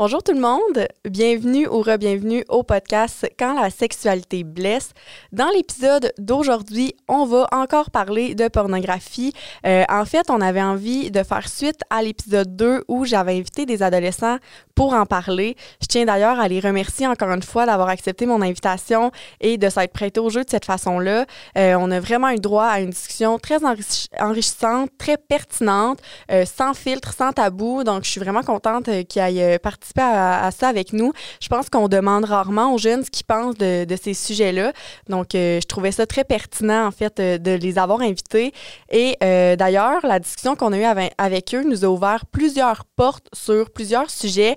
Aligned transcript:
Bonjour 0.00 0.22
tout 0.22 0.32
le 0.32 0.38
monde, 0.38 0.86
bienvenue 1.04 1.66
ou 1.66 1.82
re-bienvenue 1.82 2.44
au 2.48 2.62
podcast 2.62 3.28
Quand 3.36 3.60
la 3.60 3.68
sexualité 3.68 4.44
blesse. 4.44 4.92
Dans 5.32 5.48
l'épisode 5.52 6.12
d'aujourd'hui, 6.18 6.94
on 7.08 7.24
va 7.24 7.48
encore 7.50 7.90
parler 7.90 8.36
de 8.36 8.46
pornographie. 8.46 9.32
Euh, 9.66 9.82
en 9.88 10.04
fait, 10.04 10.30
on 10.30 10.40
avait 10.40 10.62
envie 10.62 11.10
de 11.10 11.24
faire 11.24 11.48
suite 11.48 11.80
à 11.90 12.04
l'épisode 12.04 12.54
2 12.54 12.84
où 12.86 13.06
j'avais 13.06 13.32
invité 13.38 13.66
des 13.66 13.82
adolescents 13.82 14.38
pour 14.76 14.92
en 14.92 15.04
parler. 15.04 15.56
Je 15.82 15.88
tiens 15.88 16.04
d'ailleurs 16.04 16.38
à 16.38 16.46
les 16.46 16.60
remercier 16.60 17.08
encore 17.08 17.32
une 17.32 17.42
fois 17.42 17.66
d'avoir 17.66 17.88
accepté 17.88 18.24
mon 18.24 18.40
invitation 18.40 19.10
et 19.40 19.58
de 19.58 19.68
s'être 19.68 19.92
prêté 19.92 20.20
au 20.20 20.30
jeu 20.30 20.44
de 20.44 20.48
cette 20.48 20.64
façon-là. 20.64 21.26
Euh, 21.56 21.74
on 21.76 21.90
a 21.90 21.98
vraiment 21.98 22.28
eu 22.28 22.38
droit 22.38 22.66
à 22.66 22.78
une 22.78 22.90
discussion 22.90 23.40
très 23.40 23.58
enrichissante, 24.20 24.90
très 24.96 25.16
pertinente, 25.16 25.98
euh, 26.30 26.44
sans 26.44 26.74
filtre, 26.74 27.12
sans 27.12 27.32
tabou. 27.32 27.82
Donc, 27.82 28.04
je 28.04 28.10
suis 28.12 28.20
vraiment 28.20 28.44
contente 28.44 28.84
qu'il 29.08 29.28
y 29.30 29.40
ait 29.40 29.58
à, 29.96 30.50
ça 30.50 30.68
avec 30.68 30.92
nous. 30.92 31.12
Je 31.40 31.48
pense 31.48 31.70
qu'on 31.70 31.88
demande 31.88 32.24
rarement 32.24 32.72
aux 32.72 32.78
jeunes 32.78 33.04
ce 33.04 33.10
qu'ils 33.10 33.26
pensent 33.26 33.56
de, 33.56 33.86
ces 34.00 34.14
sujets-là. 34.14 34.72
Donc, 35.08 35.34
euh, 35.34 35.60
je 35.60 35.66
trouvais 35.66 35.92
ça 35.92 36.06
très 36.06 36.24
pertinent, 36.24 36.86
en 36.86 36.90
fait, 36.90 37.18
euh, 37.20 37.38
de 37.38 37.52
les 37.52 37.78
avoir 37.78 38.00
invités. 38.00 38.52
Et 38.90 39.16
euh, 39.22 39.56
d'ailleurs, 39.56 40.04
la 40.04 40.18
discussion 40.18 40.56
qu'on 40.56 40.72
a 40.72 40.78
eue 40.78 41.10
avec, 41.18 41.54
eux 41.54 41.64
nous 41.64 41.84
a 41.84 41.88
ouvert 41.88 42.26
plusieurs 42.26 42.84
portes 42.84 43.26
sur 43.32 43.70
plusieurs 43.70 44.10
sujets. 44.10 44.56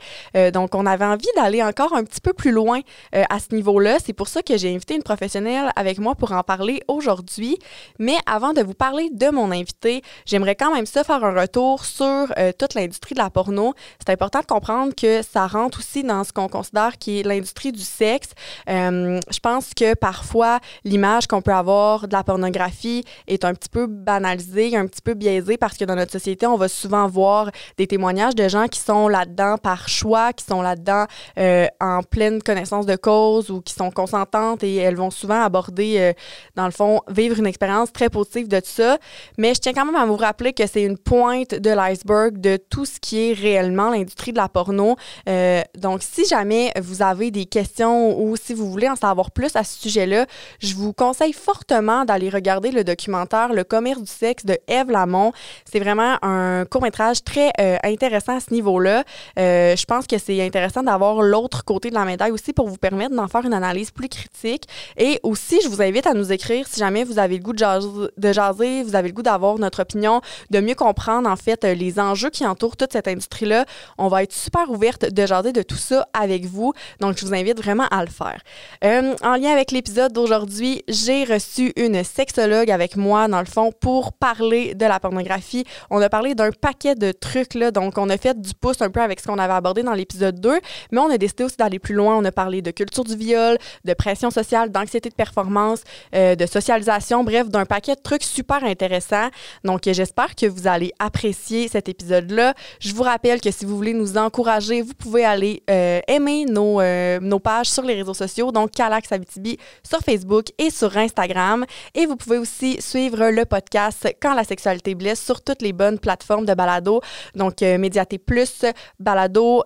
donc, 0.53 0.75
on 0.75 0.85
avait 0.85 1.05
envie 1.05 1.27
d'aller 1.35 1.63
encore 1.63 1.93
un 1.93 2.03
petit 2.03 2.21
peu 2.21 2.33
plus 2.33 2.51
loin 2.51 2.81
à 3.13 3.39
ce 3.39 3.53
niveau-là. 3.53 3.97
C'est 4.03 4.13
pour 4.13 4.27
ça 4.27 4.41
que 4.41 4.57
j'ai 4.57 4.73
invité 4.73 4.95
une 4.95 5.03
professionnelle 5.03 5.71
avec 5.75 5.99
moi 5.99 6.15
pour 6.15 6.31
en 6.31 6.43
parler 6.43 6.81
aujourd'hui. 6.87 7.57
Mais 7.99 8.17
avant 8.25 8.53
de 8.53 8.61
vous 8.61 8.73
parler 8.73 9.09
de 9.11 9.29
mon 9.29 9.51
invité, 9.51 10.01
j'aimerais 10.25 10.55
quand 10.55 10.73
même 10.73 10.85
ça 10.85 11.03
faire 11.03 11.23
un 11.23 11.39
retour 11.39 11.85
sur 11.85 12.27
toute 12.57 12.73
l'industrie 12.73 13.15
de 13.15 13.19
la 13.19 13.29
porno. 13.29 13.73
C'est 13.99 14.11
important 14.11 14.39
de 14.39 14.45
comprendre 14.45 14.93
que 14.95 15.20
ça 15.21 15.47
rentre 15.47 15.79
aussi 15.79 16.03
dans 16.03 16.23
ce 16.23 16.33
qu'on 16.33 16.47
considère 16.47 16.97
qui 16.97 17.19
est 17.19 17.23
l'industrie 17.23 17.71
du 17.71 17.81
sexe. 17.81 18.29
Euh, 18.69 19.19
je 19.31 19.39
pense 19.39 19.73
que 19.73 19.93
parfois, 19.95 20.59
l'image 20.83 21.27
qu'on 21.27 21.41
peut 21.41 21.53
avoir 21.53 22.07
de 22.07 22.13
la 22.13 22.23
pornographie 22.23 23.03
est 23.27 23.45
un 23.45 23.53
petit 23.53 23.69
peu 23.69 23.87
banalisée, 23.87 24.75
un 24.75 24.87
petit 24.87 25.01
peu 25.01 25.13
biaisée 25.13 25.57
parce 25.57 25.77
que 25.77 25.85
dans 25.85 25.95
notre 25.95 26.11
société, 26.11 26.45
on 26.47 26.57
va 26.57 26.67
souvent 26.67 27.07
voir 27.07 27.49
des 27.77 27.87
témoignages 27.87 28.35
de 28.35 28.47
gens 28.47 28.67
qui 28.67 28.79
sont 28.79 29.07
là-dedans 29.07 29.57
par 29.57 29.89
choix, 29.89 30.33
qui 30.33 30.45
sont 30.45 30.61
là-dedans 30.61 31.05
euh, 31.37 31.67
en 31.79 32.03
pleine 32.03 32.41
connaissance 32.41 32.85
de 32.85 32.95
cause 32.95 33.49
ou 33.49 33.61
qui 33.61 33.73
sont 33.73 33.91
consentantes 33.91 34.63
et 34.63 34.75
elles 34.77 34.95
vont 34.95 35.11
souvent 35.11 35.41
aborder, 35.43 35.95
euh, 35.99 36.13
dans 36.55 36.65
le 36.65 36.71
fond, 36.71 37.01
vivre 37.09 37.39
une 37.39 37.47
expérience 37.47 37.91
très 37.91 38.09
positive 38.09 38.47
de 38.47 38.59
tout 38.59 38.69
ça. 38.69 38.97
Mais 39.37 39.53
je 39.53 39.59
tiens 39.59 39.73
quand 39.73 39.85
même 39.85 39.95
à 39.95 40.05
vous 40.05 40.17
rappeler 40.17 40.53
que 40.53 40.67
c'est 40.67 40.83
une 40.83 40.97
pointe 40.97 41.55
de 41.55 41.69
l'iceberg 41.69 42.39
de 42.39 42.57
tout 42.57 42.85
ce 42.85 42.99
qui 42.99 43.29
est 43.29 43.33
réellement 43.33 43.89
l'industrie 43.89 44.31
de 44.31 44.37
la 44.37 44.49
porno. 44.49 44.95
Euh, 45.27 45.61
donc, 45.77 46.01
si 46.01 46.25
jamais 46.25 46.71
vous 46.81 47.01
avez 47.01 47.31
des 47.31 47.45
questions 47.45 48.19
ou 48.19 48.35
si 48.35 48.53
vous 48.53 48.69
voulez 48.69 48.89
en 48.89 48.95
savoir 48.95 49.31
plus 49.31 49.55
à 49.55 49.63
ce 49.63 49.79
sujet-là, 49.81 50.25
je 50.59 50.75
vous 50.75 50.93
conseille 50.93 51.33
fortement 51.33 52.05
d'aller 52.05 52.29
regarder 52.29 52.71
le 52.71 52.83
documentaire 52.83 53.53
Le 53.53 53.63
commerce 53.63 54.01
du 54.01 54.11
sexe 54.11 54.45
de 54.45 54.57
Eve 54.67 54.89
Lamont. 54.89 55.31
C'est 55.69 55.79
vraiment 55.79 56.17
un 56.21 56.65
court-métrage 56.65 57.23
très 57.23 57.51
euh, 57.59 57.77
intéressant 57.83 58.37
à 58.37 58.39
ce 58.39 58.53
niveau-là. 58.53 59.03
Euh, 59.39 59.75
je 59.75 59.85
pense 59.85 60.07
que 60.07 60.17
c'est 60.17 60.41
intéressant 60.41 60.83
d'avoir 60.83 61.21
l'autre 61.21 61.63
côté 61.65 61.89
de 61.89 61.95
la 61.95 62.05
médaille 62.05 62.31
aussi 62.31 62.53
pour 62.53 62.67
vous 62.67 62.77
permettre 62.77 63.15
d'en 63.15 63.27
faire 63.27 63.45
une 63.45 63.53
analyse 63.53 63.91
plus 63.91 64.09
critique. 64.09 64.67
Et 64.97 65.19
aussi, 65.23 65.59
je 65.63 65.69
vous 65.69 65.81
invite 65.81 66.07
à 66.07 66.13
nous 66.13 66.31
écrire 66.31 66.67
si 66.67 66.79
jamais 66.79 67.03
vous 67.03 67.19
avez 67.19 67.37
le 67.37 67.43
goût 67.43 67.53
de 67.53 67.59
jaser, 67.59 67.87
de 68.17 68.33
jaser 68.33 68.83
vous 68.83 68.95
avez 68.95 69.09
le 69.09 69.13
goût 69.13 69.21
d'avoir 69.21 69.57
notre 69.57 69.81
opinion, 69.81 70.21
de 70.49 70.59
mieux 70.59 70.75
comprendre 70.75 71.29
en 71.29 71.35
fait 71.35 71.63
les 71.63 71.99
enjeux 71.99 72.29
qui 72.29 72.45
entourent 72.45 72.77
toute 72.77 72.93
cette 72.93 73.07
industrie-là. 73.07 73.65
On 73.97 74.07
va 74.07 74.23
être 74.23 74.33
super 74.33 74.69
ouverte 74.69 75.00
de 75.05 75.25
jaser 75.25 75.53
de 75.53 75.61
tout 75.61 75.75
ça 75.75 76.07
avec 76.13 76.45
vous. 76.45 76.73
Donc, 76.99 77.17
je 77.17 77.25
vous 77.25 77.33
invite 77.33 77.57
vraiment 77.57 77.87
à 77.91 78.03
le 78.03 78.09
faire. 78.09 78.41
Euh, 78.83 79.15
en 79.23 79.35
lien 79.35 79.51
avec 79.51 79.71
l'épisode 79.71 80.13
d'aujourd'hui, 80.13 80.83
j'ai 80.87 81.23
reçu 81.23 81.73
une 81.75 82.03
sexologue 82.03 82.69
avec 82.71 82.95
moi, 82.95 83.27
dans 83.27 83.39
le 83.39 83.45
fond, 83.45 83.71
pour 83.71 84.13
parler 84.13 84.73
de 84.75 84.85
la 84.85 84.99
pornographie. 84.99 85.65
On 85.89 86.01
a 86.01 86.09
parlé 86.09 86.35
d'un 86.35 86.51
paquet 86.51 86.95
de 86.95 87.11
trucs, 87.11 87.53
là. 87.53 87.71
Donc, 87.71 87.97
on 87.97 88.09
a 88.09 88.17
fait 88.17 88.39
du 88.39 88.53
pouce 88.53 88.81
un 88.81 88.89
peu 88.89 89.01
avec 89.01 89.19
ce 89.19 89.27
qu'on 89.27 89.37
avait 89.37 89.53
abordé 89.53 89.83
dans 89.83 89.93
l'épisode 89.93 90.39
2, 90.39 90.59
mais 90.91 90.99
on 90.99 91.09
a 91.09 91.17
décidé 91.17 91.43
aussi 91.43 91.57
d'aller 91.57 91.79
plus 91.79 91.95
loin. 91.95 92.15
On 92.17 92.25
a 92.25 92.31
parlé 92.31 92.61
de 92.61 92.71
culture 92.71 93.03
du 93.03 93.15
viol, 93.15 93.57
de 93.85 93.93
pression 93.93 94.29
sociale, 94.31 94.71
d'anxiété 94.71 95.09
de 95.09 95.15
performance, 95.15 95.81
euh, 96.15 96.35
de 96.35 96.45
socialisation, 96.45 97.23
bref, 97.23 97.49
d'un 97.49 97.65
paquet 97.65 97.95
de 97.95 98.01
trucs 98.01 98.23
super 98.23 98.63
intéressants. 98.63 99.29
Donc, 99.63 99.81
j'espère 99.85 100.35
que 100.35 100.45
vous 100.45 100.67
allez 100.67 100.91
apprécier 100.99 101.67
cet 101.67 101.89
épisode-là. 101.89 102.53
Je 102.79 102.93
vous 102.93 103.03
rappelle 103.03 103.41
que 103.41 103.51
si 103.51 103.65
vous 103.65 103.75
voulez 103.75 103.93
nous 103.93 104.17
encourager, 104.17 104.81
vous 104.91 105.09
pouvez 105.09 105.25
aller 105.25 105.63
euh, 105.69 105.99
aimer 106.07 106.45
nos, 106.45 106.81
euh, 106.81 107.19
nos, 107.21 107.39
pages 107.39 107.69
sur 107.69 107.83
les 107.83 107.95
réseaux 107.95 108.13
sociaux, 108.13 108.51
donc 108.51 108.71
Calax 108.71 109.11
Abitibi 109.11 109.57
sur 109.87 109.99
Facebook 109.99 110.47
et 110.57 110.69
sur 110.69 110.95
Instagram. 110.97 111.65
Et 111.95 112.05
vous 112.05 112.17
pouvez 112.17 112.37
aussi 112.37 112.81
suivre 112.81 113.29
le 113.29 113.45
podcast 113.45 114.13
Quand 114.21 114.33
la 114.33 114.43
sexualité 114.43 114.93
blesse 114.95 115.23
sur 115.23 115.41
toutes 115.41 115.61
les 115.61 115.73
bonnes 115.73 115.97
plateformes 115.97 116.45
de 116.45 116.53
balado, 116.53 117.01
donc 117.35 117.61
euh, 117.61 117.77
Plus, 118.25 118.65
Balado, 118.99 119.63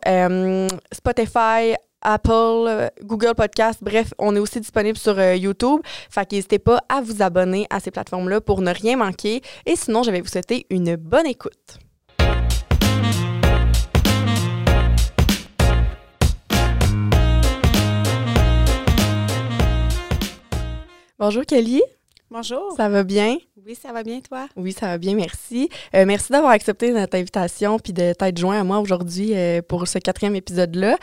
Spotify, 0.94 1.76
Apple, 2.02 2.92
Google 3.04 3.34
Podcast, 3.36 3.80
bref, 3.82 4.14
on 4.20 4.36
est 4.36 4.40
aussi 4.40 4.60
disponible 4.60 4.98
sur 4.98 5.20
YouTube. 5.20 5.82
Fait 6.10 6.32
n'hésitez 6.32 6.60
pas 6.60 6.80
à 6.88 7.02
vous 7.02 7.22
abonner 7.22 7.66
à 7.70 7.80
ces 7.80 7.92
plateformes-là 7.92 8.42
pour 8.42 8.62
ne 8.62 8.72
rien 8.72 8.98
manquer. 8.98 9.42
Et 9.66 9.76
sinon, 9.76 10.04
je 10.04 10.12
vais 10.12 10.22
vous 10.22 10.28
souhaiter 10.28 10.68
une 10.70 10.96
bonne 10.96 11.26
écoute. 11.26 11.85
Bonjour 21.18 21.46
Kelly. 21.46 21.82
Bonjour. 22.30 22.74
Ça 22.76 22.90
va 22.90 23.04
bien? 23.04 23.38
Oui, 23.66 23.74
ça 23.74 23.94
va 23.94 24.04
bien, 24.04 24.20
toi? 24.20 24.48
Oui, 24.58 24.74
ça 24.74 24.88
va 24.88 24.98
bien, 24.98 25.16
merci. 25.16 25.70
Euh, 25.96 26.04
merci 26.06 26.30
d'avoir 26.34 26.52
accepté 26.52 26.92
notre 26.92 27.18
invitation 27.18 27.80
puis 27.80 27.94
de 27.94 28.12
t'être 28.12 28.38
joint 28.38 28.60
à 28.60 28.66
moi 28.66 28.80
aujourd'hui 28.80 29.32
euh, 29.34 29.62
pour 29.62 29.88
ce 29.88 29.98
quatrième 29.98 30.36
épisode-là. 30.36 30.98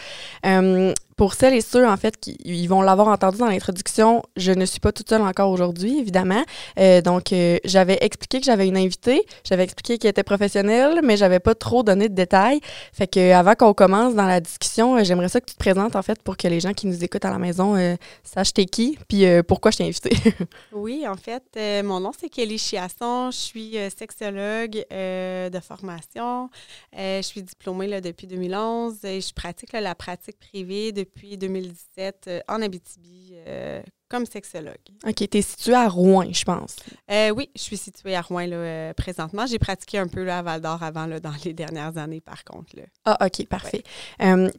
Euh, 0.44 0.92
pour 1.16 1.34
celles 1.34 1.54
et 1.54 1.60
ceux, 1.60 1.86
en 1.86 1.96
fait, 1.96 2.18
qui 2.18 2.36
ils 2.44 2.66
vont 2.66 2.82
l'avoir 2.82 3.08
entendu 3.08 3.38
dans 3.38 3.46
l'introduction, 3.46 4.22
je 4.36 4.52
ne 4.52 4.64
suis 4.64 4.80
pas 4.80 4.92
toute 4.92 5.08
seule 5.08 5.22
encore 5.22 5.50
aujourd'hui, 5.50 5.98
évidemment. 5.98 6.42
Euh, 6.78 7.00
donc, 7.00 7.32
euh, 7.32 7.58
j'avais 7.64 7.98
expliqué 8.00 8.40
que 8.40 8.46
j'avais 8.46 8.66
une 8.66 8.76
invitée, 8.76 9.24
j'avais 9.44 9.64
expliqué 9.64 9.98
qu'elle 9.98 10.10
était 10.10 10.22
professionnelle, 10.22 11.00
mais 11.02 11.16
j'avais 11.16 11.40
pas 11.40 11.54
trop 11.54 11.82
donné 11.82 12.08
de 12.08 12.14
détails. 12.14 12.60
Fait 12.92 13.06
que 13.06 13.32
avant 13.32 13.54
qu'on 13.54 13.74
commence 13.74 14.14
dans 14.14 14.26
la 14.26 14.40
discussion, 14.40 14.96
euh, 14.96 15.04
j'aimerais 15.04 15.28
ça 15.28 15.40
que 15.40 15.46
tu 15.46 15.54
te 15.54 15.58
présentes, 15.58 15.96
en 15.96 16.02
fait, 16.02 16.22
pour 16.22 16.36
que 16.36 16.48
les 16.48 16.60
gens 16.60 16.72
qui 16.72 16.86
nous 16.86 17.04
écoutent 17.04 17.24
à 17.24 17.30
la 17.30 17.38
maison 17.38 17.76
sachent 18.22 18.54
t'es 18.54 18.66
qui, 18.66 18.98
puis 19.08 19.24
pourquoi 19.46 19.70
je 19.70 19.78
t'ai 19.78 19.84
invitée. 19.84 20.16
oui, 20.72 21.06
en 21.06 21.16
fait, 21.16 21.42
mon 21.84 22.00
nom, 22.00 22.12
c'est 22.18 22.28
Kelly 22.28 22.58
Chiasson. 22.58 23.30
Je 23.30 23.36
suis 23.36 23.76
sexologue 23.96 24.84
de 24.90 25.60
formation. 25.60 26.50
je 26.96 27.22
suis 27.22 27.42
diplômée 27.42 27.86
là, 27.86 28.00
depuis 28.00 28.26
2011 28.26 29.04
et 29.04 29.20
je 29.20 29.32
pratique 29.32 29.72
la 29.72 29.94
pratique 29.94 30.38
privée 30.38 30.92
depuis 30.92 31.01
depuis 31.04 31.36
2017 31.36 32.24
euh, 32.28 32.40
en 32.48 32.62
Abitibi 32.62 33.34
euh, 33.46 33.82
comme 34.08 34.26
sexologue. 34.26 34.74
OK, 35.06 35.14
tu 35.14 35.38
es 35.38 35.42
située 35.42 35.74
à 35.74 35.88
Rouen, 35.88 36.32
je 36.32 36.44
pense. 36.44 36.76
Euh, 37.10 37.30
oui, 37.30 37.48
je 37.56 37.62
suis 37.62 37.76
située 37.76 38.14
à 38.14 38.20
Rouen 38.20 38.46
là, 38.46 38.92
présentement. 38.94 39.46
J'ai 39.46 39.58
pratiqué 39.58 39.98
un 39.98 40.06
peu 40.06 40.22
là, 40.22 40.38
à 40.38 40.42
Val 40.42 40.60
d'Or 40.60 40.82
avant, 40.82 41.06
là, 41.06 41.18
dans 41.18 41.32
les 41.44 41.54
dernières 41.54 41.96
années, 41.96 42.20
par 42.20 42.44
contre. 42.44 42.76
Là. 42.76 42.82
Ah, 43.04 43.26
OK, 43.26 43.46
parfait. 43.46 43.82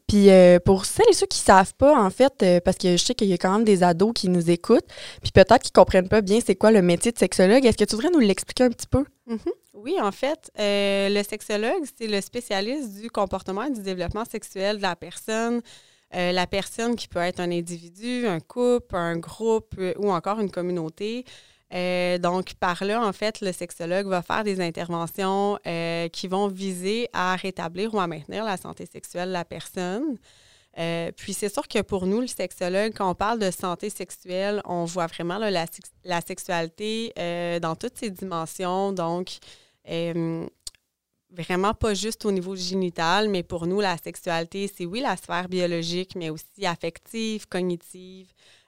puis 0.08 0.30
pour 0.66 0.86
celles 0.86 1.06
et 1.10 1.14
ceux 1.14 1.28
qui 1.28 1.40
ne 1.40 1.46
savent 1.46 1.76
pas, 1.76 1.96
en 1.98 2.10
fait, 2.10 2.62
parce 2.66 2.78
que 2.78 2.98
je 2.98 3.04
sais 3.04 3.14
qu'il 3.14 3.28
y 3.28 3.34
a 3.34 3.38
quand 3.38 3.54
même 3.54 3.64
des 3.64 3.84
ados 3.84 4.14
qui 4.16 4.28
nous 4.28 4.50
écoutent, 4.50 4.88
puis 5.22 5.32
peut-être 5.32 5.60
qu'ils 5.60 5.72
ne 5.76 5.82
comprennent 5.82 6.10
pas 6.10 6.22
bien 6.22 6.40
c'est 6.44 6.56
quoi 6.56 6.72
le 6.72 6.82
métier 6.82 7.12
de 7.12 7.20
sexologue, 7.20 7.64
est-ce 7.66 7.78
que 7.78 7.86
tu 7.86 7.96
voudrais 7.96 8.12
nous 8.12 8.20
l'expliquer 8.20 8.64
un 8.64 8.70
petit 8.70 8.88
peu? 8.88 9.06
Mm-hmm. 9.28 9.52
Oui, 9.76 9.98
en 10.02 10.12
fait, 10.12 10.50
le 10.58 11.22
sexologue, 11.24 11.84
c'est 11.98 12.08
le 12.08 12.22
spécialiste 12.22 13.02
du 13.02 13.10
comportement 13.10 13.64
et 13.64 13.72
du 13.72 13.82
développement 13.82 14.26
sexuel 14.26 14.78
de 14.78 14.82
la 14.82 14.96
personne. 14.96 15.62
Euh, 16.16 16.32
la 16.32 16.46
personne 16.46 16.96
qui 16.96 17.08
peut 17.08 17.20
être 17.20 17.40
un 17.40 17.52
individu, 17.52 18.28
un 18.28 18.40
couple, 18.40 18.96
un 18.96 19.18
groupe 19.18 19.74
euh, 19.80 19.94
ou 19.98 20.12
encore 20.12 20.40
une 20.40 20.52
communauté. 20.52 21.26
Euh, 21.74 22.20
donc, 22.20 22.54
par 22.56 22.84
là, 22.84 23.04
en 23.04 23.14
fait, 23.14 23.42
le 23.42 23.52
sexologue 23.52 24.06
va 24.06 24.22
faire 24.22 24.44
des 24.44 24.62
interventions 24.62 25.58
qui 26.12 26.28
vont 26.28 26.48
viser 26.48 27.10
à 27.14 27.36
rétablir 27.36 27.96
ou 27.96 28.00
à 28.00 28.06
maintenir 28.06 28.44
la 28.44 28.58
santé 28.58 28.86
sexuelle 28.86 29.30
de 29.30 29.34
la 29.34 29.46
personne. 29.46 30.18
puis 31.18 31.34
c'est 31.34 31.52
sûr 31.52 31.68
que 31.68 31.82
pour 31.82 32.06
nous, 32.06 32.22
le 32.22 32.28
sexologue, 32.28 32.94
quand 32.94 33.10
on 33.10 33.16
parle 33.16 33.40
de 33.40 33.50
santé 33.50 33.90
sexuelle, 33.90 34.62
on 34.66 34.86
voit 34.86 35.08
vraiment 35.08 35.40
la, 35.40 35.66
la, 36.04 36.22
sexualité 36.22 37.12
dans 37.60 37.76
toutes 37.76 37.98
ses 37.98 38.12
dimensions. 38.12 38.92
Donc, 38.92 39.40
vraiment 41.34 41.74
pas 41.74 41.94
juste 41.94 42.26
au 42.26 42.32
niveau 42.32 42.56
génital, 42.56 43.30
mais 43.30 43.44
pour 43.44 43.68
nous, 43.68 43.82
la 43.82 43.98
sexualité, 43.98 44.72
c'est 44.74 44.86
oui 44.86 45.02
la 45.02 45.18
sphère 45.18 45.50
biologique, 45.50 46.16
mais 46.16 46.30
aussi 46.30 46.66
affective, 46.66 47.48
cognitive, 47.48 48.28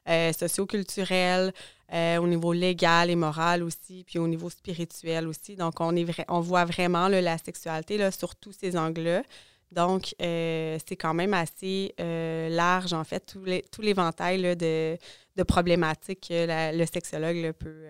euh, 0.10 0.34
socioculturelle, 0.34 1.54
euh, 1.94 2.18
au 2.18 2.28
niveau 2.28 2.54
légal 2.54 3.10
et 3.10 3.16
moral 3.16 3.64
aussi, 3.64 4.04
puis 4.06 4.20
au 4.20 4.28
niveau 4.28 4.50
spirituel 4.50 5.28
aussi. 5.28 5.56
Donc, 5.56 5.80
on, 5.80 5.96
est 5.96 6.06
on 6.28 6.42
voit 6.42 6.66
vraiment 6.66 7.08
la 7.08 7.38
sexualité 7.38 7.98
là, 7.98 8.12
sur 8.12 8.36
tous 8.36 8.54
ces 8.54 8.76
angles-là. 8.76 9.24
Donc, 9.72 10.16
c'est 10.20 10.98
quand 10.98 11.14
même 11.14 11.34
assez 11.34 11.94
large, 11.98 12.94
en 12.94 13.04
fait, 13.04 13.26
tout, 13.26 13.82
l'éventail 13.82 14.56
de, 14.56 14.98
de, 15.36 15.44
problématiques 15.44 16.28
que 16.30 16.78
le 16.78 16.86
sexologue 16.86 17.52
peut, 17.54 17.88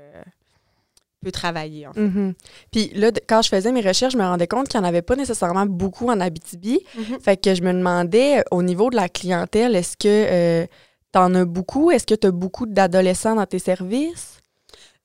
peut 1.25 1.31
travailler. 1.31 1.87
En 1.87 1.93
fait. 1.93 2.01
Mm-hmm. 2.01 2.33
Puis 2.71 2.91
là, 2.95 3.11
quand 3.27 3.41
je 3.41 3.49
faisais 3.49 3.71
mes 3.71 3.81
recherches, 3.81 4.13
je 4.13 4.17
me 4.17 4.23
rendais 4.23 4.47
compte 4.47 4.67
qu'il 4.67 4.79
n'y 4.79 4.85
en 4.85 4.89
avait 4.89 5.01
pas 5.01 5.15
nécessairement 5.15 5.65
beaucoup 5.65 6.07
en 6.09 6.19
Abitibi. 6.19 6.79
Mm-hmm. 6.97 7.21
Fait 7.21 7.37
que 7.37 7.55
je 7.55 7.61
me 7.61 7.73
demandais, 7.73 8.43
au 8.51 8.63
niveau 8.63 8.89
de 8.89 8.95
la 8.95 9.09
clientèle, 9.09 9.75
est-ce 9.75 9.97
que 9.97 10.65
tu 11.13 11.19
en 11.19 11.35
as 11.35 11.45
beaucoup? 11.45 11.91
Est-ce 11.91 12.05
que 12.05 12.15
tu 12.15 12.27
as 12.27 12.31
beaucoup 12.31 12.65
d'adolescents 12.65 13.35
dans 13.35 13.45
tes 13.45 13.59
services? 13.59 14.35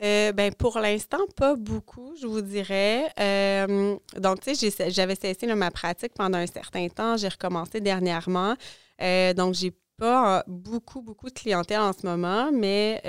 Euh, 0.03 0.33
ben 0.33 0.53
pour 0.55 0.79
l'instant, 0.79 1.19
pas 1.37 1.55
beaucoup, 1.57 2.15
je 2.21 2.27
vous 2.27 2.41
dirais. 2.41 3.11
Euh, 3.21 3.97
donc, 4.17 4.41
tu 4.41 4.55
sais, 4.55 4.91
j'avais 4.91 5.15
cessé 5.15 5.47
ma 5.55 5.71
pratique 5.71 6.13
pendant 6.15 6.39
un 6.39 6.47
certain 6.47 6.89
temps. 6.89 7.19
J'ai 7.19 7.29
recommencé 7.29 7.81
dernièrement. 7.81 8.55
Euh, 9.03 9.35
donc, 9.35 9.55
j'ai 9.55 9.73
pas 10.01 10.43
beaucoup, 10.47 11.03
beaucoup 11.03 11.29
de 11.29 11.35
clientèle 11.35 11.81
en 11.81 11.93
ce 11.93 12.07
moment, 12.07 12.51
mais 12.53 13.01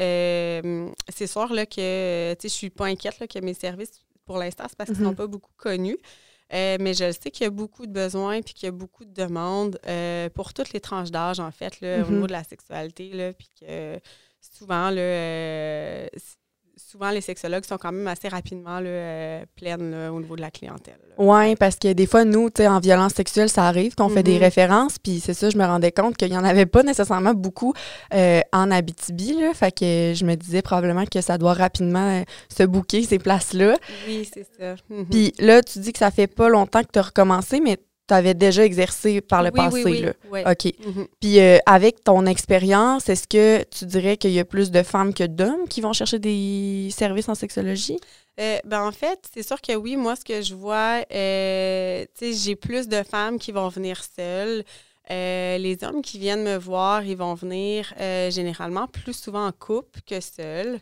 c'est 1.10 1.28
sûr 1.28 1.52
là, 1.54 1.66
que 1.66 2.36
je 2.42 2.48
suis 2.48 2.70
pas 2.70 2.86
inquiète 2.86 3.20
là, 3.20 3.28
que 3.28 3.40
mes 3.40 3.54
services, 3.54 3.94
pour 4.26 4.38
l'instant, 4.38 4.66
c'est 4.68 4.78
parce 4.78 4.90
qu'ils 4.92 5.00
ne 5.00 5.06
sont 5.06 5.14
mm-hmm. 5.14 5.16
pas 5.16 5.28
beaucoup 5.28 5.54
connus. 5.58 5.98
mais 6.52 6.94
je 6.94 7.12
sais 7.12 7.32
qu'il 7.32 7.46
y 7.46 7.48
a 7.48 7.50
beaucoup 7.50 7.86
de 7.86 7.94
besoins 7.94 8.36
et 8.36 8.44
qu'il 8.44 8.66
y 8.66 8.70
a 8.70 8.72
beaucoup 8.72 9.06
de 9.06 9.14
demandes 9.14 9.80
pour 10.36 10.54
toutes 10.54 10.74
les 10.74 10.82
tranches 10.82 11.12
d'âge, 11.12 11.40
en 11.40 11.52
fait, 11.52 11.80
là, 11.80 12.00
au 12.00 12.02
mm-hmm. 12.02 12.12
niveau 12.14 12.28
de 12.28 12.34
la 12.34 12.44
sexualité. 12.44 13.14
Là, 13.14 13.34
puis 13.34 13.50
que 13.60 13.98
souvent, 14.42 14.90
là, 14.90 16.08
souvent, 16.92 17.10
les 17.12 17.22
sexologues 17.22 17.66
sont 17.66 17.78
quand 17.78 17.92
même 17.92 18.08
assez 18.08 18.28
rapidement 18.28 18.80
là, 18.80 18.90
euh, 18.90 19.46
pleines 19.56 19.94
au 20.12 20.20
niveau 20.20 20.36
de 20.36 20.42
la 20.42 20.52
clientèle. 20.52 20.98
Oui, 21.18 21.56
parce 21.56 21.76
que 21.76 21.94
des 21.94 22.08
fois, 22.08 22.26
nous, 22.26 22.50
en 22.60 22.80
violence 22.80 23.14
sexuelle, 23.14 23.50
ça 23.50 23.66
arrive 23.66 23.96
qu'on 23.96 24.10
fait 24.10 24.24
des 24.24 24.38
mm-hmm. 24.38 24.40
références, 24.40 25.00
puis 25.00 25.20
c'est 25.20 25.34
ça, 25.34 25.50
je 25.50 25.58
me 25.58 25.66
rendais 25.66 25.92
compte 25.92 26.18
qu'il 26.18 26.30
n'y 26.30 26.38
en 26.38 26.44
avait 26.44 26.66
pas 26.66 26.84
nécessairement 26.84 27.34
beaucoup 27.34 27.74
euh, 28.14 28.42
en 28.52 28.72
Abitibi. 28.72 29.34
Là, 29.40 29.54
fait 29.54 29.72
que 29.72 30.14
je 30.16 30.26
me 30.26 30.36
disais 30.36 30.62
probablement 30.62 31.06
que 31.06 31.22
ça 31.22 31.38
doit 31.38 31.54
rapidement 31.54 32.22
euh, 32.22 32.24
se 32.56 32.64
bouquer, 32.64 33.04
ces 33.04 33.20
places-là. 33.20 33.78
Oui, 34.08 34.28
c'est 34.34 34.48
ça. 34.60 34.76
Mm-hmm. 34.90 35.06
Puis 35.10 35.34
là, 35.40 35.62
tu 35.62 35.80
dis 35.80 35.94
que 35.94 36.00
ça 36.00 36.12
fait 36.12 36.28
pas 36.28 36.50
longtemps 36.50 36.82
que 36.82 36.92
tu 36.92 37.00
as 37.00 37.04
recommencé, 37.04 37.60
mais 37.60 37.78
tu 38.12 38.16
avais 38.16 38.34
déjà 38.34 38.66
exercé 38.66 39.22
par 39.22 39.42
le 39.42 39.52
passé. 39.52 39.84
Oui, 39.86 40.02
là. 40.02 40.52
OK. 40.52 40.74
Mhm. 40.86 41.08
Puis 41.22 41.40
euh, 41.40 41.60
avec 41.66 42.04
ton 42.04 42.26
expérience, 42.26 43.08
est-ce 43.08 43.26
que 43.26 43.64
tu 43.64 43.86
dirais 43.86 44.18
qu'il 44.18 44.32
y 44.32 44.40
a 44.40 44.44
plus 44.44 44.70
de 44.70 44.84
femmes 44.84 45.14
que 45.14 45.24
d'hommes 45.24 45.66
qui 45.70 45.80
vont 45.80 45.94
chercher 45.94 46.20
des 46.20 46.90
services 46.92 47.30
en 47.30 47.36
sexologie? 47.36 47.98
Euh, 48.42 48.58
ben 48.66 48.86
en 48.86 48.92
fait, 48.92 49.20
c'est 49.34 49.44
sûr 49.44 49.62
que 49.62 49.74
oui, 49.76 49.96
moi, 49.96 50.18
ce 50.18 50.26
que 50.26 50.42
je 50.42 50.54
vois, 50.54 51.06
euh, 51.14 52.04
tu 52.18 52.34
sais, 52.34 52.34
j'ai 52.34 52.58
plus 52.58 52.90
de 52.90 53.02
femmes 53.04 53.40
qui 53.40 53.54
vont 53.54 53.70
venir 53.70 54.04
seules. 54.04 54.66
les 55.10 55.78
hommes 55.84 56.02
qui 56.02 56.20
viennent 56.20 56.44
me 56.44 56.58
voir, 56.58 57.06
ils 57.06 57.18
vont 57.18 57.36
venir 57.36 57.94
généralement 58.30 58.88
plus 58.88 59.14
souvent 59.14 59.48
en 59.48 59.54
couple 59.54 60.02
que 60.06 60.20
seuls. 60.20 60.80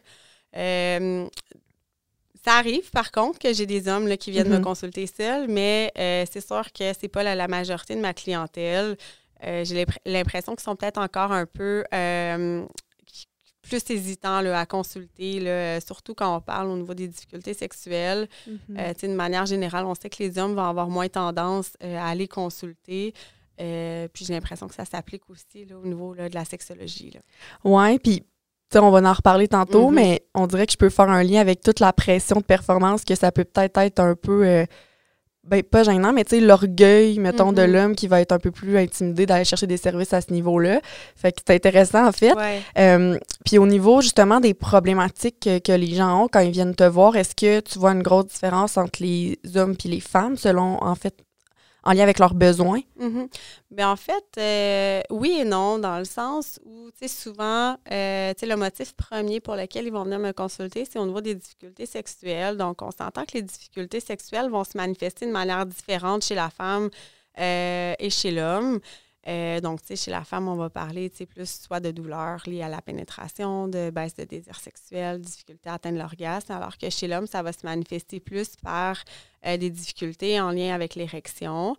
Ça 2.50 2.56
arrive, 2.56 2.90
par 2.90 3.12
contre, 3.12 3.38
que 3.38 3.54
j'ai 3.54 3.68
des 3.68 3.88
hommes 3.88 4.08
là, 4.08 4.18
qui 4.18 4.32
viennent 4.32 4.50
me 4.50 4.58
mm-hmm. 4.58 4.62
consulter 4.62 5.06
seuls, 5.06 5.48
mais 5.48 5.92
euh, 6.00 6.26
c'est 6.32 6.44
sûr 6.44 6.64
que 6.74 6.94
c'est 7.00 7.08
pas 7.08 7.22
la, 7.22 7.48
majorité 7.48 7.94
de 7.96 8.02
ma 8.02 8.12
clientèle. 8.12 8.98
Euh, 9.46 9.64
j'ai 9.64 9.86
l'impression 10.04 10.56
qu'ils 10.56 10.64
sont 10.64 10.76
peut-être 10.76 10.98
encore 10.98 11.32
un 11.32 11.46
peu 11.46 11.84
euh, 11.94 12.66
plus 13.62 13.88
hésitants 13.92 14.42
là, 14.42 14.62
à 14.62 14.66
consulter, 14.66 15.40
là, 15.40 15.80
surtout 15.80 16.16
quand 16.16 16.38
on 16.38 16.42
parle 16.42 16.70
au 16.70 16.78
niveau 16.78 16.96
des 16.96 17.08
difficultés 17.08 17.54
sexuelles. 17.54 18.28
Mm-hmm. 18.50 19.08
de 19.08 19.14
manière 19.14 19.46
générale, 19.46 19.86
on 19.86 19.94
sait 19.94 20.10
que 20.10 20.24
les 20.24 20.40
hommes 20.40 20.56
vont 20.56 20.66
avoir 20.66 20.90
moins 20.90 21.08
tendance 21.08 21.74
à 21.82 22.10
aller 22.10 22.28
consulter. 22.28 23.14
puis 23.58 24.26
j'ai 24.26 24.34
l'impression 24.34 24.68
que 24.68 24.74
ça 24.74 24.86
s'applique 24.86 25.30
aussi 25.30 25.68
au 25.72 25.86
niveau 25.86 26.16
de 26.16 26.34
la 26.34 26.46
sexologie. 26.46 27.14
Oui, 27.64 28.00
puis 28.00 28.24
on 28.76 28.92
va 28.92 29.10
en 29.10 29.14
reparler 29.14 29.48
tantôt, 29.48 29.90
mm-hmm. 29.90 29.96
mais 29.96 30.22
on 30.36 30.48
dirait 30.48 30.66
que 30.66 30.74
je 30.74 30.78
peux 30.78 30.90
faire 30.90 31.10
un 31.10 31.24
lien 31.24 31.42
avec 31.42 31.62
toute 31.62 31.80
la 31.80 31.94
pression 31.94 32.38
de 32.38 32.44
performance 32.44 33.04
que 33.04 33.16
ça 33.16 33.32
peut 33.32 33.44
peut-être 33.44 33.78
être 33.80 34.00
un 34.00 34.16
peu, 34.16 34.46
euh, 34.46 34.66
ben, 35.44 35.64
pas 35.64 35.84
gênant, 35.84 36.14
mais 36.14 36.24
tu 36.24 36.36
sais, 36.36 36.42
l'orgueil, 36.42 37.18
mettons, 37.18 37.52
de 37.52 37.62
mm-hmm. 37.62 37.72
l'homme 37.72 37.96
qui 37.96 38.08
va 38.08 38.22
être 38.22 38.32
un 38.32 38.38
peu 38.38 38.52
plus 38.52 38.78
intimidé 38.78 39.26
d'aller 39.26 39.46
chercher 39.46 39.68
des 39.68 39.78
services 39.78 40.14
à 40.14 40.22
ce 40.22 40.32
niveau-là. 40.32 40.82
Fait 41.16 41.32
que 41.32 41.40
c'est 41.46 41.56
intéressant, 41.56 42.08
en 42.08 42.12
fait. 42.12 42.34
Euh, 42.78 43.18
puis 43.46 43.58
au 43.58 43.66
niveau, 43.66 44.02
justement, 44.02 44.40
des 44.40 44.54
problématiques 44.54 45.40
que, 45.40 45.60
que, 45.60 45.72
les 45.72 45.96
gens 45.96 46.24
ont 46.24 46.28
quand 46.28 46.42
ils 46.42 46.52
viennent 46.52 46.76
te 46.76 46.84
voir, 46.84 47.16
est-ce 47.16 47.36
que 47.36 47.62
tu 47.62 47.80
vois 47.80 47.94
une 47.94 48.04
grosse 48.04 48.28
différence 48.28 48.78
entre 48.78 49.02
les 49.02 49.40
hommes 49.56 49.76
et 49.84 49.88
les 49.88 50.02
femmes, 50.02 50.38
selon, 50.38 50.84
en 50.84 50.96
fait, 50.96 51.16
en 51.84 51.94
lien 51.94 52.04
avec 52.04 52.20
leurs 52.20 52.34
besoins? 52.34 52.82
Mm-hmm. 53.00 53.28
Bien, 53.72 53.92
en 53.92 53.96
fait, 53.96 54.26
euh, 54.38 55.02
oui 55.10 55.38
et 55.40 55.46
non, 55.46 55.80
dans 55.80 55.98
le 55.98 56.06
sens 56.06 56.60
où, 56.66 56.90
tu 56.92 57.08
sais, 57.08 57.08
souvent, 57.08 57.78
euh, 57.92 58.34
tu 58.34 58.40
sais, 58.40 58.46
le 58.46 58.56
motif 58.56 58.94
premier 58.94 59.40
pour 59.40 59.56
lequel 59.56 59.86
ils 59.86 59.92
vont 59.92 60.04
venir 60.04 60.20
me 60.20 60.32
consulter, 60.32 60.86
c'est 60.86 61.00
au 61.00 61.06
niveau 61.06 61.22
des 61.22 61.36
difficultés 61.36 61.86
sexuelles. 61.86 62.58
Donc, 62.58 62.82
on 62.82 62.92
s'entend 62.92 63.26
que 63.26 63.34
les 63.34 63.44
difficultés 63.44 64.00
sexuelles 64.00 64.50
vont 64.50 64.64
se 64.64 64.78
manifester 64.78 65.26
de 65.26 65.32
manière 65.32 65.66
différente 65.66 66.24
chez 66.24 66.36
la 66.36 66.50
femme 66.50 66.90
euh, 67.40 67.94
et 67.98 68.10
chez 68.10 68.32
l'homme. 68.32 68.80
Euh, 69.28 69.60
donc, 69.60 69.82
tu 69.82 69.88
sais, 69.88 69.96
chez 69.96 70.12
la 70.12 70.24
femme, 70.24 70.48
on 70.48 70.56
va 70.56 70.70
parler, 70.70 71.10
tu 71.10 71.18
sais, 71.18 71.26
plus 71.26 71.62
soit 71.62 71.80
de 71.80 71.92
douleurs 71.92 72.42
liées 72.46 72.62
à 72.62 72.70
la 72.70 72.82
pénétration, 72.82 73.68
de 73.68 73.90
baisse 73.90 74.16
de 74.16 74.24
désir 74.24 74.56
sexuel, 74.60 75.20
difficulté 75.20 75.70
à 75.70 75.74
atteindre 75.74 76.00
l'orgasme, 76.00 76.54
alors 76.54 76.78
que 76.78 76.90
chez 76.90 77.08
l'homme, 77.08 77.28
ça 77.28 77.44
va 77.44 77.52
se 77.52 77.66
manifester 77.66 78.20
plus 78.20 78.56
par 78.64 79.04
euh, 79.46 79.58
des 79.58 79.70
difficultés 79.70 80.40
en 80.40 80.52
lien 80.52 80.74
avec 80.74 80.96
l'érection. 80.96 81.76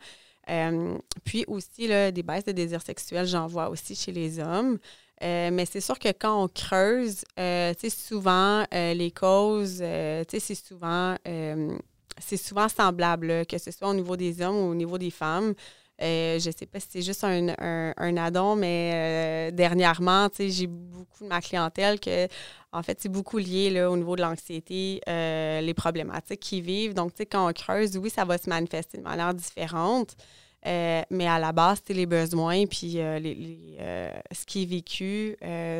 Euh, 0.50 0.98
puis 1.25 1.44
aussi, 1.48 1.88
là, 1.88 2.10
des 2.10 2.22
baisses 2.22 2.44
de 2.44 2.52
désir 2.52 2.82
sexuel, 2.82 3.26
j'en 3.26 3.46
vois 3.46 3.70
aussi 3.70 3.94
chez 3.94 4.12
les 4.12 4.38
hommes. 4.38 4.78
mais 5.20 5.64
c'est 5.64 5.81
sûr 5.81 5.98
que 5.98 6.08
quand 6.08 6.44
on 6.44 6.48
creuse, 6.48 7.20
tu 7.20 7.34
sais, 7.36 7.90
souvent, 7.90 8.64
les 8.72 9.12
causes, 9.12 9.82
tu 10.28 10.40
c'est 10.40 10.54
souvent, 10.54 11.16
c'est 11.25 12.36
souvent 12.36 12.69
semblable, 12.69 13.46
que 13.46 13.58
ce 13.58 13.70
soit 13.70 13.88
au 13.88 13.94
niveau 13.94 14.16
des 14.16 14.43
hommes 14.43 14.56
ou 14.56 14.70
au 14.70 14.75
niveau 14.75 14.98
des 14.98 15.10
femmes. 15.10 15.54
Euh, 16.02 16.38
je 16.38 16.49
ne 16.49 16.55
sais 16.55 16.67
pas 16.67 16.81
si 16.81 16.87
c'est 16.91 17.02
juste 17.02 17.25
un, 17.25 17.49
un, 17.97 18.17
addon, 18.17 18.56
mais 18.56 18.91
euh, 18.94 19.50
dernièrement, 19.50 20.29
j'ai 20.38 20.67
beaucoup 20.67 21.25
de 21.25 21.29
ma 21.29 21.41
clientèle 21.41 22.00
que, 22.00 22.26
en 22.73 22.82
fait, 22.82 22.99
c'est 23.00 23.08
beaucoup 23.08 23.38
lié 23.38 23.70
là, 23.70 23.91
au 23.91 23.97
niveau 23.97 24.17
de 24.17 24.23
l'anxiété, 24.23 25.00
euh, 25.08 25.61
les 25.61 25.75
problématiques 25.75 26.41
qu'ils 26.41 26.62
vivent. 26.62 26.94
Donc, 26.94 27.12
quand 27.31 27.49
on 27.49 27.52
creuse, 27.52 27.97
oui, 27.99 28.08
ça 28.08 28.25
va 28.25 28.38
se 28.38 28.49
manifester 28.49 28.99
de 28.99 29.02
manière 29.02 29.35
différente. 29.35 30.17
Euh, 30.66 31.02
mais 31.10 31.26
à 31.26 31.38
la 31.38 31.52
base, 31.52 31.78
c'est 31.86 31.94
les 31.94 32.04
besoins, 32.04 32.66
puis 32.66 33.00
euh, 33.00 33.18
les, 33.18 33.76
euh, 33.80 34.10
ce 34.30 34.44
qui 34.44 34.62
est 34.62 34.66
vécu, 34.66 35.36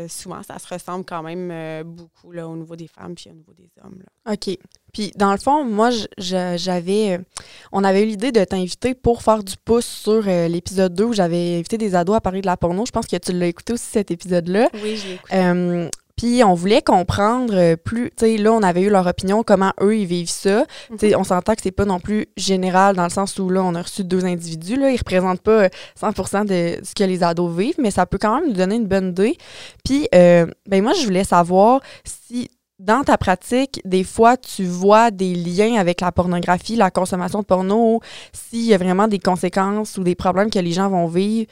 souvent, 0.09 0.43
ça 0.43 0.59
se 0.59 0.73
ressemble 0.73 1.05
quand 1.05 1.23
même 1.23 1.85
beaucoup 1.85 2.33
là, 2.33 2.49
au 2.49 2.57
niveau 2.57 2.77
des 2.77 2.89
femmes 2.89 3.15
puis 3.15 3.31
au 3.31 3.35
niveau 3.35 3.53
des 3.53 3.69
hommes. 3.85 4.03
OK. 4.31 4.57
Puis, 4.93 5.13
dans 5.15 5.31
le 5.31 5.39
fond, 5.39 5.65
moi, 5.65 5.91
j'avais. 6.19 7.21
on 7.73 7.85
avait 7.85 8.03
eu 8.03 8.07
l'idée 8.07 8.33
de 8.33 8.43
t'inviter 8.43 8.95
pour 8.95 9.23
faire 9.23 9.45
du 9.45 9.55
pouce 9.65 9.87
sur 9.87 10.23
l'épisode 10.23 10.95
2 10.95 11.05
où 11.05 11.13
j'avais 11.13 11.55
invité 11.55 11.79
des 11.79 11.95
ados 11.95 12.17
à 12.17 12.21
parler 12.21 12.41
de 12.41 12.47
la 12.47 12.57
porno. 12.57 12.85
Je 12.87 12.91
pense 12.91 13.07
que 13.07 13.17
tu 13.17 13.33
l'as 13.33 13.47
écouté 13.47 13.75
aussi, 13.75 13.85
cet 13.85 14.11
épisode-là. 14.11 14.69
Oui, 14.75 14.97
je 14.97 15.07
l'ai 15.07 15.15
écouté. 15.15 15.91
Puis 16.21 16.45
on 16.45 16.53
voulait 16.53 16.83
comprendre 16.83 17.55
euh, 17.55 17.77
plus, 17.77 18.11
tu 18.11 18.27
sais, 18.27 18.37
là, 18.37 18.53
on 18.53 18.63
avait 18.63 18.83
eu 18.83 18.91
leur 18.91 19.07
opinion, 19.07 19.43
comment 19.43 19.73
eux, 19.81 19.97
ils 19.97 20.05
vivent 20.05 20.29
ça. 20.29 20.67
Tu 20.91 20.99
sais, 20.99 21.09
mhm. 21.13 21.21
on 21.21 21.25
s'entend 21.25 21.55
que 21.55 21.63
c'est 21.63 21.71
pas 21.71 21.87
non 21.87 21.99
plus 21.99 22.27
général 22.37 22.95
dans 22.95 23.05
le 23.05 23.11
sens 23.11 23.39
où 23.39 23.49
là, 23.49 23.63
on 23.63 23.75
a 23.75 23.81
reçu 23.81 24.05
deux 24.05 24.27
individus, 24.27 24.77
là, 24.77 24.91
ils 24.91 24.99
représentent 24.99 25.41
pas 25.41 25.69
100% 25.99 26.45
de 26.45 26.85
ce 26.85 26.95
que 26.95 27.05
les 27.05 27.23
ados 27.23 27.57
vivent, 27.57 27.77
mais 27.79 27.91
ça 27.91 28.05
peut 28.05 28.19
quand 28.21 28.35
même 28.35 28.49
nous 28.49 28.53
donner 28.53 28.75
une 28.75 28.87
bonne 28.87 29.09
idée. 29.09 29.39
Puis, 29.83 30.09
euh, 30.15 30.45
ben 30.69 30.83
moi, 30.83 30.93
je 30.93 31.07
voulais 31.07 31.25
savoir 31.25 31.81
si 32.05 32.51
dans 32.79 33.03
ta 33.03 33.17
pratique, 33.17 33.81
des 33.87 34.05
fois, 34.05 34.37
tu 34.37 34.65
vois 34.65 35.11
des 35.11 35.35
liens 35.35 35.77
avec 35.77 36.03
la 36.03 36.13
pornographie, 36.13 36.77
la 36.77 36.91
consommation 36.91 37.39
de 37.41 37.47
porno, 37.47 38.01
s'il 38.35 38.67
y 38.67 38.75
a 38.75 38.79
vraiment 38.79 39.09
des 39.09 39.21
conséquences 39.21 39.97
ou 39.97 40.05
des 40.05 40.17
problèmes 40.17 40.51
que 40.51 40.59
les 40.59 40.73
gens 40.73 40.91
vont 40.91 41.07
vivre 41.07 41.47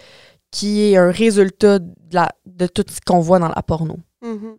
qui 0.50 0.82
est 0.82 0.98
un 0.98 1.10
résultat 1.10 1.78
de, 1.78 1.94
la, 2.12 2.28
de 2.44 2.66
tout 2.66 2.84
ce 2.88 3.00
qu'on 3.00 3.20
voit 3.20 3.38
dans 3.38 3.48
la 3.48 3.62
porno? 3.62 3.98
Mm-hmm. 4.28 4.58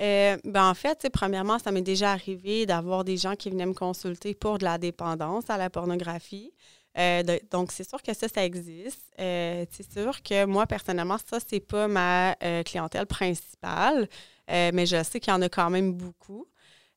Euh, 0.00 0.36
ben 0.44 0.70
en 0.70 0.74
fait, 0.74 1.08
premièrement, 1.12 1.58
ça 1.58 1.72
m'est 1.72 1.82
déjà 1.82 2.12
arrivé 2.12 2.66
d'avoir 2.66 3.04
des 3.04 3.16
gens 3.16 3.34
qui 3.34 3.50
venaient 3.50 3.66
me 3.66 3.74
consulter 3.74 4.34
pour 4.34 4.58
de 4.58 4.64
la 4.64 4.78
dépendance 4.78 5.50
à 5.50 5.56
la 5.56 5.70
pornographie. 5.70 6.52
Euh, 6.96 7.22
donc, 7.50 7.72
c'est 7.72 7.88
sûr 7.88 8.02
que 8.02 8.14
ça, 8.14 8.28
ça 8.28 8.44
existe. 8.44 9.02
Euh, 9.20 9.64
c'est 9.70 9.92
sûr 9.92 10.22
que 10.22 10.44
moi, 10.44 10.66
personnellement, 10.66 11.18
ça, 11.18 11.38
c'est 11.46 11.60
pas 11.60 11.88
ma 11.88 12.36
clientèle 12.64 13.06
principale, 13.06 14.08
mais 14.48 14.86
je 14.86 15.02
sais 15.02 15.20
qu'il 15.20 15.32
y 15.32 15.36
en 15.36 15.42
a 15.42 15.48
quand 15.48 15.70
même 15.70 15.92
beaucoup. 15.94 16.46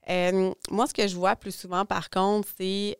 moi, 0.08 0.88
ce 0.88 0.94
que 0.94 1.08
je 1.08 1.15
vois 1.15 1.36
plus 1.36 1.56
souvent, 1.56 1.86
par 1.86 2.10
contre, 2.10 2.48
c'est 2.58 2.98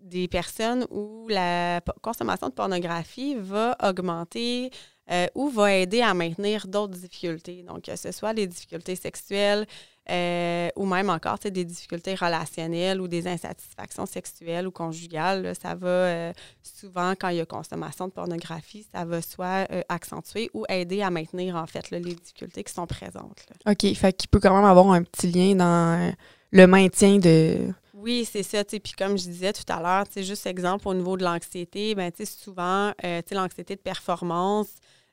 des 0.00 0.28
personnes 0.28 0.86
où 0.90 1.28
la 1.28 1.80
consommation 2.02 2.48
de 2.48 2.54
pornographie 2.54 3.36
va 3.36 3.76
augmenter 3.82 4.70
euh, 5.10 5.26
ou 5.34 5.48
va 5.48 5.74
aider 5.74 6.02
à 6.02 6.14
maintenir 6.14 6.66
d'autres 6.66 6.94
difficultés. 6.94 7.62
Donc, 7.62 7.82
que 7.82 7.96
ce 7.96 8.12
soit 8.12 8.32
les 8.32 8.46
difficultés 8.46 8.96
sexuelles, 8.96 9.66
euh, 10.10 10.70
ou 10.74 10.86
même 10.86 11.08
encore 11.08 11.38
des 11.38 11.64
difficultés 11.64 12.16
relationnelles 12.16 13.00
ou 13.00 13.06
des 13.06 13.28
insatisfactions 13.28 14.06
sexuelles 14.06 14.66
ou 14.66 14.72
conjugales. 14.72 15.54
ça 15.60 15.76
va 15.76 15.88
euh, 15.88 16.32
souvent, 16.62 17.12
quand 17.12 17.28
il 17.28 17.36
y 17.36 17.40
a 17.40 17.46
consommation 17.46 18.08
de 18.08 18.12
pornographie, 18.12 18.84
ça 18.92 19.04
va 19.04 19.22
soit 19.22 19.70
euh, 19.70 19.82
accentuer 19.88 20.50
ou 20.52 20.64
aider 20.68 21.02
à 21.02 21.10
maintenir 21.10 21.54
en 21.54 21.66
fait 21.66 21.90
les 21.90 22.00
difficultés 22.00 22.64
qui 22.64 22.72
sont 22.72 22.86
présentes. 22.86 23.46
OK, 23.66 23.94
fait 23.94 24.12
qu'il 24.14 24.28
peut 24.30 24.40
quand 24.40 24.54
même 24.54 24.64
avoir 24.64 24.90
un 24.90 25.02
petit 25.02 25.30
lien 25.30 25.54
dans 25.54 26.12
le 26.50 26.66
maintien 26.66 27.18
de... 27.18 27.68
Oui, 27.94 28.26
c'est 28.28 28.42
ça. 28.42 28.64
Puis 28.64 28.94
comme 28.98 29.16
je 29.16 29.24
disais 29.24 29.52
tout 29.52 29.70
à 29.70 29.80
l'heure, 29.80 30.06
juste 30.16 30.46
exemple 30.46 30.88
au 30.88 30.94
niveau 30.94 31.18
de 31.18 31.22
l'anxiété, 31.22 31.94
ben, 31.94 32.10
souvent, 32.24 32.92
l'anxiété 33.30 33.76
de 33.76 33.80
performance, 33.80 34.70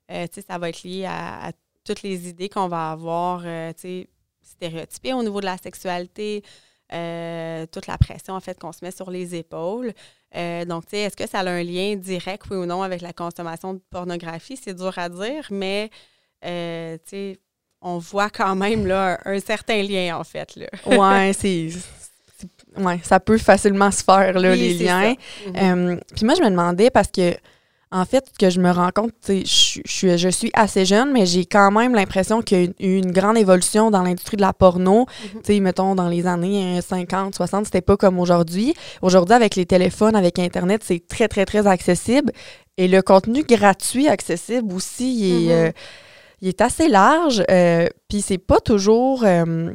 ça 0.10 0.58
va 0.58 0.70
être 0.70 0.84
lié 0.84 1.06
à, 1.06 1.48
à 1.48 1.52
toutes 1.84 2.02
les 2.02 2.30
idées 2.30 2.50
qu'on 2.50 2.68
va 2.68 2.92
avoir, 2.92 3.44
stéréotypé 4.42 5.14
au 5.14 5.24
niveau 5.24 5.40
de 5.40 5.46
la 5.46 5.58
sexualité, 5.58 6.44
euh, 6.94 7.66
toute 7.70 7.88
la 7.88 7.98
pression 7.98 8.34
en 8.34 8.40
fait 8.40 8.58
qu'on 8.58 8.72
se 8.72 8.80
met 8.84 8.92
sur 8.92 9.12
les 9.12 9.36
épaules. 9.36 9.94
Euh, 10.36 10.66
donc, 10.66 10.86
tu 10.86 10.92
sais, 10.92 11.00
est-ce 11.00 11.18
que 11.18 11.28
ça 11.28 11.40
a 11.40 11.50
un 11.50 11.64
lien 11.64 11.96
direct, 11.96 12.44
oui 12.50 12.58
ou 12.58 12.66
non, 12.66 12.82
avec 12.82 13.02
la 13.02 13.14
consommation 13.14 13.74
de 13.74 13.82
pornographie? 13.90 14.58
C'est 14.58 14.74
dur 14.74 14.94
à 14.98 15.10
dire, 15.10 15.48
mais, 15.50 15.90
euh, 16.46 16.98
on 17.82 17.98
voit 17.98 18.30
quand 18.30 18.56
même 18.56 18.88
là, 18.88 19.20
un, 19.26 19.40
certain 19.40 19.82
lien, 19.84 20.18
en 20.18 20.24
fait. 20.24 20.56
Là. 20.56 20.68
ouais, 20.86 21.34
c'est... 21.34 21.70
Ouais, 22.78 23.00
ça 23.04 23.20
peut 23.20 23.38
facilement 23.38 23.92
se 23.92 24.04
faire, 24.04 24.40
là, 24.40 24.56
les 24.56 24.74
liens. 24.76 25.16
Mm-hmm. 25.48 26.00
Puis 26.16 26.26
moi, 26.26 26.36
je 26.36 26.42
me 26.42 26.50
demandais, 26.50 26.90
parce 26.90 27.10
que 27.10 27.36
en 27.92 28.04
fait, 28.04 28.26
que 28.38 28.50
je 28.50 28.60
me 28.60 28.70
rends 28.70 28.90
compte, 28.94 29.14
je, 29.28 29.80
je, 29.86 30.18
je, 30.18 30.30
suis 30.30 30.52
assez 30.54 30.86
jeune, 30.86 31.14
mais 31.14 31.26
j'ai 31.26 31.46
quand 31.46 31.72
même 31.72 31.96
l'impression 31.96 32.42
qu'il 32.42 32.62
y 32.62 32.66
a 32.66 32.70
eu 32.86 32.98
une 32.98 33.12
grande 33.12 33.38
évolution 33.38 33.92
dans 33.92 34.04
l'industrie 34.04 34.36
de 34.36 34.42
la 34.42 34.52
porno. 34.52 35.06
Mhm. 35.06 35.42
Tu 35.42 35.54
sais, 35.54 35.60
mettons, 35.62 35.96
dans 35.96 36.10
les 36.10 36.28
années 36.28 36.82
50, 36.82 37.36
60, 37.36 37.66
c'était 37.66 37.82
pas 37.82 37.96
comme 37.96 38.20
aujourd'hui. 38.20 38.74
Aujourd'hui, 39.02 39.36
avec 39.36 39.56
les 39.56 39.66
téléphones, 39.66 40.16
avec 40.16 40.38
Internet, 40.38 40.82
c'est 40.84 41.08
très, 41.08 41.30
très, 41.30 41.46
très 41.46 41.66
accessible. 41.66 42.34
Et 42.76 42.90
le 42.90 43.02
contenu 43.02 43.44
gratuit 43.44 44.10
accessible 44.10 44.74
aussi, 44.74 45.20
il 45.20 45.34
est, 45.34 45.46
mhm. 45.46 45.68
euh, 45.68 45.72
il 46.42 46.48
est 46.50 46.62
assez 46.62 46.90
large. 46.90 47.44
Euh, 47.50 47.88
Puis 48.10 48.22
c'est 48.22 48.38
pas 48.38 48.60
toujours... 48.60 49.24
Euh, 49.24 49.72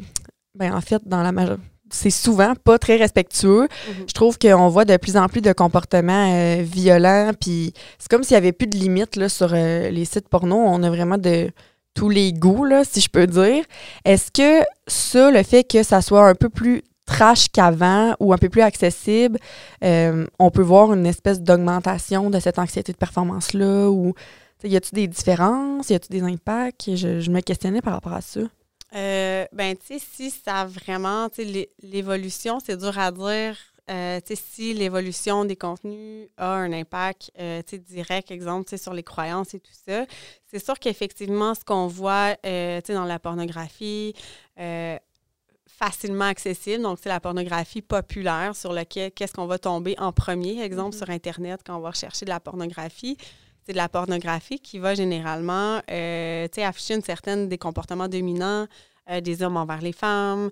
ben, 0.54 0.74
en 0.74 0.82
fait, 0.82 1.00
dans 1.06 1.22
la 1.22 1.32
majorité 1.32 1.71
c'est 1.92 2.10
souvent 2.10 2.54
pas 2.54 2.78
très 2.78 2.96
respectueux. 2.96 3.62
Mhm. 3.62 4.04
Je 4.08 4.12
trouve 4.12 4.38
qu'on 4.38 4.68
voit 4.68 4.84
de 4.84 4.96
plus 4.96 5.16
en 5.16 5.28
plus 5.28 5.40
de 5.40 5.52
comportements 5.52 6.32
euh, 6.32 6.62
violents, 6.62 7.32
puis 7.38 7.72
c'est 7.98 8.10
comme 8.10 8.24
s'il 8.24 8.34
n'y 8.34 8.38
avait 8.38 8.52
plus 8.52 8.66
de 8.66 8.76
limites 8.76 9.16
là, 9.16 9.28
sur 9.28 9.50
euh, 9.52 9.90
les 9.90 10.04
sites 10.04 10.28
porno. 10.28 10.56
On 10.56 10.82
a 10.82 10.90
vraiment 10.90 11.18
de 11.18 11.50
tous 11.94 12.08
les 12.08 12.32
goûts, 12.32 12.64
là, 12.64 12.84
si 12.84 13.00
je 13.00 13.10
peux 13.10 13.26
dire. 13.26 13.64
Est-ce 14.04 14.30
que 14.30 14.64
ça, 14.86 15.30
le 15.30 15.42
fait 15.42 15.64
que 15.64 15.82
ça 15.82 16.00
soit 16.00 16.26
un 16.26 16.34
peu 16.34 16.48
plus 16.48 16.82
trash 17.04 17.48
qu'avant 17.48 18.14
ou 18.20 18.32
un 18.32 18.38
peu 18.38 18.48
plus 18.48 18.62
accessible, 18.62 19.38
euh, 19.84 20.26
on 20.38 20.50
peut 20.50 20.62
voir 20.62 20.94
une 20.94 21.04
espèce 21.04 21.40
d'augmentation 21.40 22.30
de 22.30 22.40
cette 22.40 22.58
anxiété 22.58 22.92
de 22.92 22.96
performance-là 22.96 23.90
ou 23.90 24.14
y 24.64 24.76
a-t-il 24.76 24.94
des 24.94 25.08
différences, 25.08 25.90
y 25.90 25.94
a-t-il 25.94 26.20
des 26.20 26.26
impacts? 26.26 26.94
je 26.94 27.30
me 27.30 27.40
questionnais 27.40 27.82
par 27.82 27.94
rapport 27.94 28.12
à 28.12 28.20
ça. 28.20 28.40
Euh, 28.94 29.46
ben, 29.52 29.76
tu 29.76 29.86
sais, 29.86 29.98
si 29.98 30.30
ça 30.30 30.66
vraiment, 30.66 31.28
tu 31.28 31.44
sais, 31.44 31.70
l'évolution, 31.82 32.58
c'est 32.60 32.76
dur 32.76 32.98
à 32.98 33.10
dire. 33.10 33.56
Euh, 33.90 34.20
tu 34.20 34.36
sais, 34.36 34.42
si 34.42 34.74
l'évolution 34.74 35.44
des 35.44 35.56
contenus 35.56 36.28
a 36.36 36.52
un 36.54 36.72
impact, 36.72 37.32
euh, 37.38 37.62
tu 37.66 37.76
sais, 37.76 37.78
direct, 37.78 38.30
exemple, 38.30 38.66
tu 38.66 38.70
sais, 38.70 38.82
sur 38.82 38.94
les 38.94 39.02
croyances 39.02 39.54
et 39.54 39.60
tout 39.60 39.72
ça, 39.86 40.04
c'est 40.46 40.64
sûr 40.64 40.78
qu'effectivement, 40.78 41.54
ce 41.54 41.64
qu'on 41.64 41.88
voit, 41.88 42.34
tu 42.36 42.48
sais, 42.50 42.94
dans 42.94 43.04
la 43.04 43.18
pornographie, 43.18 44.14
facilement 45.66 46.26
accessible, 46.26 46.82
donc 46.82 46.98
c'est 47.02 47.08
la 47.08 47.18
pornographie 47.18 47.82
populaire 47.82 48.54
sur 48.54 48.72
laquelle 48.72 49.10
qu'est-ce 49.10 49.32
qu'on 49.32 49.46
va 49.46 49.58
tomber 49.58 49.96
en 49.98 50.12
premier, 50.12 50.62
exemple, 50.62 50.94
mm-hmm. 50.94 50.98
sur 50.98 51.10
Internet, 51.10 51.60
quand 51.66 51.76
on 51.76 51.80
va 51.80 51.90
rechercher 51.90 52.24
de 52.24 52.30
la 52.30 52.40
pornographie 52.40 53.16
c'est 53.64 53.72
de 53.72 53.76
la 53.76 53.88
pornographie 53.88 54.58
qui 54.58 54.78
va 54.78 54.94
généralement 54.94 55.80
euh, 55.90 56.48
afficher 56.56 56.94
une 56.94 57.02
certaine 57.02 57.48
des 57.48 57.58
comportements 57.58 58.08
dominants 58.08 58.66
euh, 59.10 59.20
des 59.20 59.42
hommes 59.42 59.56
envers 59.56 59.80
les 59.80 59.92
femmes, 59.92 60.50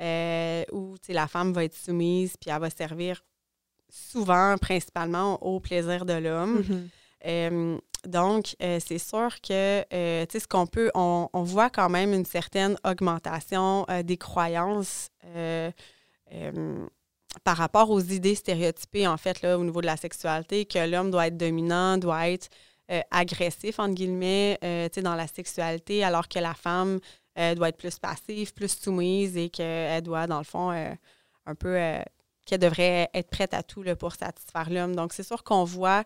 euh, 0.00 0.64
où 0.72 0.96
la 1.08 1.26
femme 1.26 1.52
va 1.52 1.64
être 1.64 1.76
soumise, 1.76 2.36
puis 2.36 2.50
elle 2.50 2.60
va 2.60 2.70
servir 2.70 3.22
souvent, 3.88 4.56
principalement, 4.58 5.42
au 5.42 5.60
plaisir 5.60 6.04
de 6.04 6.12
l'homme. 6.12 6.62
Mm-hmm. 7.24 7.78
donc, 8.06 8.54
c'est 8.60 8.98
sûr 8.98 9.40
que, 9.40 9.84
ce 9.90 10.46
qu'on 10.46 10.66
peut, 10.66 10.90
on, 10.94 11.28
on, 11.32 11.42
voit 11.42 11.70
quand 11.70 11.88
même 11.88 12.12
une 12.12 12.26
certaine 12.26 12.76
augmentation 12.84 13.86
des 14.04 14.16
croyances 14.18 15.10
par 17.44 17.56
rapport 17.56 17.90
aux 17.90 18.00
idées 18.00 18.34
stéréotypées, 18.34 19.06
en 19.06 19.16
fait, 19.16 19.42
là, 19.42 19.58
au 19.58 19.64
niveau 19.64 19.80
de 19.80 19.86
la 19.86 19.96
sexualité, 19.96 20.64
que 20.64 20.78
l'homme 20.88 21.10
doit 21.10 21.26
être 21.26 21.36
dominant, 21.36 21.98
doit 21.98 22.28
être 22.28 22.48
euh, 22.90 23.00
agressif, 23.10 23.78
entre 23.78 23.94
guillemets, 23.94 24.58
euh, 24.64 24.88
dans 25.02 25.14
la 25.14 25.26
sexualité, 25.26 26.02
alors 26.02 26.26
que 26.26 26.38
la 26.38 26.54
femme 26.54 27.00
euh, 27.38 27.54
doit 27.54 27.68
être 27.68 27.76
plus 27.76 27.98
passive, 27.98 28.54
plus 28.54 28.80
soumise 28.80 29.36
et 29.36 29.50
qu'elle 29.50 30.02
doit, 30.02 30.26
dans 30.26 30.38
le 30.38 30.44
fond, 30.44 30.70
un 30.70 31.54
peu, 31.54 31.78
qu'elle 32.46 32.60
devrait 32.60 33.10
être 33.12 33.28
prête 33.28 33.52
à 33.52 33.62
tout 33.62 33.84
pour 33.98 34.14
satisfaire 34.14 34.70
l'homme. 34.70 34.96
Donc, 34.96 35.12
c'est 35.12 35.22
sûr 35.22 35.44
qu'on 35.44 35.64
voit 35.64 36.04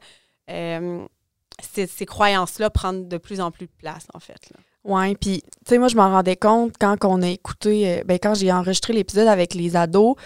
ces, 0.49 1.87
ces 1.87 2.07
croyances-là 2.07 2.71
prendre 2.71 3.07
de 3.07 3.17
plus 3.17 3.41
en 3.41 3.53
plus 3.53 3.67
de 3.67 3.73
place, 3.79 4.07
en 4.13 4.19
fait. 4.19 4.53
Oui, 4.85 5.15
puis, 5.15 5.43
tu 5.43 5.49
sais, 5.69 5.79
moi, 5.79 5.87
je 5.87 5.95
m'en 5.95 6.11
rendais 6.11 6.35
compte 6.35 6.75
quand 6.81 6.97
on 7.05 7.23
a 7.23 7.29
écouté, 7.29 8.01
euh, 8.01 8.03
ben, 8.05 8.19
quand 8.21 8.35
j'ai 8.35 8.51
enregistré 8.51 8.93
l'épisode 8.93 9.29
avec 9.29 9.55
les 9.55 9.77
ados, 9.77 10.17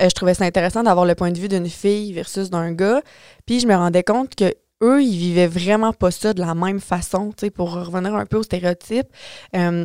euh, 0.00 0.08
je 0.08 0.14
trouvais 0.14 0.32
ça 0.32 0.44
intéressant 0.44 0.82
d'avoir 0.82 1.04
le 1.04 1.14
point 1.14 1.32
de 1.32 1.38
vue 1.38 1.48
d'une 1.48 1.68
fille 1.68 2.14
versus 2.14 2.48
d'un 2.48 2.72
gars. 2.72 3.02
Puis, 3.44 3.60
je 3.60 3.66
me 3.66 3.74
rendais 3.74 4.02
compte 4.02 4.34
que 4.34 4.54
eux, 4.82 5.02
ils 5.02 5.18
vivaient 5.18 5.46
vraiment 5.46 5.92
pas 5.92 6.10
ça 6.10 6.32
de 6.32 6.40
la 6.40 6.54
même 6.54 6.80
façon, 6.80 7.32
tu 7.36 7.46
sais, 7.46 7.50
pour 7.50 7.72
revenir 7.74 8.14
un 8.14 8.24
peu 8.24 8.38
au 8.38 8.42
stéréotype. 8.42 9.08
Euh, 9.54 9.84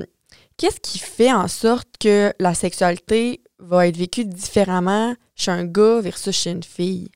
qu'est-ce 0.55 0.79
qui 0.79 0.99
fait 0.99 1.31
en 1.33 1.49
sorte 1.49 1.89
que 1.99 2.33
la 2.39 2.53
sexualité 2.53 3.41
va 3.59 3.87
être 3.87 3.97
vécue 3.97 4.23
différemment 4.23 5.13
chez 5.35 5.51
un 5.51 5.65
gars 5.65 5.99
versus 5.99 6.35
chez 6.35 6.51
une 6.51 6.63
fille? 6.63 7.09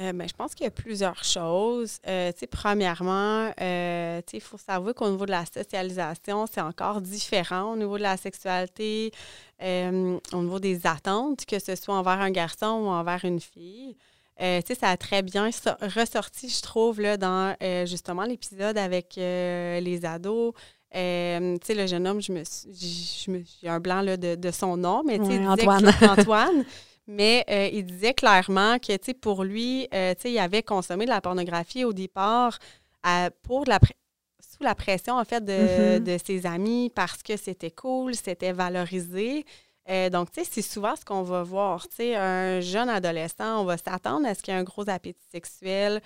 Euh, 0.00 0.14
ben, 0.14 0.26
je 0.26 0.32
pense 0.32 0.54
qu'il 0.54 0.64
y 0.64 0.66
a 0.66 0.70
plusieurs 0.70 1.22
choses. 1.24 1.98
Euh, 2.06 2.32
premièrement, 2.50 3.52
euh, 3.60 4.22
il 4.32 4.40
faut 4.40 4.56
savoir 4.56 4.94
qu'au 4.94 5.10
niveau 5.10 5.26
de 5.26 5.30
la 5.30 5.44
socialisation, 5.44 6.46
c'est 6.50 6.62
encore 6.62 7.02
différent 7.02 7.72
au 7.72 7.76
niveau 7.76 7.98
de 7.98 8.02
la 8.02 8.16
sexualité, 8.16 9.12
au 9.62 10.42
niveau 10.42 10.58
des 10.58 10.86
attentes, 10.86 11.44
que 11.44 11.58
ce 11.58 11.74
soit 11.74 11.94
envers 11.94 12.20
un 12.20 12.30
garçon 12.30 12.84
ou 12.84 12.86
envers 12.88 13.24
une 13.26 13.40
fille. 13.40 13.94
ça 14.38 14.88
a 14.88 14.96
très 14.96 15.20
bien 15.20 15.50
ressorti, 15.82 16.48
je 16.48 16.62
trouve, 16.62 17.00
là, 17.02 17.18
dans 17.18 17.54
justement 17.86 18.24
l'épisode 18.24 18.78
avec 18.78 19.16
les 19.16 20.00
ados. 20.04 20.54
le 20.94 21.86
jeune 21.86 22.08
homme, 22.08 22.22
je 22.22 22.32
me, 22.32 23.42
j'ai 23.60 23.68
un 23.68 23.80
blanc 23.80 24.00
là, 24.00 24.16
de, 24.16 24.34
de, 24.34 24.50
son 24.50 24.78
nom, 24.78 25.02
mais 25.04 25.20
Antoine. 25.46 25.92
Antoine 26.00 26.64
mais 27.06 27.44
euh, 27.50 27.68
il 27.72 27.84
disait 27.84 28.14
clairement 28.14 28.78
que 28.78 29.12
pour 29.14 29.44
lui, 29.44 29.88
euh, 29.92 30.14
il 30.24 30.38
avait 30.38 30.62
consommé 30.62 31.04
de 31.06 31.10
la 31.10 31.20
pornographie 31.20 31.84
au 31.84 31.92
départ 31.92 32.58
pour 33.42 33.64
la 33.66 33.78
sous 34.40 34.62
la 34.62 34.74
pression 34.74 35.14
en 35.14 35.24
fait 35.24 35.44
de, 35.44 35.98
mm-hmm. 35.98 36.24
ses 36.24 36.46
amis 36.46 36.90
parce 36.94 37.22
que 37.22 37.36
c'était 37.36 37.70
cool, 37.70 38.14
c'était 38.14 38.52
valorisé. 38.52 39.44
Euh, 39.88 40.10
donc, 40.10 40.28
c'est 40.32 40.62
souvent 40.62 40.94
ce 40.96 41.04
qu'on 41.04 41.22
va 41.22 41.42
voir. 41.42 41.86
un 42.00 42.60
jeune 42.60 42.88
adolescent, 42.88 43.60
on 43.60 43.64
va 43.64 43.76
s'attendre 43.76 44.26
à 44.26 44.34
ce 44.34 44.42
qu'il 44.42 44.54
ait 44.54 44.56
un 44.56 44.62
gros 44.62 44.88
appétit 44.88 45.24
sexuel, 45.32 46.00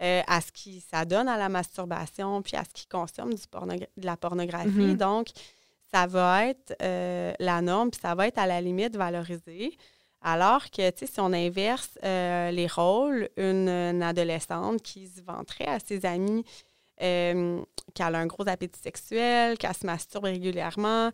à 0.00 0.40
ce 0.40 0.52
qu'il 0.52 0.82
s'adonne 0.82 1.28
à 1.28 1.38
la 1.38 1.48
masturbation, 1.48 2.42
puis 2.42 2.56
à 2.56 2.64
ce 2.64 2.70
qu'il 2.74 2.88
consomme 2.88 3.32
du 3.32 3.42
de 3.96 4.06
la 4.06 4.16
pornographie. 4.16 4.68
Mm-hmm. 4.68 4.96
Donc, 4.96 5.28
ça 5.92 6.06
va 6.06 6.46
être 6.46 6.76
la 6.78 7.62
norme, 7.62 7.90
puis 7.90 8.00
ça 8.00 8.14
va 8.14 8.28
être 8.28 8.38
à 8.38 8.46
la 8.46 8.60
limite 8.60 8.96
valorisé. 8.96 9.76
Alors 10.26 10.70
que, 10.70 10.90
tu 10.90 11.00
sais, 11.00 11.06
si 11.06 11.20
on 11.20 11.34
inverse 11.34 11.98
euh, 12.02 12.50
les 12.50 12.66
rôles, 12.66 13.28
une, 13.36 14.02
adolescente 14.02 14.80
qui 14.80 15.06
se 15.06 15.20
vanterait 15.20 15.66
à 15.66 15.78
ses 15.78 16.06
amis 16.06 16.44
euh, 17.02 17.60
qu'elle 17.94 18.14
a 18.14 18.18
un 18.18 18.26
gros 18.26 18.48
appétit 18.48 18.80
sexuel, 18.80 19.58
qu'elle 19.58 19.74
se 19.74 19.84
masturbe 19.84 20.24
régulièrement, 20.24 21.10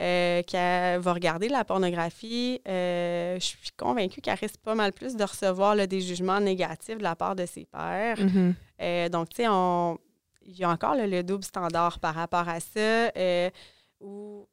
euh, 0.00 0.42
qu'elle 0.44 0.98
va 0.98 1.12
regarder 1.12 1.50
la 1.50 1.62
pornographie, 1.64 2.62
je 2.64 3.36
suis 3.38 3.70
convaincue 3.76 4.22
qu'elle 4.22 4.38
risque 4.38 4.60
pas 4.62 4.74
mal 4.74 4.94
plus 4.94 5.14
de 5.14 5.24
recevoir 5.24 5.76
des 5.86 6.00
jugements 6.00 6.40
négatifs 6.40 6.96
de 6.96 7.02
la 7.02 7.14
part 7.14 7.36
de 7.36 7.44
ses 7.44 7.66
pères. 7.66 8.18
Mm-hmm. 8.18 9.10
donc, 9.10 9.28
tu 9.28 9.42
sais, 9.42 9.48
il 10.46 10.56
y 10.56 10.64
a 10.64 10.70
encore 10.70 10.94
le 10.96 11.22
double 11.22 11.44
standard 11.44 11.98
par 11.98 12.14
rapport 12.14 12.48
à 12.48 12.60
ça, 12.60 13.10
où 14.00 14.48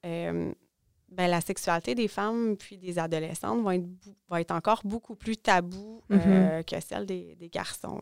ben, 1.11 1.29
la 1.29 1.41
sexualité 1.41 1.93
des 1.93 2.07
femmes 2.07 2.55
puis 2.57 2.77
des 2.77 2.97
adolescentes 2.97 3.61
va 3.63 3.75
être, 3.75 3.85
va 4.29 4.41
être 4.41 4.51
encore 4.51 4.81
beaucoup 4.85 5.15
plus 5.15 5.37
tabou 5.37 6.01
euh, 6.11 6.57
mhm. 6.57 6.63
que 6.63 6.75
celle 6.87 7.05
des, 7.05 7.35
garçons. 7.51 7.99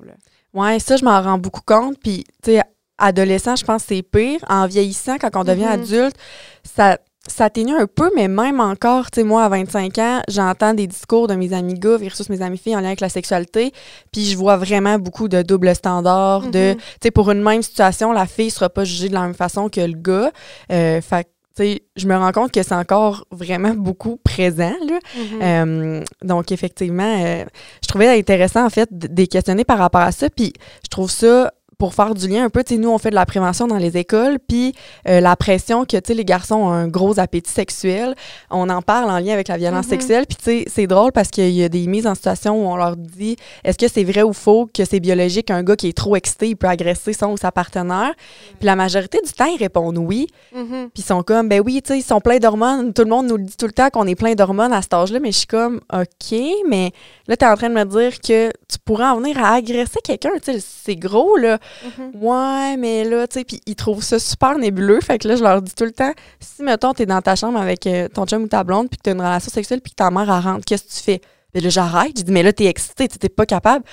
Oui, 0.54 0.80
ça, 0.80 0.96
je 0.96 1.04
m'en 1.04 1.20
rends 1.22 1.40
beaucoup 1.40 1.64
compte. 1.66 1.98
Puis, 2.00 2.24
tu 2.44 2.52
sais, 2.52 2.62
adolescent, 3.00 3.56
je 3.56 3.66
pense 3.66 3.82
que 3.84 3.96
c'est 3.96 4.04
pire. 4.04 4.40
En 4.48 4.68
vieillissant, 4.68 5.18
quand 5.18 5.36
on 5.36 5.44
devient 5.44 5.64
mhm. 5.64 5.82
adulte, 5.82 6.16
ça, 6.64 7.00
ça 7.28 7.46
atténue 7.46 7.76
un 7.76 7.88
peu, 7.88 8.12
mais 8.16 8.28
même 8.28 8.60
encore, 8.60 9.10
tu 9.10 9.22
sais, 9.22 9.24
moi, 9.24 9.44
à 9.44 9.50
25 9.50 9.98
ans, 9.98 10.22
j'entends 10.28 10.76
des 10.76 10.86
discours 10.86 11.28
de 11.28 11.34
mes 11.34 11.52
amis 11.54 11.74
gars 11.74 11.98
versus 11.98 12.30
mes 12.30 12.44
amis 12.44 12.60
filles 12.60 12.76
en 12.76 12.82
lien 12.82 12.88
avec 12.88 13.02
la 13.02 13.10
sexualité, 13.10 13.74
puis 14.12 14.26
je 14.26 14.38
vois 14.38 14.58
vraiment 14.58 15.00
beaucoup 15.00 15.28
de 15.28 15.42
double 15.42 15.74
standard, 15.76 16.42
de, 16.42 16.74
Mhm. 16.74 16.78
tu 16.78 16.84
sais, 17.04 17.12
pour 17.12 17.32
une 17.32 17.42
même 17.42 17.64
situation, 17.64 18.12
la 18.12 18.28
fille 18.28 18.52
sera 18.52 18.70
pas 18.70 18.84
jugée 18.84 19.10
de 19.10 19.14
la 19.14 19.22
même 19.22 19.34
façon 19.34 19.68
que 19.70 19.82
le 19.82 19.94
gars. 19.94 20.32
Euh, 20.72 21.02
fait 21.02 21.28
je 21.64 22.08
me 22.08 22.16
rends 22.16 22.32
compte 22.32 22.52
que 22.52 22.64
c'est 22.64 22.76
encore 22.76 23.26
vraiment 23.32 23.74
beaucoup 23.74 24.18
présent, 24.18 24.74
là. 24.88 25.00
Mhm. 25.16 25.42
Euh, 25.42 26.04
donc, 26.24 26.52
effectivement, 26.52 27.24
euh, 27.24 27.46
je 27.82 27.88
trouvais 27.88 28.08
intéressant, 28.08 28.66
en 28.66 28.70
fait, 28.70 28.90
de 28.92 29.26
questionner 29.26 29.64
par 29.64 29.78
rapport 29.78 30.02
à 30.02 30.12
ça. 30.12 30.30
Puis, 30.30 30.54
je 30.84 30.90
trouve 30.90 31.12
ça, 31.12 31.52
pour 31.80 31.94
faire 31.96 32.14
du 32.14 32.28
lien 32.28 32.44
un 32.44 32.50
peu, 32.50 32.62
tu 32.64 32.76
sais, 32.76 32.80
nous, 32.80 32.90
on 32.92 32.98
fait 32.98 33.10
de 33.10 33.16
la 33.16 33.26
prévention 33.26 33.66
dans 33.66 33.78
les 33.78 33.96
écoles. 33.98 34.38
Puis, 34.48 34.74
euh, 35.08 35.22
la 35.22 35.36
pression 35.38 35.86
que, 35.86 35.96
tu 35.98 36.02
sais, 36.08 36.14
les 36.14 36.26
garçons 36.26 36.56
ont 36.58 36.70
un 36.70 36.90
gros 36.90 37.20
appétit 37.20 37.50
sexuel, 37.52 38.16
on 38.52 38.70
en 38.70 38.82
parle 38.82 39.10
en 39.10 39.18
lien 39.18 39.34
avec 39.34 39.48
la 39.48 39.56
violence 39.58 39.86
Mhm. 39.86 39.90
sexuelle. 39.90 40.26
Puis, 40.28 40.36
tu 40.36 40.44
sais, 40.44 40.66
c'est 40.68 40.88
drôle 40.88 41.14
parce 41.14 41.30
qu'il 41.30 41.50
y 41.52 41.64
a 41.64 41.70
des 41.70 41.88
mises 41.88 42.06
en 42.06 42.16
situation 42.16 42.62
où 42.62 42.68
on 42.70 42.76
leur 42.76 42.98
dit 42.98 43.38
est-ce 43.64 43.78
que 43.78 43.88
c'est 43.88 44.04
vrai 44.04 44.24
ou 44.24 44.34
faux 44.34 44.70
que 44.72 44.84
c'est 44.84 45.00
biologique 45.00 45.50
un 45.52 45.64
gars 45.64 45.78
qui 45.78 45.88
est 45.88 45.98
trop 45.98 46.18
excité, 46.18 46.50
il 46.50 46.56
peut 46.58 46.68
agresser 46.68 47.14
son 47.14 47.28
ou 47.32 47.38
sa 47.38 47.52
partenaire? 47.54 48.12
Puis, 48.60 48.66
la 48.66 48.76
majorité 48.76 49.20
du 49.26 49.32
temps, 49.32 49.46
ils 49.46 49.58
répondent 49.58 49.98
oui. 50.00 50.28
Mhm. 50.54 50.90
Puis 50.94 51.02
ils 51.02 51.06
sont 51.06 51.24
comme, 51.24 51.48
ben 51.48 51.62
oui, 51.66 51.82
tu 51.82 51.94
sais, 51.94 52.00
ils 52.00 52.04
sont 52.04 52.20
pleins 52.20 52.40
d'hormones. 52.40 52.92
Tout 52.94 53.04
le 53.04 53.10
monde 53.10 53.28
nous 53.28 53.38
le 53.38 53.44
dit 53.44 53.56
tout 53.56 53.68
le 53.68 53.72
temps 53.72 53.90
qu'on 53.90 54.06
est 54.06 54.16
plein 54.16 54.34
d'hormones 54.36 54.74
à 54.74 54.82
cet 54.82 54.94
âge-là. 54.94 55.20
Mais 55.22 55.32
je 55.32 55.38
suis 55.38 55.48
comme, 55.48 55.80
OK, 55.94 56.38
mais 56.68 56.92
là, 57.28 57.38
tu 57.38 57.46
es 57.46 57.48
en 57.48 57.56
train 57.56 57.70
de 57.70 57.76
me 57.76 57.86
dire 57.86 58.20
que 58.20 58.50
tu 58.68 58.78
pourrais 58.84 59.06
en 59.06 59.18
venir 59.22 59.42
à 59.42 59.54
agresser 59.54 60.00
quelqu'un. 60.04 60.32
Tu 60.44 60.52
sais, 60.52 60.60
c'est 60.60 60.98
gros, 60.98 61.38
là. 61.38 61.58
Mhm. 61.84 62.12
Ouais, 62.24 62.78
mais 62.78 63.04
là, 63.04 63.28
tu 63.28 63.40
sais, 63.40 63.46
puis 63.46 63.62
ils 63.66 63.76
trouvent 63.76 64.04
ça 64.04 64.20
super 64.20 64.58
nébuleux. 64.58 65.00
Fait 65.02 65.18
que 65.18 65.28
là, 65.28 65.36
je 65.36 65.44
leur 65.44 65.62
dis 65.62 65.74
tout 65.74 65.86
le 65.86 65.92
temps, 65.92 66.12
si, 66.40 66.64
mettons, 66.64 66.94
t'es 66.94 67.06
dans 67.06 67.22
ta 67.22 67.36
chambre 67.36 67.60
avec 67.60 67.86
euh, 67.88 68.08
ton 68.08 68.26
chum 68.26 68.44
ou 68.44 68.48
ta 68.48 68.64
blonde, 68.64 68.90
puis 68.90 68.98
que 68.98 69.04
t'as 69.04 69.12
une 69.14 69.22
relation 69.22 69.52
sexuelle, 69.52 69.82
puis 69.82 69.92
que 69.92 69.96
ta 69.98 70.12
mère, 70.12 70.24
elle 70.24 70.44
rentre, 70.44 70.66
qu'est-ce 70.66 70.84
que 70.84 70.92
tu 70.94 71.04
fais? 71.04 71.22
Puis 71.54 71.62
là, 71.64 71.70
j'arrête. 71.70 72.18
Je 72.18 72.24
dis, 72.24 72.32
mais 72.32 72.44
là, 72.44 72.54
t'es 72.54 72.66
excité, 72.66 73.08
tu 73.08 73.18
t'es 73.18 73.30
pas 73.30 73.46
capable. 73.46 73.84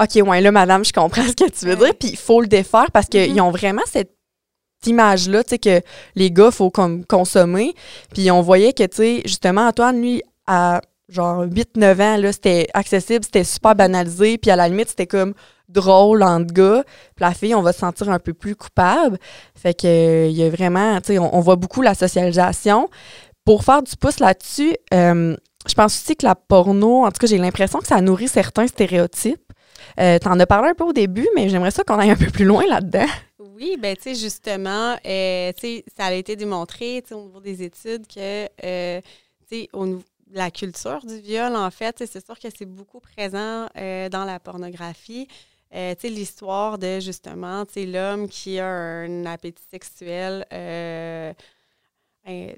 OK, 0.00 0.26
ouais, 0.26 0.40
là, 0.40 0.50
madame, 0.50 0.84
je 0.84 0.92
comprends 0.92 1.22
ce 1.26 1.32
que 1.32 1.50
tu 1.50 1.66
veux 1.66 1.72
Ouais. 1.76 1.86
dire. 1.86 1.94
Puis 1.98 2.08
il 2.10 2.16
faut 2.16 2.40
le 2.40 2.46
défaire 2.48 2.90
parce 2.92 3.06
qu'ils 3.06 3.34
Mhm. 3.34 3.40
ont 3.40 3.50
vraiment 3.50 3.82
cette 3.86 4.10
image-là, 4.86 5.44
tu 5.44 5.50
sais, 5.50 5.58
que 5.58 5.80
les 6.14 6.30
gars, 6.30 6.50
faut 6.50 6.70
comme 6.70 7.04
consommer. 7.04 7.74
Puis 8.12 8.30
on 8.30 8.42
voyait 8.42 8.72
que, 8.72 8.82
tu 8.84 8.96
sais, 8.96 9.22
justement, 9.24 9.66
Antoine, 9.68 10.00
lui, 10.00 10.22
à 10.46 10.80
genre 11.08 11.44
8-9 11.44 12.00
ans, 12.00 12.16
là, 12.16 12.32
c'était 12.32 12.66
accessible, 12.74 13.24
c'était 13.24 13.44
super 13.44 13.74
banalisé. 13.74 14.36
Puis 14.38 14.50
à 14.50 14.56
la 14.56 14.68
limite, 14.68 14.88
c'était 14.88 15.06
comme 15.06 15.34
drôle 15.68 16.22
entre 16.22 16.52
gars. 16.52 16.84
Puis 17.16 17.24
la 17.24 17.34
fille, 17.34 17.54
on 17.54 17.62
va 17.62 17.72
se 17.72 17.80
sentir 17.80 18.10
un 18.10 18.18
peu 18.18 18.34
plus 18.34 18.56
coupable. 18.56 19.18
Fait 19.54 19.74
que 19.74 19.86
euh, 19.86 20.26
il 20.28 20.36
y 20.36 20.42
a 20.42 20.50
vraiment, 20.50 21.00
tu 21.00 21.14
sais, 21.14 21.18
on, 21.18 21.40
voit 21.40 21.56
beaucoup 21.56 21.82
la 21.82 21.94
socialisation. 21.94 22.88
Pour 23.44 23.64
faire 23.64 23.82
du 23.82 23.94
pouce 23.96 24.20
là-dessus, 24.20 24.74
euh, 24.92 25.36
je 25.66 25.74
pense 25.74 25.94
aussi 25.94 26.16
que 26.16 26.26
la 26.26 26.34
porno, 26.34 27.04
en 27.04 27.10
tout 27.10 27.18
cas, 27.20 27.26
j'ai 27.26 27.38
l'impression 27.38 27.78
que 27.78 27.86
ça 27.86 28.00
nourrit 28.00 28.28
certains 28.28 28.66
stéréotypes. 28.66 29.40
Euh, 30.00 30.18
T'en 30.18 30.38
as 30.38 30.46
parlé 30.46 30.70
un 30.70 30.74
peu 30.74 30.84
au 30.84 30.92
début, 30.92 31.28
mais 31.34 31.48
j'aimerais 31.48 31.70
ça 31.70 31.84
qu'on 31.84 31.98
aille 31.98 32.10
un 32.10 32.16
peu 32.16 32.30
plus 32.30 32.44
loin 32.44 32.66
là-dedans. 32.66 33.06
Oui, 33.38 33.76
ben 33.78 33.96
tu 33.96 34.02
sais, 34.02 34.14
justement, 34.14 34.96
euh, 35.06 35.52
ça 35.96 36.06
a 36.06 36.12
été 36.12 36.36
démontré, 36.36 37.02
au 37.12 37.22
niveau 37.22 37.40
des 37.40 37.62
études 37.62 38.06
que, 38.06 38.48
euh, 38.64 39.00
tu 39.48 39.66
sais, 39.66 39.68
la 40.32 40.50
culture 40.50 41.04
du 41.06 41.18
viol, 41.20 41.54
en 41.54 41.70
fait, 41.70 42.02
c'est 42.06 42.24
sûr 42.24 42.38
que 42.38 42.48
c'est 42.56 42.66
beaucoup 42.66 42.98
présent 42.98 43.68
dans 43.76 44.24
la 44.24 44.40
pornographie. 44.40 45.28
Euh, 45.74 45.94
l'histoire 46.04 46.78
de, 46.78 47.00
justement, 47.00 47.64
l'homme 47.76 48.28
qui 48.28 48.60
a 48.60 48.66
un 48.68 49.26
appétit 49.26 49.64
sexuel, 49.70 50.46
euh, 50.52 51.32
euh, 52.28 52.52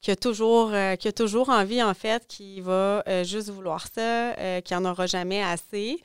qui 0.00 0.10
a 0.10 0.16
toujours, 0.16 0.70
euh, 0.72 0.94
qui 0.96 1.08
a 1.08 1.12
toujours 1.12 1.48
envie, 1.48 1.82
en 1.82 1.94
fait, 1.94 2.26
qui 2.26 2.60
va 2.60 3.02
euh, 3.08 3.24
juste 3.24 3.50
vouloir 3.50 3.86
ça, 3.92 4.34
qui 4.62 4.74
n'en 4.74 4.84
aura 4.90 5.06
jamais 5.06 5.42
assez. 5.42 6.00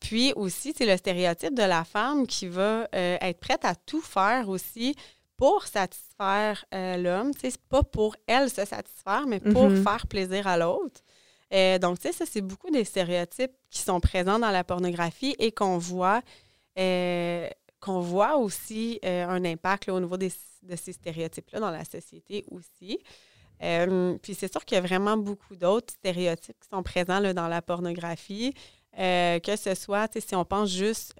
Puis 0.00 0.32
aussi, 0.36 0.74
c'est 0.76 0.86
le 0.86 0.96
stéréotype 0.96 1.54
de 1.54 1.62
la 1.62 1.84
femme 1.84 2.26
qui 2.26 2.48
va 2.48 2.86
être 2.92 3.40
prête 3.40 3.64
à 3.64 3.74
tout 3.74 4.00
faire 4.02 4.48
aussi 4.48 4.94
pour 5.36 5.66
satisfaire 5.66 6.64
l'homme. 6.72 7.32
C'est 7.40 7.56
pas 7.68 7.82
pour 7.82 8.16
elle 8.26 8.50
se 8.50 8.64
satisfaire, 8.64 9.24
mais 9.26 9.40
pour 9.40 9.70
Mhm. 9.70 9.82
faire 9.84 10.06
plaisir 10.06 10.46
à 10.46 10.56
l'autre. 10.58 11.00
Euh, 11.52 11.78
donc, 11.78 11.98
tu 11.98 12.08
sais, 12.08 12.12
ça, 12.12 12.24
c'est 12.26 12.40
beaucoup 12.40 12.70
des 12.70 12.84
stéréotypes 12.84 13.52
qui 13.70 13.80
sont 13.80 14.00
présents 14.00 14.38
dans 14.38 14.50
la 14.50 14.64
pornographie 14.64 15.36
et 15.38 15.52
qu'on 15.52 15.78
voit, 15.78 16.20
euh, 16.78 17.48
qu'on 17.80 18.00
voit 18.00 18.36
aussi 18.36 18.98
euh, 19.04 19.26
un 19.28 19.44
impact 19.44 19.86
là, 19.86 19.94
au 19.94 20.00
niveau 20.00 20.16
des- 20.16 20.32
de 20.62 20.74
ces 20.76 20.92
stéréotypes-là 20.92 21.60
dans 21.60 21.70
la 21.70 21.84
société 21.84 22.44
aussi. 22.50 22.98
Puis 24.22 24.34
c'est 24.34 24.50
sûr 24.52 24.64
qu'il 24.64 24.74
y 24.74 24.78
a 24.78 24.82
vraiment 24.82 25.16
beaucoup 25.16 25.56
d'autres 25.56 25.94
stéréotypes 25.94 26.56
qui 26.60 26.68
sont 26.68 26.82
présents 26.82 27.20
là, 27.20 27.32
dans 27.32 27.48
la 27.48 27.62
pornographie. 27.62 28.52
Que 28.96 29.56
ce 29.56 29.74
soit, 29.74 30.08
tu 30.08 30.20
sais, 30.20 30.28
si 30.28 30.34
on 30.34 30.44
pense 30.44 30.70
juste 30.70 31.14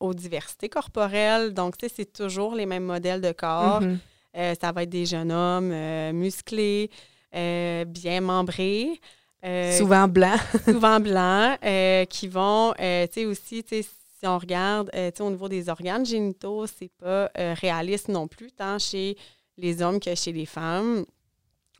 aux 0.00 0.14
diversités 0.14 0.68
corporelles, 0.68 1.52
donc 1.52 1.76
tu 1.76 1.86
sais, 1.88 1.94
c'est 1.94 2.12
toujours 2.12 2.54
les 2.54 2.64
mêmes 2.66 2.84
modèles 2.84 3.20
de 3.20 3.32
corps. 3.32 3.80
Mhm. 3.82 3.98
Euh, 4.36 4.54
ça 4.60 4.72
va 4.72 4.82
être 4.84 4.88
des 4.90 5.06
jeunes 5.06 5.32
hommes 5.32 5.72
musclés, 6.12 6.90
bien 7.32 8.20
membrés. 8.20 9.00
Euh, 9.44 9.78
Souvent 9.78 10.08
blanc. 10.08 10.36
souvent 10.64 11.00
blancs, 11.00 11.58
euh, 11.64 12.04
qui 12.06 12.28
vont, 12.28 12.72
euh, 12.80 13.06
tu 13.06 13.12
sais, 13.20 13.26
aussi, 13.26 13.62
tu 13.62 13.76
sais, 13.76 13.82
si 13.82 14.26
on 14.26 14.38
regarde, 14.38 14.90
tu 14.92 14.98
sais, 14.98 15.20
au 15.22 15.30
niveau 15.30 15.48
des 15.48 15.68
organes 15.68 16.06
génitaux, 16.06 16.66
c'est 16.66 16.90
pas 16.98 17.30
réaliste 17.36 18.08
non 18.08 18.26
plus, 18.28 18.50
tant 18.50 18.78
chez 18.78 19.16
les 19.58 19.82
hommes 19.82 20.00
que 20.00 20.14
chez 20.14 20.32
les 20.32 20.46
femmes. 20.46 21.04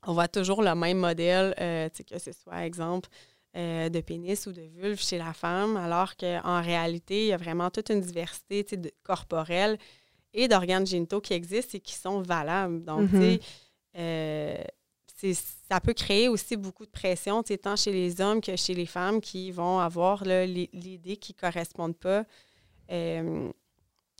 On 0.07 0.13
voit 0.13 0.29
toujours 0.29 0.63
le 0.63 0.75
même 0.75 0.99
modèle, 0.99 1.55
tu 1.57 1.97
sais, 1.97 2.05
que 2.05 2.19
ce 2.19 2.33
soit, 2.33 2.65
exemple, 2.67 3.09
de 3.55 4.01
pénis 4.03 4.47
ou 4.47 4.53
de 4.53 4.61
vulve 4.61 5.01
chez 5.01 5.17
la 5.19 5.33
femme, 5.33 5.77
alors 5.79 6.15
qu'en 6.17 6.61
réalité, 6.61 7.23
il 7.25 7.29
y 7.29 7.33
a 7.33 7.39
vraiment 7.39 7.71
toute 7.71 7.89
une 7.89 8.03
diversité 8.03 8.63
tu 8.65 8.71
sais, 8.71 8.77
de- 8.77 8.93
corporelle 9.03 9.79
et 10.35 10.47
d'organes 10.47 10.87
génitaux 10.87 11.23
qui 11.23 11.33
existent 11.33 11.79
et 11.79 11.81
qui 11.81 11.95
sont 11.95 12.21
valables. 12.21 12.85
Donc, 12.85 13.09
tu 13.09 13.17
Mhm. 13.17 13.21
sais, 13.23 13.41
euh, 13.97 14.63
ça 15.17 15.81
peut 15.81 15.95
créer 15.95 16.29
aussi 16.29 16.57
beaucoup 16.57 16.85
de 16.85 16.91
pression, 16.91 17.43
tant 17.43 17.77
chez 17.77 17.93
les 17.93 18.21
hommes 18.21 18.41
que 18.41 18.57
chez 18.57 18.75
les 18.75 18.87
femmes 18.87 19.21
qui 19.21 19.51
vont 19.51 19.79
avoir 19.79 20.25
l'idée 20.25 21.17
qui 21.17 21.35
ne 21.35 21.41
correspondent 21.41 21.97
pas 21.97 22.25
euh, 22.91 23.51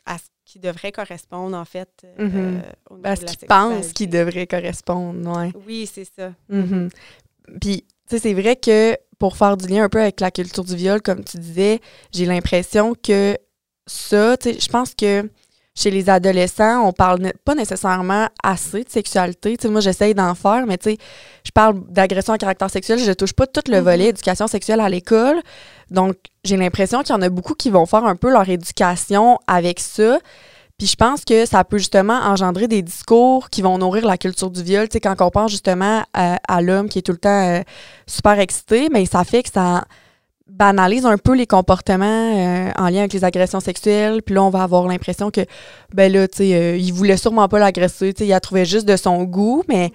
à 0.05 0.17
ce 0.17 0.25
qui 0.45 0.59
devrait 0.59 0.91
correspondre, 0.91 1.55
en 1.55 1.65
fait, 1.65 1.89
euh, 2.05 2.61
au 2.89 2.95
niveau 2.95 3.03
Parce 3.03 3.19
de 3.19 3.25
la 3.25 3.31
qu'ils 3.33 3.47
pensent 3.47 3.93
qu'ils 3.93 4.09
devraient 4.09 4.47
correspondre, 4.47 5.37
ouais. 5.37 5.51
Oui, 5.65 5.89
c'est 5.91 6.05
ça. 6.05 6.33
Mhm. 6.49 6.89
Puis, 7.61 7.83
tu 8.09 8.15
sais, 8.15 8.19
c'est 8.19 8.33
vrai 8.33 8.55
que 8.55 8.97
pour 9.19 9.35
faire 9.35 9.57
du 9.57 9.67
lien 9.67 9.83
un 9.83 9.89
peu 9.89 10.01
avec 10.01 10.19
la 10.19 10.31
culture 10.31 10.63
du 10.63 10.75
viol, 10.75 11.01
comme 11.01 11.23
tu 11.23 11.37
disais, 11.37 11.81
j'ai 12.13 12.25
l'impression 12.25 12.93
que 12.95 13.37
ça, 13.85 14.37
tu 14.37 14.53
sais, 14.53 14.59
je 14.59 14.69
pense 14.69 14.95
que 14.95 15.29
chez 15.77 15.91
les 15.91 16.09
adolescents, 16.09 16.87
on 16.87 16.91
parle 16.91 17.31
pas 17.45 17.53
nécessairement 17.53 18.27
assez 18.43 18.83
de 18.83 18.89
sexualité. 18.89 19.55
Moi, 19.69 19.79
j'essaye 19.79 20.15
d'en 20.15 20.33
faire, 20.33 20.65
mais 20.65 20.77
je 20.83 21.51
parle 21.53 21.83
d'agression 21.87 22.33
à 22.33 22.37
caractère 22.39 22.71
sexuel, 22.71 22.97
je 22.97 23.11
touche 23.11 23.33
pas 23.33 23.45
tout 23.45 23.61
le 23.69 23.77
Mhm. 23.77 23.83
volet 23.83 24.05
éducation 24.05 24.47
sexuelle 24.47 24.79
à 24.79 24.89
l'école. 24.89 25.39
Donc, 25.91 26.15
j'ai 26.43 26.57
l'impression 26.57 27.03
qu'il 27.03 27.13
y 27.13 27.17
en 27.17 27.21
a 27.21 27.29
beaucoup 27.29 27.53
qui 27.53 27.69
vont 27.69 27.85
faire 27.85 28.05
un 28.05 28.15
peu 28.15 28.31
leur 28.31 28.49
éducation 28.49 29.37
avec 29.45 29.79
ça. 29.79 30.17
Puis 30.79 30.87
je 30.87 30.95
pense 30.95 31.25
que 31.25 31.45
ça 31.45 31.63
peut 31.63 31.77
justement 31.79 32.13
engendrer 32.21 32.67
des 32.67 32.81
discours 32.81 33.49
qui 33.49 33.61
vont 33.61 33.77
nourrir 33.77 34.05
la 34.05 34.17
culture 34.17 34.49
du 34.51 34.61
viol. 34.63 34.87
Tu 34.87 34.93
sais, 34.93 34.99
quand 34.99 35.15
on 35.21 35.29
pense 35.29 35.51
justement 35.51 36.03
à, 36.13 36.39
à 36.47 36.61
l'homme 36.61 36.87
qui 36.89 36.99
est 36.99 37.01
tout 37.03 37.11
le 37.13 37.17
temps 37.17 37.29
euh, 37.49 37.61
super 38.05 38.39
excité, 38.39 38.87
mais 38.91 39.05
ça 39.05 39.23
fait 39.23 39.43
que 39.43 39.49
ça 39.51 39.85
banalise 40.49 41.05
un 41.05 41.17
peu 41.17 41.35
les 41.35 41.47
comportements 41.47 42.05
euh, 42.05 42.71
en 42.77 42.89
lien 42.89 42.99
avec 42.99 43.13
les 43.13 43.23
agressions 43.23 43.59
sexuelles. 43.59 44.21
Puis 44.23 44.35
là, 44.35 44.43
on 44.43 44.49
va 44.49 44.63
avoir 44.63 44.87
l'impression 44.87 45.31
que, 45.31 45.41
ben 45.93 46.11
là, 46.11 46.27
tu 46.27 46.37
sais, 46.37 46.55
euh, 46.55 46.77
il 46.77 46.93
voulait 46.93 47.17
sûrement 47.17 47.47
pas 47.47 47.59
l'agresser. 47.59 48.13
Tu 48.13 48.19
sais, 48.19 48.25
il 48.25 48.29
la 48.29 48.39
trouvait 48.39 48.65
juste 48.65 48.87
de 48.87 48.95
son 48.95 49.23
goût. 49.23 49.63
Mais 49.67 49.91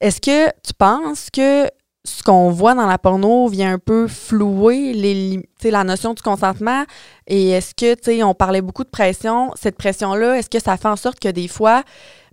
est-ce 0.00 0.20
que 0.20 0.48
tu 0.64 0.74
penses 0.76 1.28
que 1.30 1.68
ce 2.04 2.22
qu'on 2.22 2.50
voit 2.50 2.74
dans 2.74 2.86
la 2.86 2.98
porno 2.98 3.46
vient 3.46 3.74
un 3.74 3.78
peu 3.78 4.08
flouer 4.08 4.92
les, 4.92 5.48
la 5.64 5.84
notion 5.84 6.14
du 6.14 6.22
consentement? 6.22 6.84
Et 7.26 7.50
est-ce 7.50 7.74
que, 7.74 7.94
tu 7.94 8.16
sais, 8.16 8.22
on 8.22 8.34
parlait 8.34 8.62
beaucoup 8.62 8.84
de 8.84 8.90
pression. 8.90 9.50
Cette 9.60 9.76
pression-là, 9.76 10.38
est-ce 10.38 10.50
que 10.50 10.60
ça 10.60 10.76
fait 10.76 10.88
en 10.88 10.96
sorte 10.96 11.20
que 11.20 11.28
des 11.28 11.48
fois, 11.48 11.82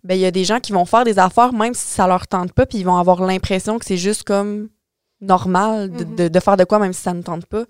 ben, 0.03 0.15
il 0.15 0.21
y 0.21 0.25
a 0.25 0.31
des 0.31 0.45
gens 0.45 0.59
qui 0.59 0.71
vont 0.71 0.85
faire 0.85 1.03
des 1.03 1.19
affaires 1.19 1.53
même 1.53 1.73
si 1.73 1.85
ça 1.85 2.07
leur 2.07 2.27
tente 2.27 2.53
pas, 2.53 2.65
puis 2.65 2.79
ils 2.79 2.85
vont 2.85 2.97
avoir 2.97 3.21
l'impression 3.21 3.79
que 3.79 3.85
c'est 3.85 3.97
juste 3.97 4.23
comme 4.23 4.69
normal 5.21 5.91
de, 5.91 6.03
Mhm. 6.05 6.15
de- 6.15 6.27
de 6.29 6.39
faire 6.39 6.58
de 6.58 6.63
quoi 6.63 6.79
même 6.79 6.93
si 6.93 7.01
ça 7.01 7.13
ne 7.13 7.21
tente 7.21 7.45
pas? 7.45 7.65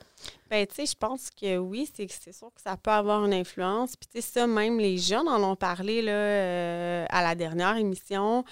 Ben, 0.49 0.65
tu 0.67 0.75
sais, 0.75 0.85
je 0.85 0.95
pense 0.95 1.29
que 1.29 1.57
oui, 1.57 1.89
c'est 1.95 2.07
c'est 2.09 2.33
sûr 2.33 2.47
que 2.53 2.61
ça 2.61 2.75
peut 2.77 2.91
avoir 2.91 3.23
une 3.25 3.33
influence. 3.33 3.95
Puis, 3.95 4.07
tu 4.13 4.21
sais, 4.21 4.27
ça, 4.39 4.47
même 4.47 4.79
les 4.79 4.97
jeunes 4.97 5.27
en 5.27 5.43
ont 5.51 5.55
parlé 5.55 6.01
là, 6.01 6.11
euh, 6.11 7.05
à 7.09 7.21
la 7.23 7.35
dernière 7.35 7.77
émission. 7.77 8.43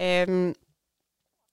Euh, 0.00 0.52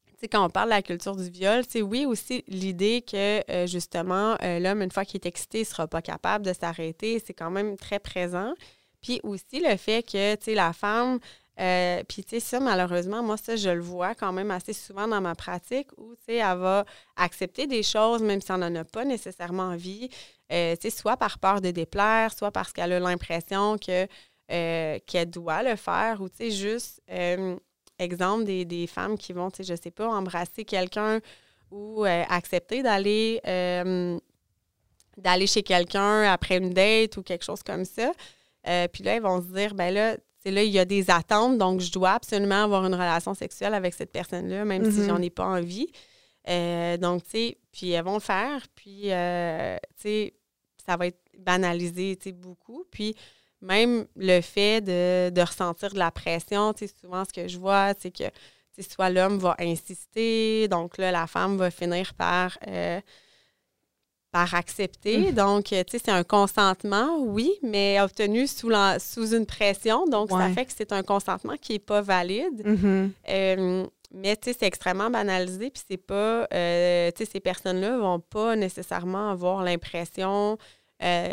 tu 0.07 0.15
sais, 0.21 0.27
quand 0.27 0.45
on 0.45 0.49
parle 0.49 0.69
de 0.69 0.75
la 0.75 0.81
culture 0.81 1.15
du 1.15 1.29
viol, 1.29 1.63
sais, 1.67 1.81
oui, 1.81 2.05
aussi 2.05 2.43
l'idée 2.47 3.01
que, 3.01 3.41
euh, 3.51 3.67
justement, 3.67 4.35
l'homme, 4.41 4.81
une 4.81 4.91
fois 4.91 5.05
qu'il 5.05 5.19
est 5.21 5.25
excité, 5.27 5.59
ne 5.59 5.63
sera 5.65 5.87
pas 5.87 6.01
capable 6.01 6.45
de 6.45 6.53
s'arrêter, 6.53 7.21
c'est 7.25 7.33
quand 7.33 7.51
même 7.51 7.77
très 7.77 7.99
présent. 7.99 8.53
Puis 9.01 9.21
aussi 9.23 9.61
le 9.61 9.77
fait 9.77 10.03
que, 10.03 10.35
tu 10.35 10.43
sais, 10.45 10.55
la 10.55 10.73
femme, 10.73 11.19
Euh, 11.59 12.03
puis, 12.07 12.23
tu 12.23 12.29
sais, 12.31 12.39
ça, 12.39 12.59
malheureusement, 12.59 13.21
moi, 13.21 13.35
ça, 13.35 13.55
je 13.57 13.69
le 13.69 13.81
vois 13.81 14.15
quand 14.15 14.31
même 14.31 14.49
assez 14.49 14.71
souvent 14.71 15.07
dans 15.07 15.19
ma 15.19 15.35
pratique 15.35 15.89
où, 15.97 16.15
tu 16.15 16.25
sais, 16.27 16.35
elle 16.35 16.57
va 16.57 16.85
accepter 17.17 17.67
des 17.67 17.83
choses, 17.83 18.21
même 18.21 18.41
si 18.41 18.51
elle 18.51 18.59
n'en 18.59 18.75
a 18.75 18.85
pas 18.85 19.03
nécessairement 19.03 19.63
envie, 19.63 20.09
euh, 20.53 20.75
tu 20.77 20.89
sais, 20.89 20.97
soit 20.97 21.17
par 21.17 21.37
peur 21.37 21.59
de 21.59 21.71
déplaire, 21.71 22.31
soit 22.31 22.51
parce 22.51 22.71
qu'elle 22.71 22.93
a 22.93 22.99
l'impression 22.99 23.77
que 23.77 24.07
euh, 24.51 24.99
qu'elle 25.05 25.29
doit 25.29 25.61
le 25.61 25.75
faire, 25.75 26.21
ou, 26.21 26.29
tu 26.29 26.37
sais, 26.37 26.51
juste, 26.51 27.01
exemple, 27.99 28.45
des, 28.45 28.63
des, 28.63 28.87
femmes 28.87 29.17
qui 29.17 29.33
vont, 29.33 29.51
tu 29.51 29.57
sais, 29.57 29.75
je 29.75 29.81
sais 29.81 29.91
pas, 29.91 30.07
embrasser 30.07 30.63
quelqu'un 30.63 31.19
ou 31.71 32.03
accepter 32.05 32.81
d'aller 32.83 33.41
d'aller 35.17 35.47
chez 35.47 35.63
quelqu'un 35.63 36.23
après 36.23 36.57
une 36.57 36.69
date 36.69 37.17
ou 37.17 37.23
quelque 37.23 37.43
chose 37.43 37.61
comme 37.61 37.83
ça. 37.83 38.11
puis 38.93 39.03
là, 39.03 39.15
ils 39.15 39.21
vont 39.21 39.41
se 39.41 39.47
dire, 39.47 39.75
ben 39.75 39.93
là, 39.93 40.15
c'est 40.41 40.51
là, 40.51 40.63
il 40.63 40.71
y 40.71 40.79
a 40.79 40.85
des 40.85 41.09
attentes, 41.09 41.57
donc 41.57 41.81
je 41.81 41.91
dois 41.91 42.11
absolument 42.11 42.63
avoir 42.63 42.85
une 42.85 42.93
relation 42.93 43.33
sexuelle 43.33 43.73
avec 43.73 43.93
cette 43.93 44.11
personne-là, 44.11 44.63
même 44.65 44.89
si 44.89 45.05
j'en 45.05 45.19
mm-hmm. 45.19 45.23
ai 45.23 45.29
pas 45.29 45.45
envie. 45.45 45.91
Euh, 46.47 46.97
donc, 46.97 47.23
tu 47.23 47.31
sais, 47.31 47.57
puis 47.71 47.91
elles 47.91 48.03
vont 48.03 48.15
le 48.15 48.19
faire, 48.21 48.65
puis, 48.73 49.11
euh, 49.11 49.77
tu 49.97 50.01
sais, 50.01 50.33
ça 50.85 50.95
va 50.95 51.07
être 51.07 51.19
banalisé, 51.37 52.15
tu 52.15 52.29
sais, 52.29 52.31
beaucoup. 52.31 52.85
Puis, 52.89 53.15
même 53.61 54.07
le 54.15 54.39
fait 54.39 54.81
de, 54.81 55.41
ressentir 55.41 55.93
de 55.93 55.99
la 55.99 56.11
pression, 56.11 56.73
tu 56.73 56.87
sais, 56.87 56.93
souvent, 57.01 57.25
ce 57.25 57.33
que 57.33 57.47
je 57.47 57.57
vois, 57.57 57.93
c'est 57.99 58.11
que, 58.11 58.23
soit 58.81 59.09
l'homme 59.09 59.39
va 59.39 59.57
insister, 59.59 60.69
donc 60.69 60.97
là, 60.97 61.11
la 61.11 61.27
femme 61.27 61.57
va 61.57 61.69
finir 61.69 62.13
par... 62.13 62.57
Euh, 62.67 63.01
par 64.31 64.53
accepter. 64.53 65.31
Mm. 65.31 65.31
Donc, 65.31 65.73
euh, 65.73 65.83
tu 65.83 65.97
sais, 65.97 66.03
c'est 66.05 66.11
un 66.11 66.23
consentement, 66.23 67.17
oui, 67.19 67.51
mais 67.63 67.99
obtenu 68.01 68.47
sous, 68.47 68.71
sous 68.99 69.33
une 69.33 69.45
pression. 69.45 70.05
Donc, 70.07 70.29
ça 70.29 70.49
fait 70.49 70.65
que 70.65 70.71
c'est 70.75 70.91
un 70.91 71.03
consentement 71.03 71.55
qui 71.59 71.73
n'est 71.73 71.79
pas 71.79 72.01
valide. 72.01 72.63
Mm-hmm. 72.63 73.09
Euh, 73.29 73.85
mais, 74.11 74.35
tu 74.35 74.49
sais, 74.49 74.57
c'est 74.59 74.67
extrêmement 74.67 75.09
banalisé, 75.09 75.69
puis 75.69 75.83
c'est 75.87 75.97
pas... 75.97 76.47
Euh, 76.53 77.11
tu 77.15 77.25
sais, 77.25 77.31
ces 77.31 77.39
personnes-là 77.39 77.97
vont 77.97 78.19
pas 78.19 78.55
nécessairement 78.55 79.31
avoir 79.31 79.63
l'impression 79.63 80.57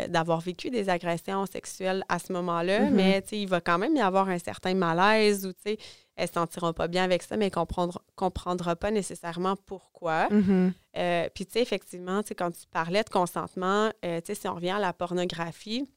d'avoir 0.07 0.39
vécu 0.39 0.69
des 0.69 0.87
agressions 0.87 1.45
sexuelles 1.45 2.01
à 2.07 2.19
ce 2.19 2.31
moment-là, 2.31 2.83
mm-hmm. 2.83 2.89
mais, 2.89 3.21
tu 3.21 3.29
sais, 3.29 3.39
il 3.39 3.49
va 3.49 3.59
quand 3.59 3.77
même 3.77 3.97
y 3.97 4.01
avoir 4.01 4.29
un 4.29 4.39
certain 4.39 4.73
malaise 4.73 5.45
ou, 5.45 5.51
tu 5.51 5.71
sais, 5.71 5.77
elles 6.17 6.23
ne 6.23 6.27
se 6.27 6.33
sentiront 6.33 6.73
pas 6.73 6.87
bien 6.87 7.03
avec 7.03 7.21
ça, 7.21 7.37
mais 7.37 7.45
ne 7.45 7.89
comprendront 8.15 8.75
pas 8.75 8.91
nécessairement 8.91 9.55
pourquoi. 9.55 10.27
Mm-hmm. 10.29 10.73
Euh, 10.97 11.29
puis, 11.33 11.45
tu 11.45 11.53
sais, 11.53 11.61
effectivement, 11.61 12.21
quand 12.35 12.51
tu 12.51 12.65
parlais 12.71 13.03
de 13.03 13.09
consentement, 13.09 13.91
euh, 14.03 14.19
tu 14.21 14.27
sais, 14.27 14.35
si 14.35 14.47
on 14.47 14.55
revient 14.55 14.71
à 14.71 14.79
la 14.79 14.93
pornographie, 14.93 15.87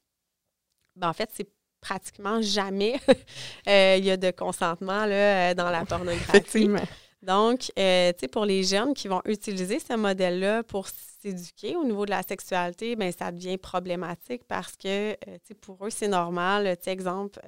ben, 0.95 1.09
en 1.09 1.13
fait, 1.15 1.31
c'est 1.33 1.49
pratiquement 1.81 2.43
jamais 2.43 3.01
euh, 3.69 3.97
il 3.99 4.05
y 4.05 4.11
a 4.11 4.19
de 4.19 4.31
consentement 4.31 5.07
là, 5.07 5.55
dans 5.55 5.71
la 5.71 5.85
pornographie. 5.87 6.31
Effectivement. 6.37 6.85
Donc, 7.23 7.61
tu 7.61 7.73
sais, 7.77 8.29
pour 8.31 8.45
les 8.45 8.63
jeunes 8.63 8.93
qui 8.93 9.09
vont 9.09 9.23
utiliser 9.25 9.79
ce 9.79 9.95
modèle-là 9.95 10.63
pour 10.63 10.87
s'éduquer 10.89 11.77
au 11.77 11.85
niveau 11.85 12.05
de 12.05 12.11
la 12.11 12.23
sexualité, 12.23 12.97
ben 12.97 13.13
ça 13.13 13.31
devient 13.31 13.59
problématique 13.59 14.43
parce 14.49 14.75
que, 14.75 15.13
tu 15.13 15.31
sais, 15.45 15.55
pour 15.55 15.87
eux, 15.87 15.91
c'est 15.91 16.09
normal. 16.09 16.77
Tu 16.79 16.85
sais, 16.85 16.93
exemple, 16.93 17.39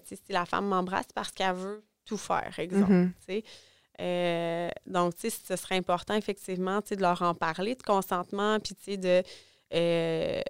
ben, 0.00 0.16
si 0.26 0.32
la 0.32 0.44
femme 0.44 0.66
m'embrasse 0.66 1.08
parce 1.14 1.30
qu'elle 1.30 1.54
veut 1.54 1.84
tout 2.04 2.16
faire, 2.16 2.54
exemple. 2.58 2.92
Mm-hmm. 3.28 3.44
Euh, 4.00 4.68
donc, 4.86 5.12
ce 5.20 5.56
serait 5.56 5.76
important, 5.76 6.14
effectivement, 6.14 6.80
de 6.80 7.00
leur 7.00 7.22
en 7.22 7.34
parler 7.34 7.74
de 7.74 7.82
consentement, 7.82 8.58
puis 8.60 8.98
de. 8.98 9.22
Euh, 9.74 10.40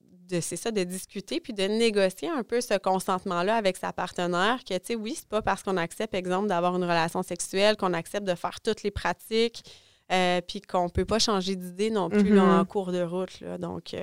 de 0.00 0.40
c'est 0.40 0.56
ça, 0.56 0.70
de 0.70 0.84
discuter 0.84 1.40
puis 1.40 1.52
de 1.52 1.64
négocier 1.64 2.28
un 2.28 2.44
peu 2.44 2.60
ce 2.60 2.78
consentement-là 2.78 3.56
avec 3.56 3.76
sa 3.76 3.92
partenaire, 3.92 4.60
que, 4.64 4.74
tu 4.74 4.80
sais, 4.84 4.94
oui, 4.94 5.14
c'est 5.16 5.28
pas 5.28 5.42
parce 5.42 5.62
qu'on 5.62 5.76
accepte, 5.76 6.14
exemple, 6.14 6.48
d'avoir 6.48 6.76
une 6.76 6.84
relation 6.84 7.22
sexuelle, 7.24 7.76
qu'on 7.76 7.92
accepte 7.94 8.26
de 8.26 8.36
faire 8.36 8.60
toutes 8.60 8.84
les 8.84 8.92
pratiques, 8.92 9.64
euh, 10.12 10.40
puis 10.40 10.60
qu'on 10.60 10.88
peut 10.88 11.04
pas 11.04 11.18
changer 11.18 11.56
d'idée 11.56 11.90
non 11.90 12.08
plus 12.08 12.36
mm-hmm. 12.36 12.60
en 12.60 12.64
cours 12.64 12.92
de 12.92 13.02
route. 13.02 13.40
Là, 13.40 13.58
donc... 13.58 13.94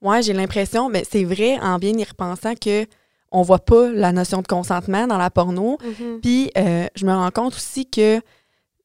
Oui, 0.00 0.22
j'ai 0.22 0.32
l'impression, 0.32 0.88
mais 0.88 1.04
c'est 1.04 1.24
vrai, 1.24 1.58
en 1.60 1.78
bien 1.78 1.96
y 1.96 2.04
repensant, 2.04 2.54
que 2.54 2.86
on 3.34 3.42
voit 3.42 3.58
pas 3.58 3.90
la 3.90 4.12
notion 4.12 4.40
de 4.40 4.46
consentement 4.46 5.06
dans 5.06 5.18
la 5.18 5.28
porno. 5.28 5.76
Mm-hmm. 5.82 6.20
Puis 6.22 6.50
euh, 6.56 6.86
je 6.94 7.04
me 7.04 7.12
rends 7.12 7.30
compte 7.30 7.54
aussi 7.54 7.84
que 7.86 8.20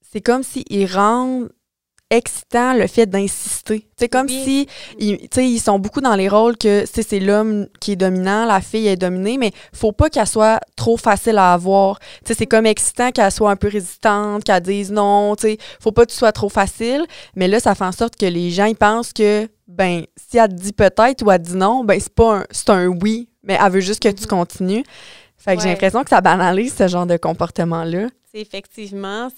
c'est 0.02 0.22
comme 0.22 0.44
s'ils 0.44 0.92
rendent 0.92 1.50
excitant 2.12 2.74
le 2.74 2.88
fait 2.88 3.06
d'insister. 3.06 3.88
C'est 3.98 4.10
comme 4.10 4.28
si 4.28 4.68
ils, 4.98 5.20
ils 5.38 5.60
sont 5.60 5.78
beaucoup 5.78 6.02
dans 6.02 6.16
les 6.16 6.28
rôles 6.28 6.58
que 6.58 6.86
c'est 6.86 7.20
l'homme 7.20 7.68
qui 7.80 7.92
est 7.92 7.96
dominant, 7.96 8.46
la 8.46 8.62
fille 8.62 8.88
est 8.88 8.98
dominée, 8.98 9.38
mais 9.38 9.52
faut 9.74 9.92
pas 9.92 10.10
qu'elle 10.10 10.26
soit 10.26 10.60
trop 10.76 10.98
facile 10.98 11.38
à 11.38 11.54
avoir. 11.54 12.00
C'est 12.26 12.48
comme 12.48 12.66
excitant 12.66 13.12
qu'elle 13.12 13.32
soit 13.32 13.52
un 13.52 13.56
peu 13.56 13.68
résistante, 13.68 14.44
qu'elle 14.44 14.64
dise 14.64 14.92
non, 14.92 15.36
sais 15.38 15.58
faut 15.80 15.92
pas 15.92 16.06
que 16.06 16.12
tu 16.12 16.18
sois 16.18 16.32
trop 16.32 16.50
facile, 16.50 17.06
mais 17.36 17.48
là 17.48 17.60
ça 17.60 17.76
fait 17.76 17.86
en 17.86 17.92
sorte 17.92 18.16
que 18.16 18.26
les 18.26 18.50
gens 18.50 18.66
ils 18.66 18.76
pensent 18.76 19.14
que 19.14 19.48
ben 19.68 20.04
si 20.18 20.40
elle 20.40 20.50
te 20.50 20.56
dit 20.56 20.74
peut-être 20.74 21.24
ou 21.24 21.30
elle 21.32 21.42
dit 21.42 21.56
non, 21.56 21.84
ben 21.84 22.00
c'est 22.00 22.14
pas 22.14 22.38
un 22.38 22.46
c'est 22.50 22.72
un 22.72 22.88
oui 22.88 23.30
mais 23.43 23.58
elle 23.60 23.71
veut 23.71 23.80
juste 23.80 24.02
que 24.02 24.10
tu 24.10 24.23
mhm. 24.23 24.30
continues. 24.30 24.84
Fait 25.38 25.56
que 25.56 25.62
j'ai 25.62 25.69
l'impression 25.69 26.04
que 26.04 26.10
ça 26.10 26.21
banalise 26.21 26.75
ce 26.75 26.88
genre 26.88 27.06
de 27.06 27.15
comportement-là. 27.15 28.10
Effectivement, 28.34 29.30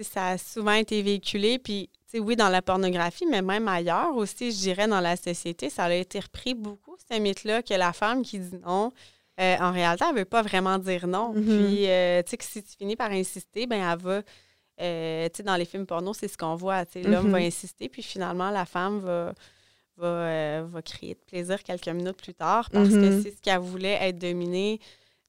ça 0.00 0.26
a 0.28 0.38
souvent 0.38 0.72
été 0.72 1.02
véhiculé. 1.02 1.58
Puis, 1.58 1.90
oui, 2.14 2.36
dans 2.36 2.48
la 2.48 2.62
pornographie, 2.62 3.26
mais 3.30 3.42
même 3.42 3.68
ailleurs 3.68 4.16
aussi, 4.16 4.50
je 4.50 4.56
dirais, 4.56 4.88
dans 4.88 5.00
la 5.00 5.16
société, 5.16 5.68
ça 5.68 5.84
a 5.84 5.92
été 5.92 6.20
repris 6.20 6.54
beaucoup, 6.54 6.96
ce 7.10 7.18
mythe-là, 7.18 7.62
que 7.62 7.74
la 7.74 7.92
femme 7.92 8.22
qui 8.22 8.38
dit 8.38 8.58
non, 8.64 8.92
euh, 9.40 9.56
en 9.60 9.72
réalité, 9.72 10.04
elle 10.08 10.14
ne 10.14 10.20
veut 10.20 10.24
pas 10.24 10.42
vraiment 10.42 10.78
dire 10.78 11.06
non. 11.06 11.32
Mhm. 11.34 11.42
Puis, 11.42 11.88
euh, 11.88 12.22
tu 12.22 12.30
sais, 12.30 12.36
que 12.36 12.44
si 12.44 12.62
tu 12.62 12.76
finis 12.76 12.96
par 12.96 13.10
insister, 13.10 13.66
ben 13.66 13.82
elle 13.82 13.98
va. 13.98 14.22
Euh, 14.80 15.28
tu 15.28 15.36
sais, 15.36 15.42
dans 15.42 15.56
les 15.56 15.64
films 15.64 15.86
porno, 15.86 16.12
c'est 16.14 16.28
ce 16.28 16.36
qu'on 16.36 16.54
voit. 16.54 16.84
L'homme 16.94 17.30
va 17.30 17.40
mhm. 17.40 17.46
insister, 17.46 17.88
puis 17.88 18.02
finalement, 18.02 18.50
la 18.50 18.64
femme 18.64 19.00
va 19.00 19.34
va, 19.96 20.06
euh, 20.06 20.64
va 20.66 20.82
créer 20.82 21.14
de 21.14 21.20
plaisir 21.20 21.62
quelques 21.62 21.88
minutes 21.88 22.16
plus 22.16 22.34
tard 22.34 22.70
parce 22.70 22.88
que 22.88 22.94
mm-hmm. 22.94 23.22
c'est 23.22 23.30
ce 23.36 23.40
qu'elle 23.40 23.60
voulait 23.60 23.98
être 24.00 24.18
dominée. 24.18 24.80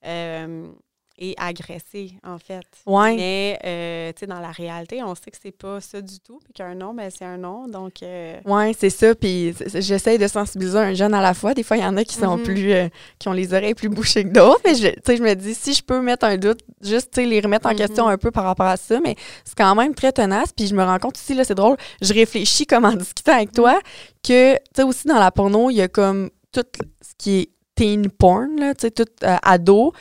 Euh, 0.06 0.68
et 1.18 1.36
agressée, 1.38 2.14
en 2.24 2.40
fait. 2.40 2.66
Ouais. 2.86 3.16
Mais, 3.16 3.60
euh, 3.66 4.12
tu 4.14 4.22
sais, 4.22 4.28
dans 4.28 4.40
la 4.40 4.52
réalité, 4.52 5.04
on 5.04 5.14
sait 5.14 5.30
que 5.30 5.38
c'est 5.42 5.52
pas 5.52 5.80
ça 5.80 6.02
du 6.02 6.20
tout, 6.20 6.40
puis 6.44 6.54
qu'un 6.54 6.74
nom, 6.74 6.94
ben, 6.94 7.10
c'est 7.16 7.26
un 7.26 7.38
nom, 7.38 7.68
donc... 7.68 8.02
Euh, 8.02 8.40
oui, 8.46 8.76
c'est 8.78 8.90
ça, 8.90 9.14
puis 9.14 9.54
j'essaie 9.76 10.18
de 10.18 10.28
sensibiliser 10.28 10.80
un 10.80 10.94
jeune 10.94 11.14
à 11.14 11.22
la 11.22 11.34
fois. 11.34 11.54
Des 11.54 11.62
fois, 11.64 11.78
il 11.78 11.84
y 11.84 11.86
en 11.86 11.98
a 11.98 12.04
qui 12.04 12.16
sont 12.16 12.38
mm-hmm. 12.38 12.44
plus... 12.44 12.74
Euh, 12.74 12.90
qui 13.20 13.28
ont 13.28 13.34
les 13.34 13.54
oreilles 13.54 13.76
plus 13.76 13.90
bouchées 13.90 14.24
que 14.24 14.30
d'autres, 14.30 14.62
mais, 14.66 14.74
tu 14.74 14.82
sais, 15.06 15.18
je 15.18 15.24
me 15.24 15.34
dis, 15.36 15.54
si 15.54 15.74
je 15.74 15.84
peux 15.84 16.02
mettre 16.02 16.26
un 16.26 16.38
doute, 16.38 16.62
juste, 16.82 17.12
tu 17.14 17.22
sais, 17.22 17.28
les 17.28 17.42
remettre 17.42 17.68
en 17.68 17.76
question 17.76 18.08
mm-hmm. 18.08 18.14
un 18.14 18.18
peu 18.18 18.32
par 18.32 18.46
rapport 18.46 18.66
à 18.66 18.78
ça, 18.78 19.00
mais 19.00 19.16
c'est 19.46 19.56
quand 19.56 19.76
même 19.76 19.94
très 19.94 20.12
tenace, 20.12 20.52
puis 20.52 20.66
je 20.68 20.74
me 20.74 20.84
rends 20.84 21.00
compte 21.00 21.16
aussi, 21.16 21.36
là, 21.36 21.44
c'est 21.44 21.56
drôle, 21.56 21.78
je 22.02 22.14
réfléchis 22.14 22.66
comme 22.66 22.86
en 22.86 22.94
discutant 22.94 23.34
avec 23.34 23.52
toi, 23.52 23.80
que, 24.24 24.56
tu 24.56 24.60
sais, 24.76 24.84
aussi, 24.84 25.08
dans 25.08 25.20
la 25.20 25.32
porno, 25.32 25.70
il 25.70 25.76
y 25.76 25.82
a 25.82 25.88
comme 25.88 26.32
tout 26.52 26.64
ce 27.02 27.14
qui 27.18 27.40
est 27.40 27.50
teen 27.76 28.10
porn, 28.10 28.60
là, 28.60 28.74
tu 28.74 28.82
sais, 28.82 28.92
tout 28.92 29.06
ado, 29.22 29.94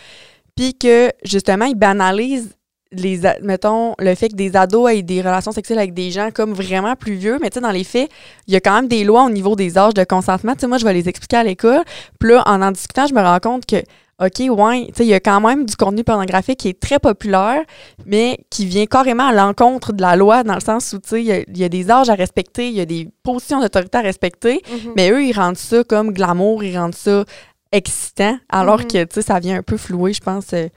puis 0.63 0.75
que 0.75 1.11
justement, 1.25 1.65
ils 1.65 1.75
banalisent 1.75 2.55
les 2.93 3.21
mettons 3.43 3.95
le 3.99 4.15
fait 4.15 4.29
que 4.29 4.37
des 4.37 4.55
ados 4.55 4.93
aient 4.93 5.03
des 5.03 5.23
relations 5.23 5.51
sexuelles 5.51 5.79
avec 5.79 5.93
des 5.93 6.11
gens 6.11 6.29
comme 6.33 6.53
vraiment 6.53 6.95
plus 6.95 7.15
vieux. 7.15 7.39
Mais 7.41 7.51
tu 7.51 7.55
sais 7.55 7.61
dans 7.61 7.73
les 7.73 7.85
faits 7.85 8.09
il 8.47 8.53
y 8.53 8.57
a 8.57 8.61
quand 8.61 8.75
même 8.75 8.87
des 8.87 9.03
lois 9.03 9.25
au 9.25 9.31
niveau 9.31 9.57
des 9.57 9.77
âges 9.77 9.95
de 9.95 10.05
consentement. 10.05 10.53
Tu 10.53 10.61
sais 10.61 10.67
moi 10.69 10.79
je 10.79 10.85
vais 10.85 10.93
les 10.93 11.09
expliquer 11.09 11.39
à 11.39 11.43
l'école. 11.43 11.83
Puis 12.21 12.31
là 12.31 12.45
en 12.47 12.63
en 12.63 12.71
discutant 12.71 13.07
je 13.07 13.15
me 13.15 13.23
rends 13.23 13.41
compte 13.41 13.67
que 13.67 13.83
OK, 14.21 14.41
ouais, 14.41 14.87
tu 14.87 14.93
sais, 14.95 15.05
il 15.05 15.09
y 15.09 15.15
a 15.15 15.21
quand 15.21 15.41
même 15.41 15.65
du 15.65 15.75
contenu 15.75 16.05
pornographique 16.05 16.61
qui 16.61 16.69
est 16.69 16.79
très 16.79 17.01
populaire, 17.01 17.61
mais 18.07 18.39
qui 18.51 18.67
vient 18.67 18.87
carrément 18.87 19.27
à 19.27 19.33
l'encontre 19.33 19.93
de 19.93 20.01
la 20.01 20.15
loi, 20.15 20.45
dans 20.45 20.55
le 20.55 20.61
sens 20.61 20.93
où, 20.93 20.99
tu 20.99 21.09
sais, 21.09 21.25
il 21.25 21.59
y, 21.59 21.65
a 21.65 21.69
des 21.69 21.91
âges 21.91 22.09
à 22.09 22.15
respecter, 22.15 22.69
il 22.69 22.75
y 22.75 22.81
a 22.81 22.85
des 22.85 23.09
positions 23.25 23.59
d'autorité 23.59 23.99
à 23.99 24.03
respecter, 24.03 24.59
mm-hmm. 24.59 24.93
mais 24.95 25.11
eux, 25.11 25.25
ils 25.25 25.33
rendent 25.33 25.57
ça 25.57 25.83
comme 25.83 26.13
glamour, 26.13 26.63
ils 26.63 26.79
rendent 26.79 26.95
ça 26.95 27.25
excitant, 27.73 28.39
alors 28.49 28.81
mhm. 28.81 28.87
que, 28.87 29.05
tu 29.05 29.15
sais, 29.15 29.23
ça 29.23 29.41
vient 29.41 29.57
un 29.57 29.63
peu 29.63 29.77
flouer, 29.77 30.13
je 30.13 30.21
pense, 30.21 30.53
euh, 30.53 30.69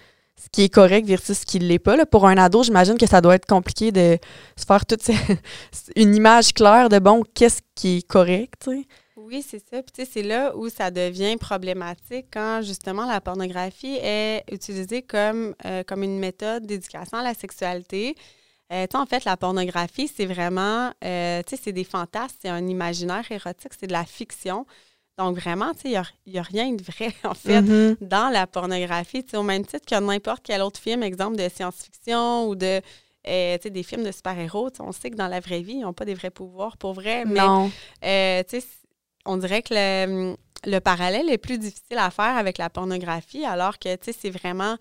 ce 0.42 0.50
qui 0.52 0.64
est 0.64 0.70
correct 0.70 1.06
versus 1.06 1.40
ce 1.40 1.46
qui 1.46 1.60
ne 1.60 1.66
l'est 1.66 1.80
pas. 1.80 1.96
Là. 1.96 2.06
Pour 2.06 2.26
un 2.26 2.38
ado, 2.38 2.64
j'imagine 2.64 2.98
que 2.98 3.08
ça 3.08 3.22
doit 3.22 3.36
être 3.36 3.46
compliqué 3.46 3.92
de 3.92 4.18
se 4.58 4.66
faire 4.66 4.86
toute 4.86 5.02
une 5.96 6.16
image 6.16 6.54
claire 6.54 6.90
de, 6.90 7.00
bon, 7.00 7.24
qu'est-ce 7.34 7.62
qui 7.76 7.98
est 7.98 8.08
correct, 8.08 8.54
tu 8.64 8.72
sais. 8.72 8.88
Oui, 9.18 9.44
c'est 9.48 9.60
ça. 9.60 9.82
Puis, 9.82 9.92
tu 9.94 10.04
sais, 10.04 10.10
c'est 10.12 10.24
là 10.24 10.56
où 10.56 10.70
ça 10.70 10.92
devient 10.92 11.36
problématique 11.38 12.28
quand, 12.32 12.62
justement, 12.62 13.06
la 13.06 13.22
pornographie 13.22 13.98
est 14.02 14.44
utilisée 14.52 15.02
comme, 15.02 15.56
euh, 15.66 15.84
comme 15.84 16.04
une 16.04 16.20
méthode 16.20 16.66
d'éducation 16.66 17.18
à 17.18 17.24
la 17.24 17.34
sexualité. 17.34 18.16
Euh, 18.72 18.86
en 18.94 19.06
fait, 19.06 19.26
la 19.26 19.36
pornographie, 19.36 20.08
c'est 20.08 20.26
vraiment, 20.28 20.92
tu 21.02 21.08
sais, 21.08 21.60
c'est 21.62 21.72
des 21.72 21.84
fantasmes, 21.84 22.36
c'est 22.40 22.50
un 22.50 22.68
imaginaire 22.68 23.26
érotique, 23.32 23.72
c'est 23.80 23.88
de 23.88 23.94
la 23.94 24.06
fiction. 24.06 24.66
Donc, 25.18 25.38
vraiment, 25.38 25.72
il 25.86 25.92
n'y 26.28 26.38
a, 26.38 26.42
rien 26.42 26.74
de 26.74 26.84
vrai, 26.84 27.14
en 27.24 27.34
fait, 27.34 27.62
mm-hmm. 27.62 27.98
dans 28.02 28.30
la 28.30 28.48
pornographie. 28.48 29.26
Au 29.34 29.44
même 29.44 29.66
titre 29.66 29.86
que 29.86 30.00
n'importe 30.00 30.42
quel 30.44 30.62
autre 30.62 30.80
film, 30.80 31.04
exemple 31.04 31.38
de 31.38 31.48
science-fiction 31.48 32.48
ou 32.48 32.56
de 32.56 32.82
euh, 33.28 33.58
des 33.58 33.84
films 33.84 34.04
de 34.04 34.12
super-héros. 34.12 34.70
On 34.80 34.92
sait 34.92 35.10
que 35.10 35.16
dans 35.16 35.28
la 35.28 35.40
vraie 35.40 35.62
vie, 35.62 35.76
ils 35.76 35.82
n'ont 35.82 35.94
pas 35.94 36.06
des 36.06 36.14
vrais 36.14 36.32
pouvoirs 36.32 36.78
pour 36.78 36.94
vrai. 36.94 37.24
Mais, 37.26 37.40
euh, 38.04 38.44
on 39.26 39.38
dirait 39.38 39.64
que 39.64 39.74
le, 39.74 40.36
le 40.66 40.80
parallèle 40.80 41.30
est 41.30 41.38
plus 41.38 41.58
difficile 41.58 41.98
à 41.98 42.12
faire 42.12 42.38
avec 42.38 42.58
la 42.58 42.70
pornographie, 42.70 43.46
alors 43.46 43.80
que, 43.80 43.96
tu 43.96 44.12
sais, 44.12 44.18
c'est 44.20 44.30
vraiment 44.30 44.78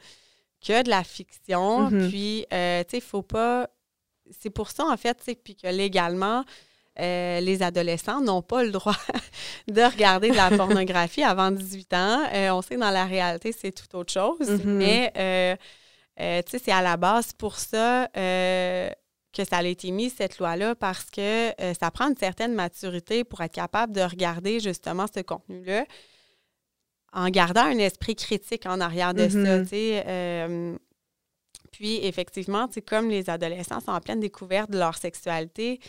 que 0.66 0.82
de 0.82 0.90
la 0.90 1.04
fiction. 1.04 1.90
Mhm. 1.90 2.08
Puis, 2.08 2.46
euh, 2.52 2.82
tu 2.84 2.90
sais, 2.90 2.96
il 2.98 3.02
faut 3.02 3.22
pas... 3.22 3.68
C'est 4.30 4.50
pour 4.50 4.70
ça, 4.70 4.86
en 4.86 4.96
fait, 4.96 5.14
tu 5.14 5.24
sais, 5.24 5.34
puis 5.34 5.54
que 5.54 5.66
légalement, 5.68 6.44
euh, 7.00 7.40
les 7.40 7.62
adolescents 7.62 8.20
n'ont 8.20 8.42
pas 8.42 8.62
le 8.64 8.70
droit 8.70 8.96
de 9.68 9.82
regarder 9.82 10.30
de 10.30 10.36
la 10.36 10.50
pornographie 10.56 11.22
avant 11.24 11.50
18 11.50 11.92
ans. 11.94 12.22
Euh, 12.32 12.50
on 12.50 12.62
sait 12.62 12.76
que 12.76 12.80
dans 12.80 12.90
la 12.90 13.04
réalité, 13.04 13.52
c'est 13.52 13.72
tout 13.72 13.96
autre 13.96 14.12
chose, 14.12 14.48
Mhm. 14.48 14.60
mais 14.64 15.12
euh, 15.16 15.56
tu 16.42 16.50
sais, 16.52 16.62
c'est 16.66 16.72
à 16.72 16.82
la 16.82 16.96
base 16.96 17.32
pour 17.32 17.56
ça 17.56 18.08
que 18.14 19.44
ça 19.44 19.56
a 19.56 19.62
été 19.64 19.90
mis, 19.90 20.10
cette 20.10 20.38
loi-là, 20.38 20.76
parce 20.76 21.06
que 21.10 21.50
ça 21.80 21.90
prend 21.90 22.08
une 22.08 22.16
certaine 22.16 22.54
maturité 22.54 23.24
pour 23.24 23.40
être 23.40 23.52
capable 23.52 23.92
de 23.92 24.00
regarder 24.02 24.60
justement 24.60 25.06
ce 25.12 25.20
contenu-là 25.20 25.84
en 27.12 27.28
gardant 27.30 27.62
un 27.64 27.78
esprit 27.78 28.14
critique 28.16 28.66
en 28.66 28.80
arrière 28.80 29.12
de 29.14 29.28
ça, 29.28 29.38
Mhm. 29.38 29.62
tu 29.64 29.68
sais. 29.70 30.04
euh, 30.06 30.76
puis, 31.72 31.96
effectivement, 32.06 32.68
comme 32.86 33.08
les 33.10 33.28
adolescents 33.28 33.80
sont 33.80 33.90
en 33.90 34.00
pleine 34.00 34.20
découverte 34.20 34.70
de 34.70 34.78
leur 34.78 34.96
sexualité, 34.96 35.80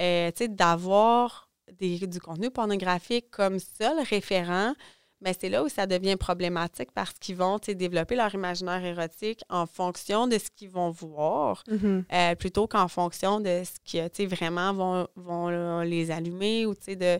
euh, 0.00 0.30
tu 0.30 0.44
sais, 0.44 0.48
d'avoir 0.48 1.50
des- 1.72 2.06
du 2.06 2.20
contenu 2.20 2.50
pornographique 2.50 3.30
comme 3.30 3.58
seul 3.58 3.98
référent, 4.08 4.74
mais 5.20 5.34
c'est 5.38 5.48
là 5.48 5.64
où 5.64 5.68
ça 5.68 5.86
devient 5.86 6.16
problématique 6.16 6.92
parce 6.94 7.12
qu'ils 7.14 7.34
vont 7.36 7.58
développer 7.74 8.14
leur 8.14 8.32
imaginaire 8.34 8.84
érotique 8.84 9.40
en 9.48 9.66
fonction 9.66 10.28
de 10.28 10.38
ce 10.38 10.48
qu'ils 10.54 10.70
vont 10.70 10.90
voir, 10.90 11.64
Mhm. 11.68 12.04
euh, 12.12 12.34
plutôt 12.36 12.66
qu'en 12.68 12.86
fonction 12.88 13.40
de 13.40 13.62
ce 13.64 13.72
qui 13.84 13.98
vraiment 14.26 14.72
vont, 14.72 15.08
vont 15.16 15.80
les 15.80 16.10
allumer 16.12 16.66
ou 16.66 16.74
de, 16.74 17.18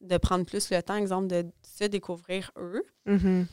de 0.00 0.16
prendre 0.18 0.44
plus 0.44 0.70
le 0.70 0.82
temps, 0.82 0.96
exemple, 0.96 1.28
de 1.28 1.46
se 1.62 1.84
découvrir 1.84 2.50
eux. 2.56 2.82
Mhm. 3.06 3.46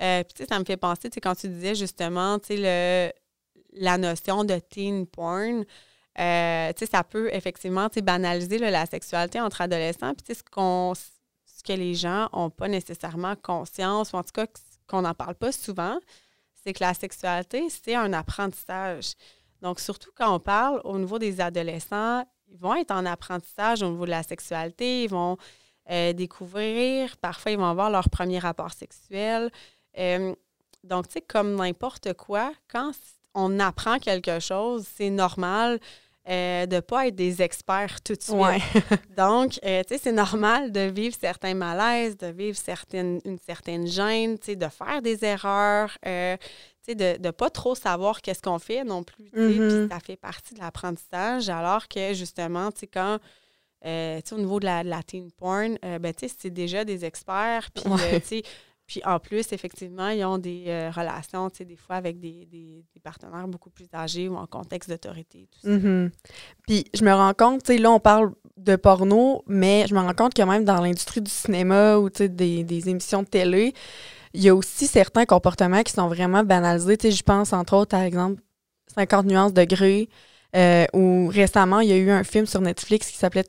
Euh, 0.00 0.24
puis, 0.24 0.44
ça 0.46 0.58
me 0.58 0.64
fait 0.64 0.76
penser, 0.76 1.08
quand 1.22 1.34
tu 1.34 1.48
disais 1.48 1.74
justement, 1.74 2.38
le, 2.50 3.10
la 3.74 3.98
notion 3.98 4.44
de 4.44 4.58
teen 4.58 5.06
porn, 5.06 5.64
euh, 6.18 6.72
ça 6.90 7.04
peut 7.04 7.30
effectivement, 7.32 7.88
banaliser 8.02 8.58
la 8.58 8.86
sexualité 8.86 9.40
entre 9.40 9.60
adolescents. 9.62 10.12
Puis, 10.14 10.34
ce, 10.34 10.42
qu'on, 10.42 10.92
ce 10.94 11.62
que 11.62 11.72
les 11.72 11.94
gens 11.94 12.28
n'ont 12.32 12.50
pas 12.50 12.68
nécessairement 12.68 13.34
conscience, 13.36 14.12
ou 14.12 14.16
en 14.16 14.22
tout 14.22 14.32
cas 14.32 14.46
qu'on 14.86 15.02
n'en 15.02 15.14
parle 15.14 15.34
pas 15.34 15.52
souvent, 15.52 15.98
c'est 16.54 16.72
que 16.72 16.84
la 16.84 16.94
sexualité, 16.94 17.68
c'est 17.70 17.94
un 17.94 18.12
apprentissage. 18.12 19.14
Donc, 19.62 19.80
surtout 19.80 20.10
quand 20.14 20.34
on 20.34 20.40
parle 20.40 20.80
au 20.84 20.98
niveau 20.98 21.18
des 21.18 21.40
adolescents, 21.40 22.24
ils 22.48 22.58
vont 22.58 22.74
être 22.74 22.90
en 22.90 23.06
apprentissage 23.06 23.82
au 23.82 23.90
niveau 23.90 24.04
de 24.04 24.10
la 24.10 24.22
sexualité, 24.22 25.04
ils 25.04 25.08
vont 25.10 25.38
euh, 25.90 26.12
découvrir, 26.12 27.16
parfois 27.16 27.52
ils 27.52 27.58
vont 27.58 27.66
avoir 27.66 27.90
leur 27.90 28.10
premier 28.10 28.38
rapport 28.38 28.72
sexuel. 28.72 29.50
Euh, 29.98 30.34
donc, 30.84 31.08
tu 31.08 31.14
sais, 31.14 31.20
comme 31.20 31.54
n'importe 31.54 32.12
quoi, 32.14 32.52
quand 32.68 32.92
on 33.34 33.58
apprend 33.60 33.98
quelque 33.98 34.40
chose, 34.40 34.86
c'est 34.96 35.10
normal 35.10 35.78
euh, 36.28 36.66
de 36.66 36.76
ne 36.76 36.80
pas 36.80 37.08
être 37.08 37.16
des 37.16 37.42
experts 37.42 38.00
tout 38.02 38.14
de 38.14 38.22
suite. 38.22 38.36
Ouais. 38.36 38.58
Donc, 39.16 39.58
euh, 39.64 39.82
tu 39.82 39.94
sais, 39.94 40.00
c'est 40.04 40.12
normal 40.12 40.70
de 40.70 40.80
vivre 40.82 41.16
certains 41.20 41.54
malaises, 41.54 42.16
de 42.16 42.28
vivre 42.28 42.56
certaines, 42.56 43.20
une 43.24 43.38
certaine 43.40 43.86
gêne, 43.88 44.38
tu 44.38 44.46
sais, 44.46 44.56
de 44.56 44.68
faire 44.68 45.02
des 45.02 45.24
erreurs, 45.24 45.90
euh, 46.06 46.36
tu 46.36 46.46
sais, 46.82 46.94
de 46.94 47.18
ne 47.26 47.30
pas 47.32 47.50
trop 47.50 47.74
savoir 47.74 48.20
qu'est-ce 48.22 48.40
qu'on 48.42 48.60
fait 48.60 48.84
non 48.84 49.02
plus, 49.02 49.30
Mhm. 49.32 49.68
puis 49.68 49.88
ça 49.90 49.98
fait 49.98 50.16
partie 50.16 50.54
de 50.54 50.60
l'apprentissage, 50.60 51.48
alors 51.48 51.88
que, 51.88 52.14
justement, 52.14 52.70
tu 52.70 52.80
sais, 52.80 52.86
quand, 52.86 53.18
tu 53.82 53.88
sais, 53.88 54.32
au 54.32 54.38
niveau 54.38 54.60
de 54.60 54.66
la, 54.66 54.84
de 54.84 54.88
la 54.90 55.02
teen 55.02 55.30
porn, 55.32 55.76
ben, 55.82 56.14
tu 56.14 56.28
sais, 56.28 56.34
c'est 56.38 56.50
déjà 56.50 56.84
des 56.84 57.04
experts, 57.04 57.68
puis, 57.74 57.90
Ouais. 57.90 58.22
Puis 58.86 59.00
en 59.04 59.18
plus, 59.18 59.52
effectivement, 59.52 60.08
ils 60.08 60.24
ont 60.24 60.38
des 60.38 60.64
euh, 60.66 60.90
relations, 60.90 61.48
tu 61.50 61.58
sais, 61.58 61.64
des 61.64 61.76
fois 61.76 61.96
avec 61.96 62.18
des, 62.18 62.46
des- 62.46 62.84
partenaires 63.02 63.48
beaucoup 63.48 63.70
plus 63.70 63.88
âgés 63.92 64.28
ou 64.28 64.36
en 64.36 64.46
contexte 64.46 64.88
d'autorité. 64.88 65.48
Mhm. 65.64 66.10
Puis 66.68 66.84
je 66.94 67.04
me 67.04 67.12
rends 67.12 67.34
compte, 67.34 67.64
tu 67.64 67.72
sais, 67.72 67.78
là, 67.78 67.90
on 67.90 67.98
parle 67.98 68.32
de 68.56 68.76
porno, 68.76 69.42
mais 69.48 69.86
je 69.88 69.94
me 69.94 70.00
rends 70.00 70.14
compte 70.14 70.34
que 70.34 70.42
même 70.42 70.64
dans 70.64 70.80
l'industrie 70.80 71.20
du 71.20 71.30
cinéma 71.30 71.96
ou, 71.98 72.10
tu 72.10 72.18
sais, 72.18 72.28
des, 72.28 72.62
des 72.62 72.88
émissions 72.88 73.22
de 73.22 73.28
télé, 73.28 73.74
il 74.34 74.42
y 74.42 74.48
a 74.48 74.54
aussi 74.54 74.86
certains 74.86 75.24
comportements 75.24 75.82
qui 75.82 75.92
sont 75.92 76.06
vraiment 76.08 76.44
banalisés. 76.44 76.96
Tu 76.96 77.10
sais, 77.10 77.16
je 77.16 77.22
pense, 77.22 77.52
entre 77.52 77.74
autres, 77.74 77.90
par 77.90 78.02
exemple, 78.02 78.40
50 78.94 79.26
nuances 79.26 79.52
de 79.52 79.64
gris, 79.64 80.08
euh, 80.54 80.86
où 80.92 81.28
récemment, 81.28 81.80
il 81.80 81.88
y 81.88 81.92
a 81.92 81.96
eu 81.96 82.10
un 82.10 82.24
film 82.24 82.46
sur 82.46 82.60
Netflix 82.60 83.10
qui 83.10 83.16
s'appelait 83.16 83.42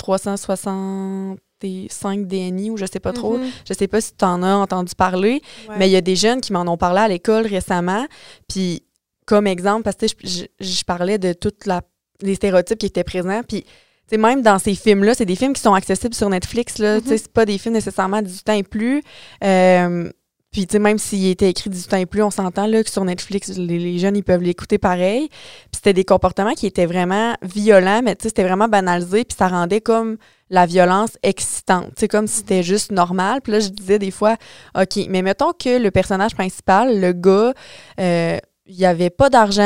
365 1.63 2.27
DNI, 2.27 2.69
ou 2.69 2.77
je 2.77 2.85
sais 2.85 2.99
pas 2.99 3.13
trop. 3.13 3.37
Mhm. 3.37 3.49
Je 3.67 3.73
sais 3.73 3.87
pas 3.87 4.01
si 4.01 4.13
tu 4.15 4.25
en 4.25 4.43
as 4.43 4.55
entendu 4.55 4.93
parler. 4.95 5.41
Ouais. 5.69 5.75
Mais 5.79 5.89
il 5.89 5.91
y 5.91 5.95
a 5.95 6.01
des 6.01 6.15
jeunes 6.15 6.41
qui 6.41 6.53
m'en 6.53 6.61
ont 6.61 6.77
parlé 6.77 6.99
à 6.99 7.07
l'école 7.07 7.47
récemment. 7.47 8.05
Puis, 8.47 8.83
comme 9.25 9.47
exemple, 9.47 9.83
parce 9.83 9.95
que 9.95 10.07
je, 10.59 10.83
parlais 10.83 11.17
de 11.17 11.33
tous 11.33 11.53
les 12.21 12.35
stéréotypes 12.35 12.77
qui 12.77 12.87
étaient 12.87 13.03
présents. 13.03 13.41
Puis, 13.47 13.65
même 14.17 14.41
dans 14.41 14.59
ces 14.59 14.75
films-là, 14.75 15.15
c'est 15.15 15.25
des 15.25 15.35
films 15.35 15.53
qui 15.53 15.61
sont 15.61 15.73
accessibles 15.73 16.13
sur 16.13 16.29
Netflix. 16.29 16.77
Là. 16.77 16.97
Mhm. 16.97 17.03
C'est 17.05 17.27
pas 17.31 17.45
des 17.45 17.57
films 17.57 17.73
nécessairement 17.73 18.17
à 18.17 18.21
18 18.21 18.49
ans 18.49 18.53
et 18.53 18.63
plus. 18.63 19.01
Euh, 19.43 20.09
puis, 20.53 20.67
tu 20.67 20.73
sais, 20.73 20.79
même 20.79 20.99
s'il 20.99 21.25
était 21.25 21.49
écrit 21.49 21.71
18 21.71 21.93
ans 21.95 21.97
et 21.97 22.05
plus, 22.05 22.21
on 22.21 22.29
s'entend 22.29 22.67
là, 22.67 22.83
que 22.83 22.89
sur 22.89 23.03
Netflix, 23.03 23.57
les, 23.57 23.79
les 23.79 23.97
jeunes, 23.97 24.15
ils 24.15 24.23
peuvent 24.23 24.43
l'écouter 24.43 24.77
pareil. 24.77 25.29
Puis, 25.29 25.71
c'était 25.73 25.93
des 25.93 26.05
comportements 26.05 26.53
qui 26.53 26.67
étaient 26.67 26.85
vraiment 26.85 27.35
violents, 27.41 28.01
mais 28.03 28.15
tu 28.15 28.23
sais, 28.23 28.29
c'était 28.29 28.43
vraiment 28.43 28.67
banalisé. 28.67 29.25
Puis, 29.25 29.35
ça 29.35 29.47
rendait 29.47 29.81
comme 29.81 30.17
la 30.53 30.65
violence 30.67 31.11
excitante. 31.23 31.91
Sais, 31.97 32.07
comme 32.07 32.27
si 32.27 32.37
c'était 32.37 32.61
juste 32.63 32.91
normal. 32.91 33.41
Puis 33.41 33.51
là, 33.53 33.59
je 33.59 33.69
disais 33.69 33.97
des 33.99 34.11
fois, 34.11 34.35
OK, 34.79 34.99
mais 35.09 35.21
mettons 35.23 35.51
que 35.53 35.77
le 35.81 35.89
personnage 35.89 36.35
principal, 36.35 36.99
le 37.01 37.11
gars, 37.11 37.53
euh, 37.99 38.37
il 38.65 38.85
avait 38.85 39.09
pas 39.09 39.29
d'argent, 39.29 39.61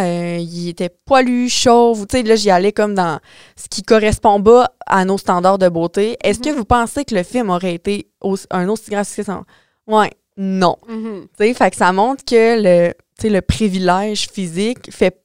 euh, 0.00 0.38
il 0.40 0.70
était 0.70 0.88
poilu, 0.88 1.48
chauve, 1.48 2.06
tu 2.06 2.16
sais, 2.16 2.22
là, 2.24 2.34
j'y 2.34 2.50
allais 2.50 2.72
comme 2.72 2.94
dans 2.94 3.20
ce 3.56 3.68
qui 3.68 3.82
correspond 3.82 4.42
pas 4.42 4.70
à 4.86 5.04
nos 5.04 5.18
standards 5.18 5.58
de 5.58 5.68
beauté. 5.68 6.16
Est-ce 6.24 6.40
que 6.40 6.48
Mhm. 6.48 6.56
vous 6.56 6.64
pensez 6.64 7.04
que 7.04 7.14
le 7.14 7.22
film 7.22 7.50
aurait 7.50 7.74
été 7.74 8.08
aussi- 8.20 8.46
un 8.50 8.68
aussi 8.68 8.90
grand 8.90 9.04
succès? 9.04 9.24
sans- 9.24 9.44
Ouais, 9.86 10.10
non. 10.36 10.76
Mhm. 10.88 11.26
Tu 11.38 11.44
sais, 11.46 11.54
fait 11.54 11.70
que 11.70 11.76
ça 11.76 11.92
montre 11.92 12.24
que 12.24 12.60
le, 12.62 12.92
le 13.28 13.40
privilège 13.40 14.28
physique 14.30 14.90
fait. 14.90 15.18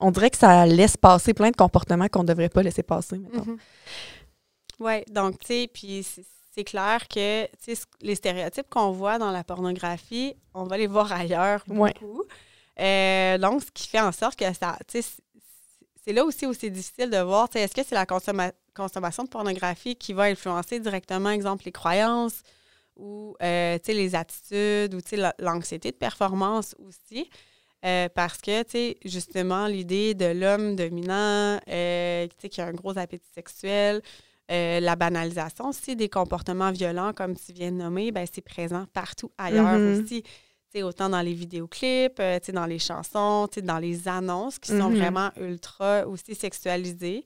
On 0.00 0.10
dirait 0.10 0.28
que 0.30 0.36
ça 0.36 0.66
laisse 0.66 0.96
passer 0.96 1.32
plein 1.32 1.50
de 1.50 1.56
comportements 1.56 2.08
qu'on 2.08 2.24
devrait 2.24 2.50
pas 2.50 2.62
laisser 2.62 2.82
passer, 2.82 3.16
mettons. 3.18 3.56
Oui, 4.78 5.02
donc, 5.10 5.38
tu 5.40 5.46
sais, 5.46 5.70
puis 5.72 6.02
c'est- 6.02 6.24
clair 6.64 7.06
que 7.08 7.44
tu 7.46 7.50
sais, 7.60 7.74
ce- 7.74 7.84
les 8.00 8.14
stéréotypes 8.14 8.68
qu'on 8.70 8.90
voit 8.90 9.18
dans 9.18 9.30
la 9.30 9.44
pornographie, 9.44 10.34
on 10.54 10.64
va 10.64 10.78
les 10.78 10.86
voir 10.86 11.12
ailleurs 11.12 11.62
Ouais. 11.68 11.92
beaucoup. 11.92 12.22
Euh, 12.80 13.36
donc, 13.38 13.62
ce 13.62 13.70
qui 13.72 13.86
fait 13.88 14.00
en 14.00 14.12
sorte 14.12 14.36
que 14.38 14.50
ça, 14.54 14.78
tu 14.88 14.92
sais, 14.92 15.02
c- 15.02 15.22
c'est 16.02 16.12
là 16.14 16.24
aussi 16.24 16.46
où 16.46 16.54
c'est 16.54 16.70
difficile 16.70 17.10
de 17.10 17.18
voir, 17.18 17.48
tu 17.50 17.54
sais, 17.58 17.64
est-ce 17.64 17.74
que 17.74 17.82
c'est 17.84 17.94
la 17.94 18.06
consomma- 18.06 18.52
consommation 18.74 19.24
de 19.24 19.28
pornographie 19.28 19.96
qui 19.96 20.12
va 20.14 20.24
influencer 20.24 20.80
directement, 20.80 21.28
exemple, 21.30 21.64
les 21.66 21.72
croyances 21.72 22.42
ou, 22.96 23.36
euh, 23.42 23.78
tu 23.78 23.86
sais, 23.86 23.92
les 23.92 24.14
attitudes 24.14 24.94
ou, 24.94 25.00
tu 25.02 25.08
sais, 25.10 25.16
la- 25.16 25.34
l'anxiété 25.38 25.90
de 25.90 25.96
performance 25.96 26.74
aussi? 26.78 27.28
Euh, 27.84 28.08
parce 28.14 28.38
que, 28.38 28.62
tu 28.62 28.70
sais, 28.70 28.96
justement, 29.04 29.66
l'idée 29.66 30.14
de 30.14 30.24
l'homme 30.26 30.74
dominant, 30.74 31.60
euh, 31.68 32.26
tu 32.28 32.34
sais, 32.40 32.48
qui 32.48 32.60
a 32.62 32.66
un 32.66 32.72
gros 32.72 32.96
appétit 32.96 33.28
sexuel, 33.34 34.00
euh, 34.50 34.80
la 34.80 34.94
banalisation 34.96 35.68
aussi 35.68 35.96
des 35.96 36.08
comportements 36.08 36.70
violents, 36.70 37.12
comme 37.12 37.34
tu 37.36 37.52
viens 37.52 37.72
de 37.72 37.76
nommer, 37.76 38.12
ben, 38.12 38.26
c'est 38.32 38.42
présent 38.42 38.86
partout 38.92 39.30
ailleurs 39.38 39.78
Mhm. 39.80 40.02
aussi. 40.02 40.22
Tu 40.22 40.30
sais, 40.72 40.82
autant 40.82 41.08
dans 41.08 41.20
les 41.22 41.32
vidéoclips, 41.34 42.18
euh, 42.20 42.38
dans 42.52 42.66
les 42.66 42.78
chansons, 42.78 43.48
dans 43.62 43.78
les 43.78 44.06
annonces 44.08 44.58
qui 44.58 44.70
sont 44.72 44.90
Mhm. 44.90 44.96
vraiment 44.96 45.30
ultra 45.36 46.06
aussi 46.06 46.34
sexualisées. 46.34 47.24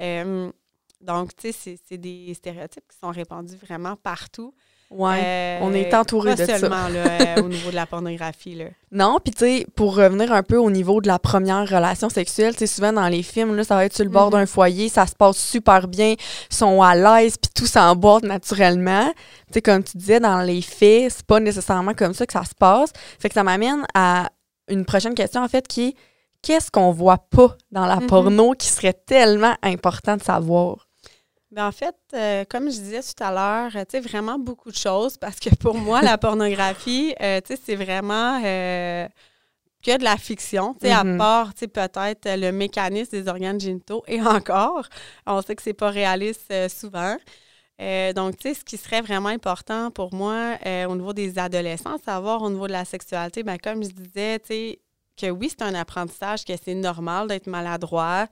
Euh, 0.00 0.50
donc, 1.00 1.34
tu 1.36 1.48
sais, 1.48 1.52
c'est- 1.52 1.78
c'est 1.88 1.98
des 1.98 2.32
stéréotypes 2.34 2.86
qui 2.88 2.98
sont 2.98 3.10
répandus 3.10 3.56
vraiment 3.56 3.96
partout. 3.96 4.54
Euh, 5.00 5.58
on 5.62 5.72
est 5.74 5.92
entouré 5.94 6.34
pas 6.36 6.42
de 6.42 6.46
ça. 6.46 6.58
seulement 6.58 6.88
là, 6.88 7.04
euh, 7.38 7.42
au 7.42 7.48
niveau 7.48 7.70
de 7.70 7.74
la 7.76 7.86
pornographie. 7.86 8.54
Là. 8.54 8.64
Non, 8.94 9.18
puis 9.24 9.32
tu 9.32 9.38
sais, 9.38 9.66
pour 9.74 9.96
revenir 9.96 10.32
un 10.32 10.42
peu 10.42 10.58
au 10.58 10.70
niveau 10.70 11.00
de 11.00 11.06
la 11.08 11.18
première 11.18 11.66
relation 11.66 12.10
sexuelle, 12.10 12.52
tu 12.52 12.58
sais, 12.60 12.66
souvent 12.66 12.92
dans 12.92 13.08
les 13.08 13.22
films, 13.22 13.56
là, 13.56 13.64
ça 13.64 13.74
va 13.74 13.86
être 13.86 13.94
sur 13.96 14.04
le 14.04 14.10
bord 14.10 14.26
Mhm. 14.26 14.32
d'un 14.32 14.46
foyer, 14.46 14.88
ça 14.90 15.06
se 15.06 15.14
passe 15.14 15.38
super 15.38 15.88
bien, 15.88 16.14
ils 16.50 16.54
sont 16.54 16.82
à 16.82 16.94
l'aise, 16.94 17.36
puis 17.38 17.50
tout 17.54 17.66
s'emboîte 17.66 18.24
naturellement. 18.24 19.10
Tu 19.46 19.54
sais, 19.54 19.62
comme 19.62 19.82
tu 19.82 19.96
disais, 19.96 20.20
dans 20.20 20.40
les 20.42 20.60
faits, 20.60 21.10
c'est 21.10 21.26
pas 21.26 21.40
nécessairement 21.40 21.94
comme 21.94 22.12
ça 22.12 22.26
que 22.26 22.32
ça 22.34 22.44
se 22.44 22.54
passe. 22.54 22.90
Fait 23.18 23.28
que 23.28 23.34
ça 23.34 23.42
m'amène 23.42 23.84
à 23.94 24.28
une 24.68 24.84
prochaine 24.84 25.14
question, 25.14 25.42
en 25.42 25.48
fait, 25.48 25.66
qui 25.66 25.88
est 25.88 25.94
qu'est-ce 26.42 26.70
qu'on 26.70 26.90
voit 26.90 27.18
pas 27.30 27.56
dans 27.70 27.86
la 27.86 27.96
Mhm. 27.96 28.06
porno 28.08 28.52
qui 28.52 28.66
serait 28.68 28.92
tellement 28.92 29.54
important 29.62 30.16
de 30.18 30.22
savoir? 30.22 30.86
En 31.56 31.70
fait, 31.72 31.94
euh, 32.14 32.44
comme 32.48 32.64
je 32.70 32.76
disais 32.78 33.02
tout 33.02 33.22
à 33.22 33.30
l'heure, 33.30 33.72
euh, 33.76 33.84
tu 33.84 33.92
sais, 33.92 34.00
vraiment 34.00 34.38
beaucoup 34.38 34.70
de 34.70 34.76
choses 34.76 35.18
parce 35.18 35.38
que 35.38 35.54
pour 35.54 35.74
moi, 35.74 36.00
la 36.02 36.16
pornographie, 36.16 37.14
euh, 37.20 37.40
tu 37.42 37.54
sais, 37.54 37.60
c'est 37.62 37.76
vraiment 37.76 38.40
que 38.40 39.98
de 39.98 40.04
la 40.04 40.16
fiction, 40.16 40.74
tu 40.74 40.86
sais, 40.86 40.92
à 40.92 41.04
Mhm. 41.04 41.18
part, 41.18 41.52
tu 41.54 41.60
sais, 41.60 41.68
peut-être 41.68 42.26
le 42.38 42.52
mécanisme 42.52 43.10
des 43.10 43.28
organes 43.28 43.60
génitaux 43.60 44.02
et 44.06 44.20
encore, 44.22 44.86
on 45.26 45.42
sait 45.42 45.54
que 45.56 45.62
c'est 45.62 45.74
pas 45.74 45.90
réaliste 45.90 46.52
souvent. 46.68 47.16
Donc, 48.14 48.36
tu 48.36 48.48
sais, 48.48 48.54
ce 48.54 48.64
qui 48.64 48.76
serait 48.76 49.00
vraiment 49.02 49.28
important 49.30 49.90
pour 49.90 50.14
moi 50.14 50.56
au 50.88 50.94
niveau 50.94 51.12
des 51.12 51.36
adolescents, 51.38 51.98
savoir 52.04 52.40
au 52.42 52.48
niveau 52.48 52.68
de 52.68 52.72
la 52.72 52.84
sexualité, 52.84 53.42
bien, 53.42 53.58
comme 53.58 53.82
je 53.82 53.88
disais, 53.90 54.38
tu 54.38 54.46
sais, 54.46 54.78
que 55.20 55.30
oui, 55.30 55.48
c'est 55.50 55.62
un 55.62 55.74
apprentissage, 55.74 56.44
que 56.44 56.52
c'est 56.64 56.74
normal 56.74 57.26
d'être 57.28 57.48
maladroit, 57.48 58.28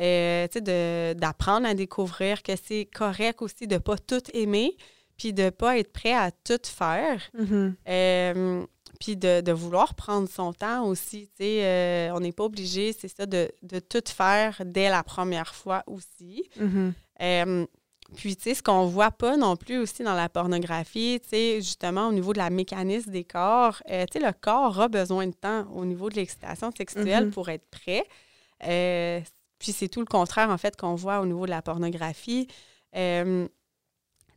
euh, 0.00 0.46
tu 0.48 0.60
sais, 0.64 1.14
d'apprendre 1.14 1.66
à 1.66 1.74
découvrir 1.74 2.42
que 2.42 2.52
c'est 2.56 2.86
correct 2.86 3.42
aussi 3.42 3.66
de 3.66 3.74
ne 3.74 3.78
pas 3.78 3.96
tout 3.96 4.22
aimer, 4.32 4.76
puis 5.16 5.32
de 5.32 5.44
ne 5.44 5.50
pas 5.50 5.78
être 5.78 5.92
prêt 5.92 6.14
à 6.14 6.30
tout 6.30 6.60
faire. 6.64 7.22
Mm-hmm. 7.38 8.66
puis 9.00 9.16
de, 9.16 9.52
vouloir 9.52 9.94
prendre 9.94 10.28
son 10.28 10.52
temps 10.52 10.84
aussi. 10.86 11.28
Tu 11.36 11.44
sais, 11.44 12.10
on 12.12 12.20
n'est 12.20 12.32
pas 12.32 12.44
obligé, 12.44 12.92
c'est 12.92 13.08
ça, 13.08 13.26
de, 13.26 13.50
tout 13.88 14.02
faire 14.06 14.62
dès 14.64 14.88
la 14.88 15.02
première 15.02 15.54
fois 15.54 15.82
aussi. 15.86 16.48
Mm-hmm. 16.60 17.66
Puis, 18.16 18.36
tu 18.36 18.42
sais, 18.42 18.54
ce 18.54 18.62
qu'on 18.62 18.86
voit 18.86 19.10
pas 19.10 19.36
non 19.36 19.56
plus 19.56 19.78
aussi 19.78 20.02
dans 20.02 20.14
la 20.14 20.28
pornographie, 20.28 21.20
tu 21.22 21.30
sais, 21.30 21.56
justement, 21.56 22.08
au 22.08 22.12
niveau 22.12 22.32
de 22.32 22.38
la 22.38 22.50
mécanisme 22.50 23.10
des 23.10 23.24
corps, 23.24 23.82
euh, 23.90 24.04
tu 24.10 24.18
sais, 24.18 24.24
le 24.24 24.32
corps 24.32 24.80
a 24.80 24.88
besoin 24.88 25.26
de 25.26 25.32
temps 25.32 25.66
au 25.74 25.84
niveau 25.84 26.10
de 26.10 26.16
l'excitation 26.16 26.70
sexuelle 26.76 27.26
Mhm. 27.26 27.30
pour 27.30 27.48
être 27.48 27.66
prêt. 27.70 28.04
Euh, 28.66 29.20
puis, 29.58 29.72
c'est 29.72 29.88
tout 29.88 30.00
le 30.00 30.06
contraire, 30.06 30.50
en 30.50 30.58
fait, 30.58 30.76
qu'on 30.76 30.94
voit 30.94 31.20
au 31.20 31.26
niveau 31.26 31.46
de 31.46 31.50
la 31.50 31.62
pornographie. 31.62 32.46
Euh, 32.96 33.46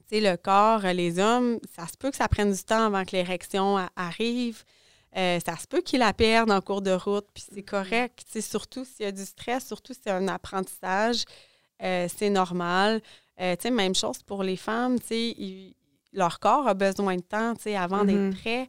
tu 0.09 0.15
sais, 0.15 0.21
le 0.21 0.37
corps, 0.37 0.81
les 0.93 1.19
hommes, 1.19 1.59
ça 1.75 1.87
se 1.87 1.97
peut 1.97 2.11
que 2.11 2.17
ça 2.17 2.27
prenne 2.27 2.51
du 2.53 2.63
temps 2.63 2.85
avant 2.85 3.03
que 3.03 3.11
l'érection 3.11 3.77
arrive. 3.95 4.63
ça 5.13 5.57
se 5.57 5.67
peut 5.67 5.81
qu'ils 5.81 5.99
la 5.99 6.13
perdent 6.13 6.51
en 6.51 6.61
cours 6.61 6.81
de 6.81 6.91
route, 6.91 7.27
puis 7.33 7.43
c'est 7.53 7.63
correct. 7.63 8.19
Tu 8.25 8.33
sais, 8.33 8.41
surtout 8.41 8.85
s'il 8.85 9.05
y 9.05 9.09
a 9.09 9.11
du 9.11 9.25
stress, 9.25 9.65
surtout 9.65 9.93
si 9.93 9.99
c'est 10.03 10.11
un 10.11 10.27
apprentissage, 10.27 11.23
c'est 11.79 12.29
normal. 12.29 13.01
Euh, 13.39 13.55
même 13.71 13.95
chose 13.95 14.23
pour 14.23 14.43
les 14.43 14.57
femmes, 14.57 14.97
leur 16.13 16.39
corps 16.39 16.67
a 16.67 16.73
besoin 16.73 17.17
de 17.17 17.21
temps 17.21 17.53
avant 17.75 18.05
d'être 18.05 18.17
Mhm. 18.17 18.33
prêt. 18.35 18.67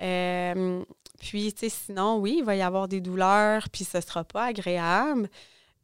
Euh, 0.00 0.82
puis, 1.20 1.54
sinon, 1.68 2.18
oui, 2.18 2.36
il 2.38 2.44
va 2.44 2.56
y 2.56 2.62
avoir 2.62 2.88
des 2.88 3.00
douleurs, 3.00 3.68
puis 3.70 3.84
ce 3.84 3.98
ne 3.98 4.02
sera 4.02 4.24
pas 4.24 4.46
agréable. 4.46 5.28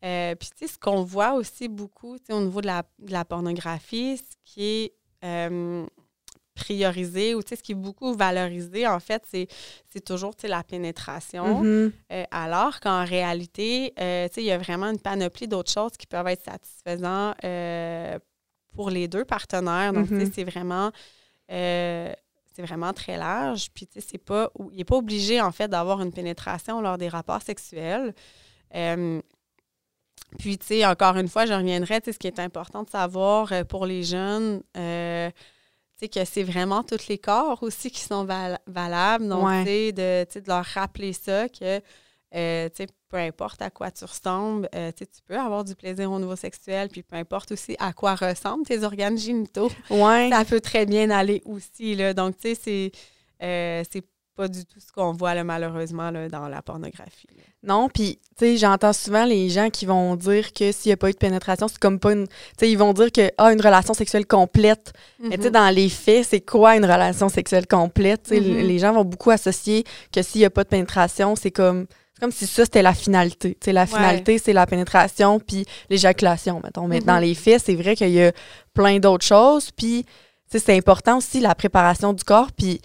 Euh, 0.05 0.35
puis, 0.35 0.51
ce 0.69 0.79
qu'on 0.79 1.03
voit 1.03 1.35
aussi 1.35 1.69
beaucoup 1.69 2.17
au 2.31 2.41
niveau 2.41 2.61
de 2.61 2.67
la, 2.67 2.83
de 2.99 3.13
la, 3.13 3.25
pornographie, 3.25 4.19
ce 4.19 4.37
qui 4.45 4.65
est 4.65 4.93
priorisé 6.55 7.35
ou 7.35 7.41
ce 7.47 7.55
qui 7.57 7.73
est 7.73 7.77
beaucoup 7.77 8.15
valorisé, 8.15 8.87
en 8.87 9.01
fait, 9.01 9.23
c'est 9.31 10.05
toujours 10.05 10.35
la 10.45 10.63
pénétration. 10.63 11.63
Mm-hmm. 11.63 11.93
Euh, 12.13 12.25
alors 12.31 12.81
qu'en 12.81 13.05
réalité, 13.05 13.93
euh, 13.99 14.29
il 14.37 14.45
y 14.45 14.51
a 14.51 14.59
vraiment 14.59 14.87
une 14.87 15.01
panoplie 15.01 15.49
d'autres 15.49 15.73
choses 15.73 15.93
qui 15.99 16.07
peuvent 16.07 16.27
être 16.29 16.45
satisfaisantes 16.45 17.37
euh, 17.45 18.19
pour 18.75 18.91
les 18.91 19.09
deux 19.09 19.25
partenaires. 19.25 19.93
Donc, 19.93 20.11
Mm-hmm. 20.11 20.33
c'est 20.33 20.45
vraiment. 20.45 20.93
c'est 21.49 22.63
vraiment 22.63 22.93
très 22.93 23.17
large. 23.17 23.69
Puis, 23.75 23.87
tu 23.87 24.01
sais, 24.01 24.07
c'est 24.13 24.19
pas, 24.19 24.51
il 24.71 24.77
n'est 24.77 24.85
pas 24.85 24.97
obligé, 24.97 25.41
en 25.41 25.51
fait, 25.51 25.69
d'avoir 25.69 26.01
une 26.01 26.13
pénétration 26.13 26.81
lors 26.81 26.99
des 26.99 27.09
rapports 27.09 27.43
sexuels. 27.43 28.15
Puis, 30.39 30.59
tu 30.59 30.67
sais, 30.67 30.87
encore 30.87 31.17
une 31.17 31.29
fois, 31.29 31.47
je 31.47 31.53
reviendrai, 31.53 32.01
tu 32.01 32.07
sais, 32.07 32.13
ce 32.13 32.19
qui 32.19 32.27
est 32.27 32.41
important 32.41 32.83
de 32.83 32.91
savoir 32.91 33.53
pour 33.69 33.87
les 33.87 34.03
jeunes, 34.03 34.63
que 36.09 36.25
c'est 36.25 36.43
vraiment 36.43 36.83
tous 36.83 37.09
les 37.09 37.19
corps 37.19 37.63
aussi 37.63 37.91
qui 37.91 38.01
sont 38.01 38.25
valables. 38.25 39.29
Donc, 39.29 39.65
de, 39.65 39.91
de 39.93 40.47
leur 40.47 40.65
rappeler 40.65 41.13
ça, 41.13 41.49
que 41.49 41.81
euh, 42.35 42.69
peu 43.09 43.17
importe 43.17 43.63
à 43.63 43.71
quoi 43.71 43.91
tu 43.91 44.05
ressembles, 44.05 44.69
euh, 44.75 44.91
tu 44.97 45.07
peux 45.27 45.39
avoir 45.39 45.63
du 45.63 45.77
plaisir 45.77 46.11
au 46.11 46.19
niveau 46.19 46.35
sexuel, 46.35 46.89
puis 46.89 47.03
peu 47.03 47.17
importe 47.17 47.53
aussi 47.53 47.77
à 47.79 47.93
quoi 47.93 48.17
ressemblent 48.17 48.67
tes 48.67 48.83
organes 48.83 49.17
génitaux. 49.17 49.71
Ouais. 49.89 50.31
Ça 50.33 50.45
peut 50.45 50.61
très 50.61 50.85
bien 50.85 51.11
aller 51.11 51.43
aussi. 51.45 51.95
Là. 51.95 52.13
Donc, 52.13 52.37
tu 52.37 52.49
sais, 52.49 52.55
c'est, 52.61 52.93
euh, 53.43 53.85
c'est 53.91 54.05
pas 54.37 54.49
du 54.49 54.65
tout 54.65 54.81
ce 54.81 54.93
qu'on 54.93 55.13
voit 55.13 55.35
là, 55.35 55.45
malheureusement 55.45 56.11
là, 56.11 56.29
dans 56.29 56.49
la 56.49 56.61
pornographie. 56.63 57.29
Non, 57.63 57.89
puis, 57.89 58.19
tu 58.37 58.45
sais, 58.45 58.57
j'entends 58.57 58.93
souvent 58.93 59.25
les 59.25 59.49
gens 59.49 59.71
qui 59.71 59.87
vont 59.87 60.17
dire 60.17 60.53
que 60.53 60.73
s'il 60.73 60.91
n'y 60.91 60.93
a 60.93 60.97
pas 60.97 61.09
eu 61.09 61.13
de 61.13 61.19
pénétration, 61.19 61.69
c'est 61.69 61.79
comme 61.79 61.99
pas 61.99 62.13
une. 62.13 62.27
Tu 62.27 62.35
sais, 62.59 62.71
ils 62.71 62.77
vont 62.77 62.93
dire 62.93 63.11
que, 63.11 63.31
ah, 63.39 63.53
une 63.53 63.61
relation 63.61 63.95
sexuelle 63.95 64.27
complète. 64.27 64.93
Mais, 65.19 65.37
tu 65.37 65.45
sais, 65.45 65.51
dans 65.51 65.73
les 65.75 65.89
faits, 65.89 66.27
c'est 66.29 66.41
quoi 66.41 66.77
une 66.77 66.85
relation 66.85 67.29
sexuelle 67.29 67.67
complète? 67.67 68.27
Sais, 68.27 68.41
Les 68.41 68.79
gens 68.79 68.93
vont 68.93 69.05
beaucoup 69.05 69.31
associer 69.31 69.85
que 70.13 70.21
s'il 70.23 70.41
n'y 70.41 70.45
a 70.45 70.51
pas 70.51 70.65
de 70.65 70.69
pénétration, 70.69 71.37
c'est 71.37 71.51
comme. 71.51 71.87
C'est 72.15 72.21
comme 72.21 72.33
si 72.33 72.47
ça, 72.47 72.65
c'était 72.65 72.83
la 72.83 72.95
finalité. 72.95 73.57
Tu 73.61 73.65
sais, 73.65 73.73
la 73.73 73.87
finalité, 73.87 74.39
c'est 74.39 74.53
la 74.53 74.67
pénétration 74.67 75.41
puis 75.41 75.67
l'éjaculation, 75.91 76.61
mettons. 76.63 76.87
Mais 76.87 77.01
dans 77.01 77.19
les 77.19 77.35
faits, 77.35 77.63
c'est 77.67 77.75
vrai 77.75 77.97
qu'il 77.97 78.11
y 78.11 78.23
a 78.23 78.31
plein 78.73 79.01
d'autres 79.01 79.25
choses. 79.27 79.73
Puis, 79.73 80.05
tu 80.05 80.11
sais, 80.47 80.65
c'est 80.65 80.77
important 80.77 81.17
aussi 81.19 81.41
la 81.41 81.57
préparation 81.57 82.13
du 82.13 82.23
corps. 82.23 82.53
Puis, 82.53 82.81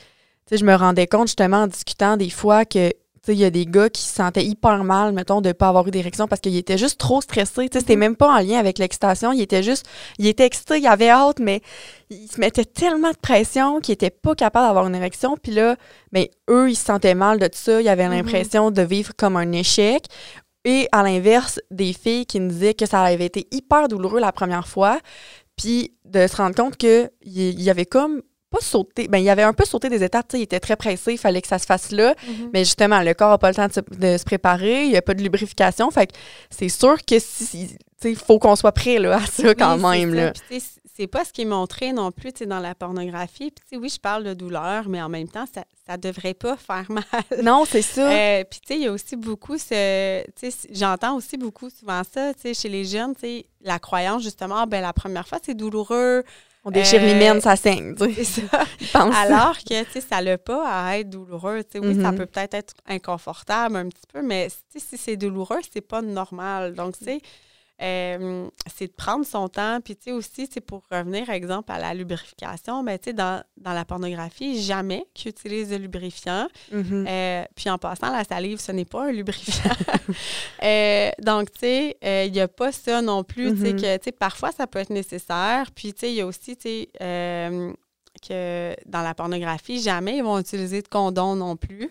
sais, 0.50 0.58
je 0.58 0.66
me 0.66 0.76
rendais 0.76 1.08
compte 1.08 1.28
justement 1.28 1.64
en 1.64 1.68
discutant 1.68 2.18
des 2.18 2.30
fois 2.30 2.66
que 2.66 2.92
il 3.34 3.40
y 3.40 3.46
a 3.46 3.50
des 3.50 3.66
gars 3.66 3.90
qui 3.90 4.02
se 4.02 4.14
sentaient 4.14 4.46
hyper 4.46 4.84
mal, 4.84 5.14
mettons, 5.14 5.42
de 5.42 5.50
ne 5.50 5.54
pas 5.54 5.68
avoir 5.68 5.88
eu 5.88 5.92
d'érection 5.92 6.28
parce 6.28 6.42
qu'ils 6.42 6.58
étaient 6.58 6.78
juste 6.78 7.00
trop 7.00 7.22
stressés. 7.22 7.70
C'était 7.72 7.96
même 7.96 8.16
pas 8.16 8.30
en 8.30 8.40
lien 8.40 8.58
avec 8.58 8.80
l'excitation. 8.80 9.32
Ils 9.32 9.42
étaient 9.42 9.64
juste. 9.64 9.88
Ils 10.18 10.28
étaient 10.28 10.46
excités, 10.46 10.80
ils 10.80 10.88
avaient 10.88 11.10
hâte, 11.10 11.40
mais 11.40 11.62
ils 12.10 12.28
se 12.28 12.40
mettaient 12.40 12.66
tellement 12.66 13.12
de 13.12 13.18
pression 13.18 13.80
qu'ils 13.80 13.94
n'étaient 13.94 14.10
pas 14.10 14.36
capables 14.36 14.68
d'avoir 14.68 14.88
une 14.88 14.96
érection. 14.96 15.38
Puis 15.42 15.52
là, 15.52 15.76
mais 16.12 16.32
eux, 16.50 16.70
ils 16.70 16.76
se 16.76 16.86
sentaient 16.86 17.16
mal 17.16 17.40
de 17.40 17.48
tout 17.48 17.58
ça. 17.58 17.82
Ils 17.82 17.90
avaient 17.90 18.08
l'impression 18.08 18.72
de 18.72 18.82
vivre 18.82 19.14
comme 19.16 19.38
un 19.38 19.52
échec. 19.52 20.06
Et 20.66 20.88
à 20.92 21.04
l'inverse, 21.04 21.60
des 21.72 21.94
filles 21.94 22.26
qui 22.26 22.40
nous 22.40 22.50
disaient 22.50 22.74
que 22.74 22.86
ça 22.86 23.02
avait 23.02 23.26
été 23.26 23.48
hyper 23.52 23.88
douloureux 23.88 24.20
la 24.20 24.32
première 24.32 24.68
fois. 24.68 25.00
Puis 25.56 25.94
de 26.06 26.26
se 26.26 26.36
rendre 26.38 26.56
compte 26.56 26.78
qu'il 26.78 27.10
y 27.22 27.70
avait 27.70 27.86
comme 27.86 28.22
pas 28.50 28.62
sauté. 28.62 29.08
Ben, 29.08 29.20
il 29.20 29.30
avait 29.30 29.44
un 29.44 29.54
peu 29.54 29.66
sauté 29.66 29.90
des 29.90 30.04
étapes. 30.04 30.28
Il 30.34 30.42
était 30.42 30.60
très 30.60 30.76
pressé, 30.76 31.14
il 31.14 31.18
fallait 31.18 31.42
que 31.42 31.48
ça 31.48 31.60
se 31.60 31.66
fasse 31.66 31.92
là. 31.92 32.14
Mm-hmm. 32.14 32.50
Mais 32.54 32.66
justement, 32.66 33.02
le 33.02 33.14
corps 33.14 33.30
n'a 33.32 33.38
pas 33.38 33.50
le 33.50 33.56
temps 33.56 33.68
de 33.68 34.18
se, 34.18 34.24
préparer, 34.24 34.86
il 34.86 34.90
n'y 34.90 34.98
a 34.98 35.02
pas 35.02 35.14
de 35.14 35.22
lubrification. 35.22 35.90
Fait 35.92 36.08
que 36.08 36.14
c'est 36.50 36.70
sûr 36.70 36.98
que 37.06 37.20
si, 37.20 37.78
il 38.04 38.16
faut 38.16 38.40
qu'on 38.40 38.56
soit 38.56 38.72
prêt 38.72 39.00
là, 39.00 39.18
à 39.18 39.26
ça 39.26 39.54
quand 39.56 39.78
même. 39.78 40.14
Là. 40.14 40.34
c'est 40.96 41.08
pas 41.08 41.24
ce 41.24 41.32
qui 41.32 41.44
est 41.44 41.46
montré 41.46 41.94
non 41.94 42.12
plus 42.12 42.34
dans 42.46 42.60
la 42.60 42.76
pornographie. 42.76 43.52
Puis, 43.52 43.78
oui, 43.78 43.90
je 43.90 44.00
parle 44.00 44.24
de 44.24 44.34
douleur, 44.34 44.90
mais 44.90 45.02
en 45.02 45.10
même 45.10 45.28
temps, 45.28 45.46
ça 45.54 45.64
ne 45.90 45.98
devrait 45.98 46.34
pas 46.34 46.58
faire 46.58 46.86
mal. 46.90 47.04
Non, 47.44 47.66
c'est 47.66 47.82
ça. 47.82 48.10
Euh, 48.10 48.44
puis, 48.50 48.62
il 48.72 48.84
y 48.84 48.88
a 48.88 48.92
aussi 48.92 49.16
beaucoup 49.16 49.58
ce. 49.58 50.24
J'entends 50.72 51.16
aussi 51.16 51.38
beaucoup 51.38 51.70
souvent 51.70 52.02
ça, 52.12 52.32
chez 52.54 52.70
les 52.70 52.86
jeunes, 52.86 53.14
la 53.62 53.80
croyance, 53.80 54.24
justement, 54.24 54.58
ah, 54.60 54.66
ben, 54.66 54.82
la 54.82 54.94
première 54.94 55.28
fois, 55.28 55.38
c'est 55.44 55.56
douloureux. 55.56 56.24
On 56.70 56.72
déchire 56.72 57.02
les 57.02 57.16
mines, 57.16 57.42
ça 57.42 57.56
saigne. 57.56 57.96
C'est 57.98 58.24
ça. 58.24 58.66
Alors 58.94 59.58
que, 59.58 59.84
tu 59.84 59.92
sais, 59.92 60.02
ça 60.02 60.22
n'a 60.22 60.38
pas 60.38 60.64
à 60.68 60.98
être 60.98 61.10
douloureux. 61.10 61.64
Tu 61.64 61.80
sais, 61.80 61.86
oui, 61.86 62.02
ça 62.02 62.12
peut 62.12 62.26
peut-être 62.26 62.54
être 62.54 62.74
inconfortable 62.88 63.76
un 63.76 63.88
petit 63.90 64.08
peu, 64.12 64.22
mais 64.22 64.50
si 64.76 64.98
c'est 64.98 65.18
douloureux, 65.18 65.60
c'est 65.72 65.82
pas 65.82 66.02
normal. 66.02 66.74
Donc, 66.74 66.98
tu 66.98 67.06
sais, 67.06 67.22
euh, 67.82 68.48
c'est 68.68 68.88
de 68.88 68.94
prendre 68.94 69.26
son 69.26 69.48
temps. 69.48 69.80
Puis, 69.84 69.96
tu 69.96 70.06
sais, 70.06 70.12
aussi, 70.12 70.50
c'est 70.52 70.62
pour 70.62 70.84
revenir, 70.92 71.30
exemple, 71.30 71.72
à 71.72 71.80
la 71.80 71.94
lubrification, 71.94 72.84
ben, 72.84 72.98
tu 72.98 73.10
sais, 73.10 73.14
dans, 73.14 73.44
dans, 73.58 73.74
la 73.74 73.86
pornographie, 73.86 74.62
jamais 74.62 75.06
qu'ils 75.14 75.32
utilisent 75.32 75.70
de 75.70 75.78
lubrifiant. 75.78 76.48
euh, 76.74 77.44
puis, 77.56 77.70
en 77.70 77.78
passant, 77.78 78.12
la 78.12 78.24
salive, 78.24 78.60
ce 78.60 78.72
n'est 78.72 78.86
pas 78.86 79.08
un 79.08 79.12
lubrifiant. 79.12 79.72
euh, 80.64 81.12
donc, 81.22 81.52
tu 81.52 81.60
sais, 81.60 81.98
il 82.28 82.32
n'y 82.32 82.42
a 82.42 82.48
pas 82.48 82.72
ça 82.72 83.02
non 83.02 83.24
plus. 83.24 83.54
Tu 83.56 83.62
sais, 83.62 83.74
que, 83.74 83.98
tu 83.98 84.04
sais, 84.06 84.12
parfois, 84.12 84.52
ça 84.52 84.68
peut 84.68 84.80
être 84.80 84.90
nécessaire. 84.90 85.72
Puis, 85.74 85.94
tu 85.94 86.02
sais, 86.02 86.12
il 86.12 86.16
y 86.16 86.22
a 86.22 86.26
aussi, 86.26 86.58
tu 86.58 86.70
sais, 86.70 87.76
que 88.28 88.76
dans 88.86 89.02
la 89.02 89.14
pornographie, 89.14 89.82
jamais 89.82 90.18
ils 90.18 90.24
vont 90.24 90.40
utiliser 90.40 90.82
de 90.82 90.88
condom 90.88 91.36
non 91.36 91.56
plus. 91.56 91.90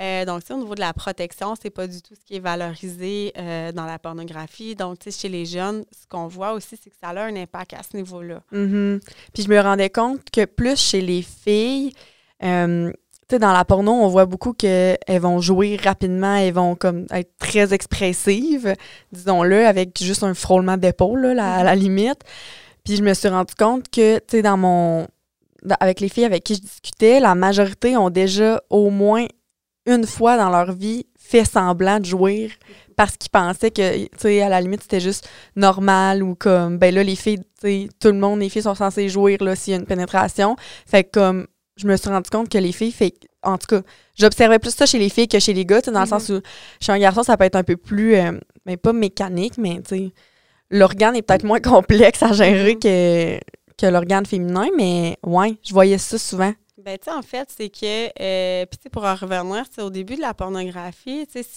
Euh, 0.00 0.24
donc, 0.24 0.42
au 0.50 0.56
niveau 0.56 0.74
de 0.74 0.80
la 0.80 0.92
protection, 0.92 1.54
c'est 1.60 1.70
pas 1.70 1.86
du 1.86 2.02
tout 2.02 2.14
ce 2.14 2.24
qui 2.24 2.36
est 2.36 2.40
valorisé 2.40 3.32
euh, 3.38 3.72
dans 3.72 3.86
la 3.86 3.98
pornographie. 3.98 4.74
Donc, 4.74 4.98
chez 5.10 5.28
les 5.28 5.46
jeunes, 5.46 5.84
ce 5.92 6.06
qu'on 6.06 6.26
voit 6.26 6.52
aussi, 6.52 6.78
c'est 6.82 6.90
que 6.90 6.96
ça 7.00 7.08
a 7.08 7.24
un 7.24 7.36
impact 7.36 7.74
à 7.74 7.82
ce 7.82 7.96
niveau-là. 7.96 8.42
Puis 8.50 9.44
je 9.44 9.48
me 9.48 9.60
rendais 9.60 9.90
compte 9.90 10.30
que 10.30 10.44
plus 10.44 10.78
chez 10.78 11.00
les 11.00 11.22
filles, 11.22 11.92
euh, 12.42 12.92
dans 13.38 13.52
la 13.52 13.64
porno, 13.64 13.92
on 13.92 14.08
voit 14.08 14.26
beaucoup 14.26 14.52
qu'elles 14.52 14.98
vont 15.20 15.40
jouer 15.40 15.76
rapidement, 15.82 16.36
elles 16.36 16.52
vont 16.52 16.74
comme 16.74 17.06
être 17.10 17.30
très 17.38 17.72
expressives, 17.72 18.74
disons-le, 19.12 19.66
avec 19.66 19.98
juste 20.02 20.22
un 20.22 20.34
frôlement 20.34 20.76
d'épaule, 20.76 21.38
à 21.38 21.62
la 21.62 21.74
limite. 21.74 22.20
Puis 22.84 22.96
je 22.96 23.02
me 23.02 23.14
suis 23.14 23.28
rendu 23.28 23.54
compte 23.54 23.88
que, 23.90 24.18
tu 24.18 24.24
sais, 24.28 24.42
dans 24.42 24.56
mon 24.56 25.06
avec 25.80 26.00
les 26.00 26.08
filles 26.08 26.24
avec 26.24 26.44
qui 26.44 26.54
je 26.54 26.60
discutais, 26.60 27.20
la 27.20 27.34
majorité 27.34 27.96
ont 27.96 28.10
déjà 28.10 28.62
au 28.70 28.90
moins 28.90 29.26
une 29.86 30.06
fois 30.06 30.36
dans 30.36 30.50
leur 30.50 30.72
vie 30.72 31.06
fait 31.18 31.44
semblant 31.44 31.98
de 31.98 32.04
jouir 32.04 32.50
parce 32.96 33.16
qu'ils 33.16 33.30
pensaient 33.30 33.70
que, 33.70 34.04
tu 34.04 34.08
sais, 34.18 34.42
à 34.42 34.48
la 34.48 34.60
limite, 34.60 34.82
c'était 34.82 35.00
juste 35.00 35.28
normal 35.56 36.22
ou 36.22 36.34
comme, 36.34 36.78
ben 36.78 36.94
là, 36.94 37.02
les 37.02 37.16
filles, 37.16 37.38
tu 37.38 37.44
sais, 37.62 37.88
tout 38.00 38.08
le 38.08 38.18
monde, 38.18 38.40
les 38.40 38.48
filles 38.48 38.62
sont 38.62 38.74
censées 38.74 39.08
jouir, 39.08 39.42
là, 39.42 39.56
s'il 39.56 39.72
y 39.72 39.76
a 39.76 39.80
une 39.80 39.86
pénétration. 39.86 40.56
Fait 40.86 41.04
que, 41.04 41.10
comme, 41.12 41.46
je 41.76 41.86
me 41.86 41.96
suis 41.96 42.10
rendu 42.10 42.28
compte 42.28 42.48
que 42.48 42.58
les 42.58 42.72
filles, 42.72 42.92
fait, 42.92 43.14
en 43.42 43.56
tout 43.56 43.66
cas, 43.66 43.82
j'observais 44.14 44.58
plus 44.58 44.74
ça 44.74 44.84
chez 44.84 44.98
les 44.98 45.08
filles 45.08 45.28
que 45.28 45.38
chez 45.38 45.54
les 45.54 45.64
gars, 45.64 45.80
dans 45.80 46.00
le 46.00 46.06
sens 46.06 46.28
où, 46.28 46.40
chez 46.80 46.92
un 46.92 46.98
garçon, 46.98 47.22
ça 47.22 47.36
peut 47.36 47.44
être 47.44 47.56
un 47.56 47.64
peu 47.64 47.76
plus, 47.76 48.12
mais 48.12 48.32
ben, 48.66 48.76
pas 48.76 48.92
mécanique, 48.92 49.54
mais, 49.58 49.80
tu 49.82 49.96
sais, 49.96 50.12
l'organe 50.70 51.16
est 51.16 51.22
peut-être 51.22 51.44
moins 51.44 51.60
complexe 51.62 52.22
à 52.22 52.32
gérer 52.32 52.76
que 52.76 53.38
que 53.82 53.86
l'organe 53.86 54.26
féminin, 54.26 54.68
mais 54.76 55.18
ouais, 55.24 55.56
je 55.62 55.72
voyais 55.72 55.98
ça 55.98 56.16
souvent. 56.16 56.52
Ben, 56.78 56.96
tu 56.98 57.04
sais, 57.04 57.10
en 57.10 57.22
fait, 57.22 57.48
c'est 57.56 57.68
que, 57.68 58.06
euh, 58.20 58.66
puis 58.66 58.78
tu 58.78 58.84
sais, 58.84 58.90
pour 58.90 59.04
en 59.04 59.14
revenir, 59.14 59.64
au 59.78 59.90
début 59.90 60.16
de 60.16 60.20
la 60.20 60.34
pornographie, 60.34 61.26
tu 61.26 61.42
sais, 61.42 61.48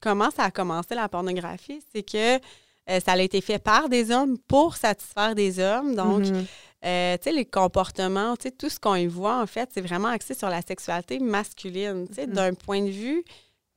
comment 0.00 0.30
ça 0.30 0.44
a 0.44 0.50
commencé 0.50 0.94
la 0.94 1.08
pornographie? 1.08 1.82
C'est 1.92 2.02
que 2.02 2.36
euh, 2.36 3.00
ça 3.00 3.12
a 3.12 3.18
été 3.18 3.40
fait 3.40 3.58
par 3.58 3.88
des 3.88 4.10
hommes 4.10 4.36
pour 4.38 4.76
satisfaire 4.76 5.34
des 5.34 5.58
hommes. 5.58 5.94
Donc, 5.94 6.22
mm-hmm. 6.22 6.44
euh, 6.84 7.16
tu 7.16 7.24
sais, 7.24 7.32
les 7.32 7.44
comportements, 7.46 8.36
tu 8.36 8.44
sais, 8.44 8.50
tout 8.50 8.68
ce 8.68 8.78
qu'on 8.78 8.94
y 8.94 9.06
voit, 9.06 9.40
en 9.40 9.46
fait, 9.46 9.70
c'est 9.72 9.80
vraiment 9.80 10.08
axé 10.08 10.34
sur 10.34 10.50
la 10.50 10.60
sexualité 10.60 11.18
masculine. 11.18 12.06
Tu 12.08 12.14
sais, 12.14 12.26
mm-hmm. 12.26 12.32
d'un 12.32 12.54
point 12.54 12.82
de 12.82 12.90
vue 12.90 13.24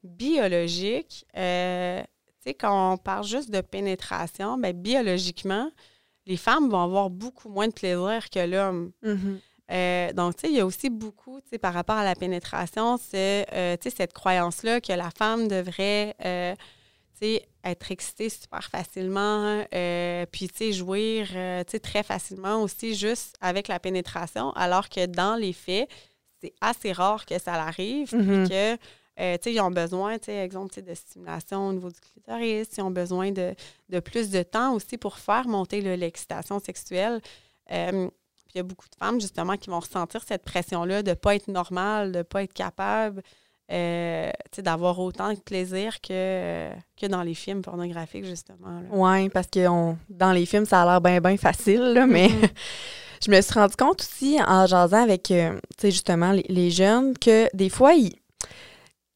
biologique, 0.04 1.26
tu 1.34 1.40
sais, 1.40 2.54
quand 2.60 2.94
on 2.94 2.98
parle 2.98 3.26
juste 3.26 3.50
de 3.50 3.62
pénétration, 3.62 4.58
bien, 4.58 4.74
biologiquement, 4.74 5.70
les 6.26 6.38
femmes 6.38 6.70
vont 6.70 6.84
avoir 6.84 7.10
beaucoup 7.10 7.50
moins 7.50 7.68
de 7.68 7.74
plaisir 7.74 8.30
que 8.30 8.40
l'homme. 8.40 8.92
Mm-hmm. 9.04 10.14
donc, 10.14 10.36
tu 10.36 10.42
sais, 10.42 10.54
il 10.54 10.58
y 10.58 10.60
a 10.60 10.66
aussi 10.66 10.90
beaucoup, 10.90 11.40
tu 11.42 11.50
sais, 11.52 11.58
par 11.58 11.74
rapport 11.74 11.98
à 11.98 12.04
la 12.04 12.16
pénétration, 12.16 12.98
c'est, 12.98 13.46
tu 13.82 13.90
sais, 13.90 13.96
cette 13.96 14.14
croyance-là 14.14 14.82
que 14.82 14.94
la 14.94 15.10
femme 15.12 15.48
devrait 15.48 16.16
être 17.64 17.92
excité 17.92 18.30
super 18.30 18.64
facilement, 18.64 19.66
euh, 19.74 20.26
puis, 20.32 20.48
tu 20.48 20.58
sais, 20.58 20.74
jouir, 20.74 21.28
euh, 21.36 21.64
très 21.82 22.04
facilement 22.04 22.62
aussi 22.62 22.96
juste 22.96 23.36
avec 23.42 23.68
la 23.68 23.80
pénétration, 23.80 24.52
alors 24.52 24.90
que 24.90 25.06
dans 25.06 25.36
les 25.36 25.54
faits, 25.54 25.90
c'est 26.42 26.54
assez 26.62 26.92
rare 26.92 27.26
que 27.26 27.40
ça 27.40 27.54
arrive, 27.54 28.08
puis 28.08 28.18
mm-hmm. 28.18 28.50
que, 28.50 28.82
euh, 29.20 29.38
ils 29.46 29.60
ont 29.62 29.72
besoin, 29.72 30.18
exemple, 30.28 30.82
de 30.82 30.94
stimulation 30.94 31.68
au 31.68 31.74
niveau 31.74 31.90
du 31.90 32.00
clitoris, 32.00 32.68
ils 32.78 32.82
ont 32.82 32.92
besoin 32.92 33.32
de, 33.32 33.56
plus 34.02 34.30
de 34.30 34.44
temps 34.44 34.74
aussi 34.74 34.98
pour 34.98 35.18
faire 35.18 35.48
monter 35.48 35.82
l'excitation 35.96 36.60
sexuelle. 36.60 37.22
il 37.70 38.10
y 38.56 38.60
a 38.60 38.64
beaucoup 38.64 38.90
de 38.90 38.96
femmes, 38.96 39.22
justement, 39.22 39.58
qui 39.58 39.70
vont 39.70 39.80
ressentir 39.80 40.22
cette 40.24 40.44
pression-là 40.44 41.04
de 41.04 41.12
ne 41.12 41.16
pas 41.16 41.36
être 41.36 41.48
normale, 41.48 42.12
de 42.12 42.18
ne 42.20 42.24
pas 42.24 42.44
être 42.44 42.54
capable 42.54 43.22
euh, 43.72 44.32
d'avoir 44.60 45.00
autant 45.00 45.34
de 45.34 45.40
plaisir 45.40 46.00
que, 46.00 46.70
que 47.02 47.08
dans 47.08 47.24
les 47.24 47.34
films 47.34 47.64
pornographiques, 47.64 48.26
justement. 48.26 48.84
Oui, 48.92 49.28
parce 49.30 49.48
que 49.48 49.66
dans 50.08 50.32
les 50.34 50.46
films, 50.46 50.66
ça 50.66 50.84
a 50.84 50.86
l'air 50.86 51.02
bien, 51.02 51.20
bien 51.20 51.36
facile, 51.36 52.06
mais 52.08 52.28
mm-hmm. 52.28 52.50
je 53.26 53.32
me 53.32 53.42
suis 53.42 53.54
rendu 53.56 53.76
compte 53.76 54.02
aussi 54.02 54.38
en 54.46 54.68
jasant 54.68 55.02
avec, 55.02 55.32
euh, 55.32 55.60
justement, 55.82 56.32
les, 56.48 56.70
jeunes, 56.70 57.18
que 57.18 57.50
des 57.56 57.70
fois, 57.70 57.96
ils, 57.96 58.14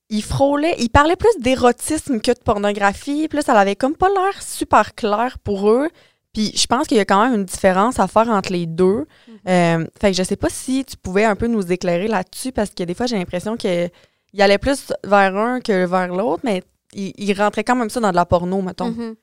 ils 0.09 0.23
frôlaient, 0.23 0.75
ils 0.79 0.89
parlaient 0.89 1.15
plus 1.15 1.35
d'érotisme 1.39 2.19
que 2.19 2.31
de 2.31 2.39
pornographie, 2.39 3.27
puis 3.27 3.37
là, 3.37 3.41
ça 3.43 3.53
avait 3.53 3.75
comme 3.75 3.95
pas 3.95 4.09
l'air 4.09 4.41
super 4.41 4.95
clair 4.95 5.37
pour 5.43 5.69
eux. 5.69 5.89
Puis 6.33 6.51
je 6.55 6.67
pense 6.67 6.87
qu'il 6.87 6.97
y 6.97 6.99
a 6.99 7.05
quand 7.05 7.23
même 7.23 7.39
une 7.39 7.45
différence 7.45 7.99
à 7.99 8.07
faire 8.07 8.29
entre 8.29 8.51
les 8.51 8.65
deux. 8.65 9.05
Mm-hmm. 9.05 9.49
Euh, 9.49 9.87
fait 9.99 10.11
que 10.11 10.17
je 10.17 10.23
sais 10.23 10.35
pas 10.35 10.49
si 10.49 10.85
tu 10.85 10.97
pouvais 10.97 11.25
un 11.25 11.35
peu 11.35 11.47
nous 11.47 11.71
éclairer 11.71 12.07
là-dessus, 12.07 12.51
parce 12.51 12.71
que 12.71 12.83
des 12.83 12.93
fois, 12.93 13.05
j'ai 13.05 13.17
l'impression 13.17 13.57
que 13.57 13.89
il 14.33 14.41
allait 14.41 14.59
plus 14.59 14.93
vers 15.03 15.35
un 15.35 15.59
que 15.59 15.85
vers 15.85 16.07
l'autre, 16.07 16.41
mais 16.43 16.63
il, 16.93 17.33
rentrait 17.33 17.63
quand 17.63 17.75
même 17.75 17.89
ça 17.89 17.99
dans 17.99 18.11
de 18.11 18.15
la 18.15 18.25
porno, 18.25 18.61
mettons. 18.61 18.91
Mm-hmm. 18.91 19.15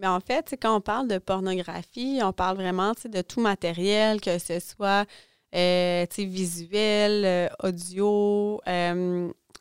Mais 0.00 0.06
en 0.08 0.20
fait, 0.20 0.56
quand 0.60 0.76
on 0.76 0.80
parle 0.80 1.08
de 1.08 1.18
pornographie, 1.18 2.20
on 2.22 2.32
parle 2.32 2.56
vraiment 2.56 2.92
de 3.04 3.22
tout 3.22 3.40
matériel, 3.40 4.20
que 4.20 4.38
ce 4.38 4.58
soit 4.58 5.06
euh, 5.54 6.06
visuel, 6.18 7.24
euh, 7.24 7.48
audio, 7.62 8.60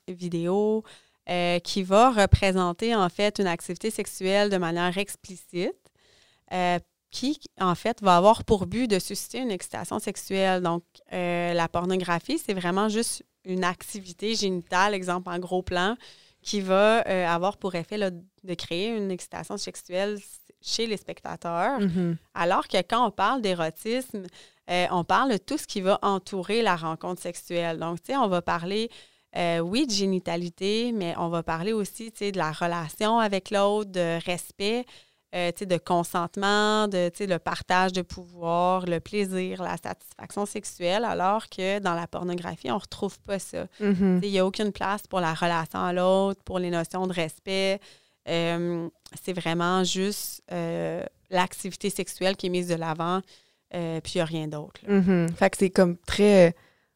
euh, 0.09 0.13
vidéo, 0.13 0.83
qui 1.63 1.83
va 1.83 2.11
représenter 2.11 2.93
en 2.93 3.07
fait 3.07 3.39
une 3.39 3.47
activité 3.47 3.89
sexuelle 3.89 4.49
de 4.49 4.57
manière 4.57 4.97
explicite, 4.97 5.71
qui 7.11 7.39
en 7.61 7.75
fait 7.75 8.01
va 8.01 8.17
avoir 8.17 8.43
pour 8.43 8.65
but 8.65 8.89
de 8.89 8.99
susciter 8.99 9.37
une 9.37 9.51
excitation 9.51 9.99
sexuelle. 9.99 10.61
Donc, 10.61 10.83
la 11.11 11.67
pornographie, 11.69 12.37
c'est 12.37 12.53
vraiment 12.53 12.89
juste 12.89 13.23
une 13.45 13.63
activité 13.63 14.35
génitale, 14.35 14.93
exemple 14.93 15.29
en 15.29 15.39
gros 15.39 15.61
plan, 15.61 15.95
qui 16.41 16.61
va 16.61 17.07
euh, 17.07 17.25
avoir 17.25 17.57
pour 17.57 17.75
effet 17.75 17.97
de 17.97 18.53
créer 18.53 18.89
une 18.89 19.11
excitation 19.11 19.57
sexuelle 19.57 20.19
chez 20.61 20.85
les 20.87 20.97
spectateurs. 20.97 21.79
Mm-hmm. 21.79 22.17
Alors 22.33 22.67
que 22.67 22.77
quand 22.77 23.07
on 23.07 23.11
parle 23.11 23.41
d'érotisme, 23.41 24.23
euh, 24.69 24.85
on 24.91 25.03
parle 25.03 25.31
de 25.31 25.37
tout 25.37 25.57
ce 25.57 25.67
qui 25.67 25.81
va 25.81 25.99
entourer 26.01 26.61
la 26.61 26.75
rencontre 26.75 27.21
sexuelle. 27.21 27.79
Donc, 27.79 28.01
tu 28.01 28.11
sais, 28.11 28.17
on 28.17 28.27
va 28.27 28.41
parler, 28.41 28.89
euh, 29.35 29.59
oui, 29.59 29.87
de 29.87 29.91
génitalité, 29.91 30.91
mais 30.93 31.15
on 31.17 31.29
va 31.29 31.41
parler 31.41 31.73
aussi, 31.73 32.11
de 32.11 32.37
la 32.37 32.51
relation 32.51 33.19
avec 33.19 33.49
l'autre, 33.49 33.91
de 33.91 34.23
respect. 34.25 34.85
Euh, 35.35 35.51
de 35.51 35.77
consentement, 35.79 36.87
de 36.87 37.09
le 37.25 37.39
partage 37.39 37.91
de 37.91 38.03
pouvoir, 38.03 38.85
le 38.85 38.99
plaisir, 38.99 39.63
la 39.63 39.77
satisfaction 39.77 40.45
sexuelle, 40.45 41.03
alors 41.03 41.49
que 41.49 41.79
dans 41.79 41.95
la 41.95 42.05
pornographie, 42.05 42.69
on 42.69 42.75
ne 42.75 42.79
retrouve 42.79 43.19
pas 43.21 43.39
ça. 43.39 43.65
Mm-hmm. 43.81 44.19
Il 44.21 44.29
n'y 44.29 44.37
a 44.37 44.45
aucune 44.45 44.71
place 44.71 45.07
pour 45.07 45.21
la 45.21 45.33
relation 45.33 45.79
à 45.79 45.91
l'autre, 45.91 46.39
pour 46.43 46.59
les 46.59 46.69
notions 46.69 47.07
de 47.07 47.13
respect. 47.13 47.79
Euh, 48.29 48.87
c'est 49.23 49.33
vraiment 49.33 49.83
juste 49.83 50.43
l'activité 51.31 51.89
sexuelle 51.89 52.35
qui 52.35 52.45
est 52.45 52.51
mise 52.51 52.67
de 52.67 52.75
l'avant, 52.75 53.21
puis 53.71 54.13
il 54.13 54.17
n'y 54.17 54.21
a 54.21 54.25
rien 54.25 54.47
d'autre. 54.47 54.81
Mm-hmm. 54.87 55.33
Fait 55.33 55.49
que 55.49 55.57
c'est 55.57 55.71
comme 55.71 55.97
très 55.97 56.53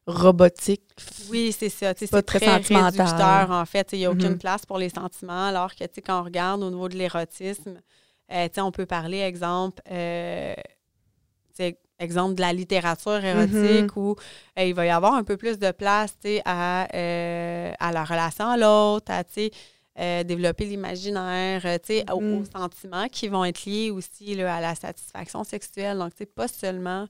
robotique. 0.08 0.82
Oui, 1.30 1.54
c'est 1.56 1.68
ça. 1.68 1.92
C'est 1.94 2.10
pas 2.10 2.22
très, 2.22 2.40
sentimental. 2.40 3.52
en 3.52 3.64
fait. 3.66 3.90
Il 3.92 3.98
n'y 3.98 4.06
a 4.06 4.10
aucune 4.10 4.34
mm-hmm. 4.34 4.38
place 4.38 4.64
pour 4.64 4.78
les 4.78 4.88
sentiments, 4.88 5.46
alors 5.46 5.74
que 5.74 5.84
quand 6.00 6.20
on 6.20 6.24
regarde 6.24 6.62
au 6.62 6.70
niveau 6.70 6.88
de 6.88 6.96
l'érotisme, 6.96 7.78
euh, 8.32 8.48
on 8.56 8.72
peut 8.72 8.86
parler, 8.86 9.20
exemple, 9.20 9.82
euh, 9.90 10.54
exemple 11.98 12.34
de 12.36 12.40
la 12.40 12.52
littérature 12.52 13.22
érotique 13.22 13.90
mm-hmm. 13.90 13.98
où 13.98 14.16
euh, 14.58 14.64
il 14.64 14.74
va 14.74 14.86
y 14.86 14.90
avoir 14.90 15.14
un 15.14 15.24
peu 15.24 15.36
plus 15.36 15.58
de 15.58 15.70
place 15.72 16.16
à, 16.44 16.86
à 17.78 17.92
la 17.92 18.04
relation 18.04 18.48
à 18.48 18.56
l'autre, 18.56 19.12
à 19.12 20.24
développer 20.24 20.64
l'imaginaire, 20.64 21.60
aux, 22.12 22.22
mm-hmm. 22.22 22.50
sentiments 22.50 23.08
qui 23.08 23.28
vont 23.28 23.44
être 23.44 23.66
liés 23.66 23.90
aussi 23.90 24.40
à 24.40 24.60
la 24.60 24.74
satisfaction 24.74 25.44
sexuelle. 25.44 25.98
Donc, 25.98 26.12
pas 26.34 26.48
seulement 26.48 27.06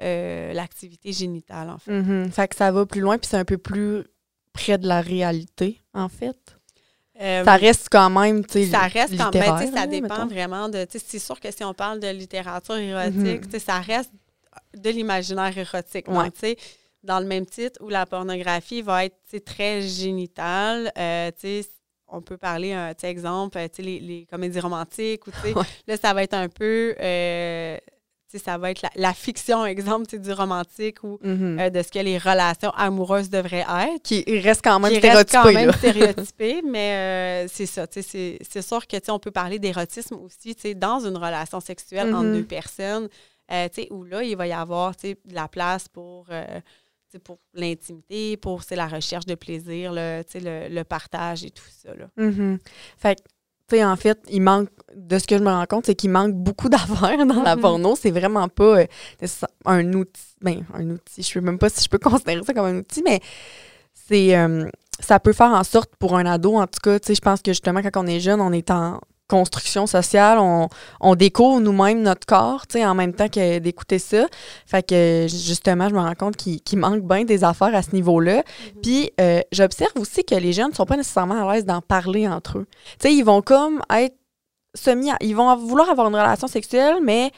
l'activité 0.00 1.12
génitale, 1.12 1.70
en 1.70 1.78
fait. 1.78 1.92
Mm-hmm. 1.92 2.30
Fait 2.30 2.48
que 2.48 2.56
ça 2.56 2.70
va 2.70 2.86
plus 2.86 3.00
loin, 3.00 3.18
puis 3.18 3.28
c'est 3.28 3.36
un 3.36 3.44
peu 3.44 3.58
plus 3.58 4.04
près 4.52 4.78
de 4.78 4.86
la 4.86 5.00
réalité, 5.00 5.80
en 5.94 6.08
fait. 6.08 6.58
Euh, 7.20 7.44
ça 7.44 7.56
reste 7.56 7.88
quand 7.90 8.10
même, 8.10 8.44
tu 8.44 8.64
sais, 8.64 8.66
Ça 8.66 8.82
reste 8.82 9.16
quand 9.16 9.34
même, 9.34 9.72
ça 9.74 9.86
dépend 9.86 10.26
vraiment 10.26 10.68
de, 10.68 10.86
c'est 10.88 11.18
sûr 11.18 11.40
que 11.40 11.50
si 11.50 11.64
on 11.64 11.74
parle 11.74 11.98
de 11.98 12.08
littérature 12.08 12.76
érotique, 12.76 13.52
mhm. 13.52 13.58
ça 13.58 13.80
reste 13.80 14.12
de 14.76 14.90
l'imaginaire 14.90 15.56
érotique. 15.56 16.06
tu 16.06 16.12
sais, 16.34 16.56
dans 17.02 17.18
le 17.18 17.26
même 17.26 17.46
titre 17.46 17.80
où 17.82 17.88
la 17.88 18.06
pornographie 18.06 18.82
va 18.82 19.04
être 19.04 19.44
très 19.44 19.82
génitale, 19.82 20.92
euh, 20.96 21.30
tu 21.32 21.62
sais, 21.62 21.68
on 22.06 22.22
peut 22.22 22.36
parler, 22.36 22.72
un 22.72 22.94
exemple, 23.02 23.58
les, 23.78 23.98
les 23.98 24.26
comédies 24.30 24.60
romantiques, 24.60 25.26
ou 25.26 25.30
là, 25.88 25.96
ça 25.96 26.14
va 26.14 26.22
être 26.22 26.34
un 26.34 26.48
peu 26.48 26.94
euh, 27.00 27.76
ça 28.36 28.58
va 28.58 28.70
être 28.70 28.84
la, 28.94 29.14
fiction, 29.14 29.64
exemple, 29.64 30.18
du 30.18 30.32
romantique 30.32 31.02
ou 31.02 31.18
mm-hmm. 31.24 31.60
euh, 31.60 31.70
de 31.70 31.82
ce 31.82 31.90
que 31.90 31.98
les 32.00 32.18
relations 32.18 32.70
amoureuses 32.70 33.30
devraient 33.30 33.64
être. 33.94 34.02
Qui 34.02 34.22
reste 34.40 34.62
quand 34.62 34.78
même 34.78 34.94
stéréotypé. 34.94 35.72
stéréotypé, 35.72 36.62
mais 36.66 37.46
euh, 37.46 37.48
c'est 37.50 37.66
ça. 37.66 37.86
C'est 37.90 38.62
sûr 38.62 38.86
que 38.86 39.10
on 39.10 39.18
peut 39.18 39.30
parler 39.30 39.58
d'érotisme 39.58 40.16
aussi 40.16 40.54
dans 40.74 41.06
une 41.06 41.16
relation 41.16 41.60
sexuelle 41.60 42.14
entre 42.14 42.26
mm-hmm. 42.26 42.34
deux 42.34 42.44
personnes, 42.44 43.08
euh, 43.50 43.68
où 43.90 44.04
là, 44.04 44.22
il 44.22 44.36
va 44.36 44.46
y 44.46 44.52
avoir 44.52 44.92
de 44.92 45.16
la 45.32 45.48
place 45.48 45.88
pour 45.88 46.26
pour 47.24 47.38
l'intimité, 47.54 48.36
pour 48.36 48.60
la 48.70 48.86
recherche 48.86 49.24
de 49.24 49.34
plaisir, 49.34 49.92
le, 49.94 50.22
le, 50.68 50.82
partage 50.82 51.42
et 51.42 51.50
tout 51.50 51.64
ça. 51.70 51.94
Là. 51.94 52.08
Mm-hmm. 52.18 52.58
Fait 52.98 53.22
en 53.72 53.96
fait, 53.96 54.18
il 54.30 54.42
manque, 54.42 54.68
de 54.94 55.18
ce 55.18 55.26
que 55.26 55.38
je 55.38 55.42
me 55.42 55.50
rends 55.50 55.66
compte, 55.66 55.86
c'est 55.86 55.94
qu'il 55.94 56.10
manque 56.10 56.32
beaucoup 56.32 56.68
d'affaires 56.70 57.24
dans 57.26 57.42
la 57.42 57.56
porno. 57.56 57.96
C'est 57.96 58.10
vraiment 58.10 58.48
pas 58.48 58.80
euh, 58.80 58.86
un 59.64 59.92
outil. 59.92 60.22
Ben, 60.40 60.64
un 60.74 60.90
outil. 60.90 61.22
Je 61.22 61.28
sais 61.28 61.40
même 61.40 61.58
pas 61.58 61.68
si 61.68 61.84
je 61.84 61.88
peux 61.88 61.98
considérer 62.02 62.42
ça 62.44 62.54
comme 62.54 62.66
un 62.66 62.78
outil, 62.78 63.02
mais 63.02 63.20
c'est. 63.94 64.36
Euh, 64.36 64.68
ça 65.00 65.20
peut 65.20 65.32
faire 65.32 65.52
en 65.52 65.62
sorte 65.62 65.94
pour 65.96 66.16
un 66.16 66.26
ado, 66.26 66.56
en 66.56 66.66
tout 66.66 66.80
cas, 66.82 66.98
je 67.06 67.20
pense 67.20 67.40
que 67.40 67.52
justement, 67.52 67.82
quand 67.82 68.02
on 68.02 68.06
est 68.08 68.18
jeune, 68.18 68.40
on 68.40 68.50
est 68.50 68.68
en, 68.72 69.00
construction 69.28 69.86
sociale, 69.86 70.38
on, 70.38 71.14
découvre 71.14 71.60
nous-mêmes 71.60 72.02
notre 72.02 72.26
corps, 72.26 72.66
tu 72.66 72.78
sais, 72.78 72.86
en 72.86 72.94
même 72.94 73.12
temps 73.12 73.28
que 73.28 73.58
d'écouter 73.58 73.98
ça. 73.98 74.26
Fait 74.66 74.82
que, 74.82 75.26
justement, 75.28 75.88
je 75.88 75.94
me 75.94 76.00
rends 76.00 76.14
compte 76.14 76.36
qu'il 76.36 76.78
manque 76.78 77.02
bien 77.02 77.24
des 77.24 77.44
affaires 77.44 77.74
à 77.74 77.82
ce 77.82 77.92
niveau-là. 77.92 78.38
Mm-hmm. 78.38 78.80
Puis, 78.82 79.10
euh, 79.20 79.40
j'observe 79.52 79.92
aussi 79.98 80.24
que 80.24 80.34
les 80.34 80.52
jeunes 80.52 80.70
ne 80.70 80.74
sont 80.74 80.86
pas 80.86 80.96
nécessairement 80.96 81.48
à 81.48 81.54
l'aise 81.54 81.64
d'en 81.64 81.80
parler 81.80 82.26
entre 82.26 82.58
eux. 82.58 82.66
Tu 82.98 83.08
sais, 83.08 83.14
ils 83.14 83.24
vont 83.24 83.42
comme 83.42 83.82
être 83.94 84.16
semi... 84.74 85.10
Ils 85.20 85.36
vont 85.36 85.54
vouloir 85.56 85.90
avoir 85.90 86.08
une 86.08 86.16
relation 86.16 86.48
sexuelle, 86.48 86.96
mais 87.02 87.30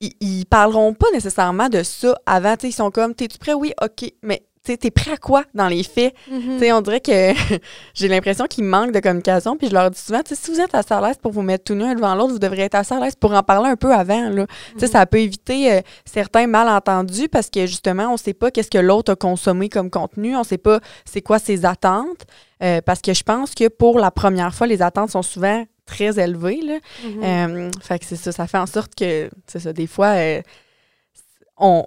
ils, 0.00 0.12
ils 0.20 0.44
parleront 0.44 0.94
pas 0.94 1.10
nécessairement 1.12 1.68
de 1.68 1.82
ça 1.82 2.14
avant. 2.26 2.56
Tu 2.56 2.62
sais, 2.62 2.68
ils 2.70 2.72
sont 2.72 2.90
comme, 2.90 3.14
t'es-tu 3.14 3.38
prêt? 3.38 3.54
Oui, 3.54 3.72
OK. 3.82 4.12
Mais 4.22 4.42
t'es 4.76 4.90
prêt 4.90 5.12
à 5.12 5.16
quoi 5.16 5.44
dans 5.54 5.68
les 5.68 5.82
faits? 5.82 6.14
Tu 6.28 6.58
sais, 6.58 6.72
on 6.72 6.80
dirait 6.80 7.00
que 7.00 7.32
j'ai 7.94 8.08
l'impression 8.08 8.46
qu'il 8.46 8.64
manque 8.64 8.92
de 8.92 9.00
communication. 9.00 9.56
Puis 9.56 9.68
je 9.68 9.74
leur 9.74 9.90
dis 9.90 9.98
souvent, 9.98 10.20
si 10.24 10.50
vous 10.50 10.60
êtes 10.60 10.74
assez 10.74 10.92
à 10.94 11.00
l'aise 11.00 11.16
pour 11.20 11.32
vous 11.32 11.42
mettre 11.42 11.64
tout 11.64 11.74
nu 11.74 11.84
un 11.84 11.94
devant 11.94 12.14
l'autre, 12.14 12.32
vous 12.32 12.38
devriez 12.38 12.64
être 12.64 12.74
assez 12.74 12.94
à 12.94 13.00
l'aise 13.00 13.14
pour 13.16 13.32
en 13.32 13.42
parler 13.42 13.70
un 13.70 13.76
peu 13.76 13.92
avant. 13.92 14.28
Là. 14.30 14.46
Tu 14.74 14.80
sais, 14.80 14.86
Mhm. 14.86 14.92
ça 14.92 15.06
peut 15.06 15.20
éviter 15.20 15.72
euh, 15.72 15.80
certains 16.04 16.46
malentendus 16.46 17.28
parce 17.28 17.48
que 17.50 17.66
justement, 17.66 18.08
on 18.08 18.12
ne 18.12 18.16
sait 18.18 18.34
pas 18.34 18.50
qu'est-ce 18.50 18.70
que 18.70 18.78
l'autre 18.78 19.12
a 19.12 19.16
consommé 19.16 19.68
comme 19.68 19.90
contenu. 19.90 20.36
On 20.36 20.40
ne 20.40 20.44
sait 20.44 20.58
pas 20.58 20.80
c'est 21.04 21.22
quoi 21.22 21.38
ses 21.38 21.64
attentes. 21.64 22.26
Euh, 22.62 22.80
parce 22.84 23.00
que 23.00 23.14
je 23.14 23.22
pense 23.22 23.54
que 23.54 23.68
pour 23.68 23.98
la 24.00 24.10
première 24.10 24.52
fois, 24.52 24.66
les 24.66 24.82
attentes 24.82 25.10
sont 25.10 25.22
souvent 25.22 25.64
très 25.86 26.18
élevées. 26.18 26.60
Là. 26.62 26.78
Mhm. 27.04 27.22
Euh, 27.22 27.70
fait 27.80 27.98
que 28.00 28.04
c'est 28.04 28.16
ça, 28.16 28.32
ça 28.32 28.46
fait 28.48 28.58
en 28.58 28.66
sorte 28.66 28.94
que, 28.96 29.30
c'est 29.46 29.60
ça, 29.60 29.72
des 29.72 29.86
fois, 29.86 30.14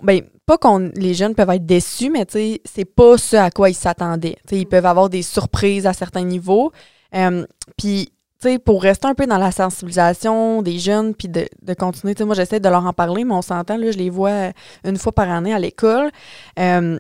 ben, 0.02 0.22
pas 0.46 0.58
qu'on, 0.58 0.92
les 0.96 1.14
jeunes 1.14 1.36
peuvent 1.36 1.50
être 1.50 1.66
déçus, 1.66 2.10
mais 2.10 2.26
c'est 2.30 2.86
pas 2.86 3.18
ce 3.18 3.36
à 3.36 3.52
quoi 3.52 3.70
ils 3.70 3.76
s'attendaient. 3.76 4.38
Ils 4.52 4.68
peuvent 4.68 4.86
avoir 4.86 5.10
des 5.10 5.22
surprises 5.22 5.88
à 5.88 5.94
certains 5.94 6.24
niveaux. 6.26 6.72
Euh, 7.16 7.46
puis, 7.78 8.12
pour 8.66 8.82
rester 8.82 9.08
un 9.08 9.14
peu 9.14 9.28
dans 9.28 9.38
la 9.38 9.52
sensibilisation 9.52 10.62
des 10.62 10.80
jeunes, 10.80 11.14
puis 11.14 11.28
de, 11.28 11.46
de 11.62 11.74
continuer, 11.74 12.16
moi, 12.22 12.36
j'essaie 12.36 12.60
de 12.60 12.70
leur 12.70 12.86
en 12.86 12.94
parler, 12.94 13.24
mais 13.24 13.34
on 13.34 13.42
s'entend, 13.42 13.78
là, 13.78 13.92
je 13.92 13.98
les 13.98 14.10
vois 14.10 14.52
une 14.84 14.98
fois 14.98 15.12
par 15.12 15.30
année 15.30 15.54
à 15.54 15.60
l'école. 15.60 16.10
Euh, 16.60 17.00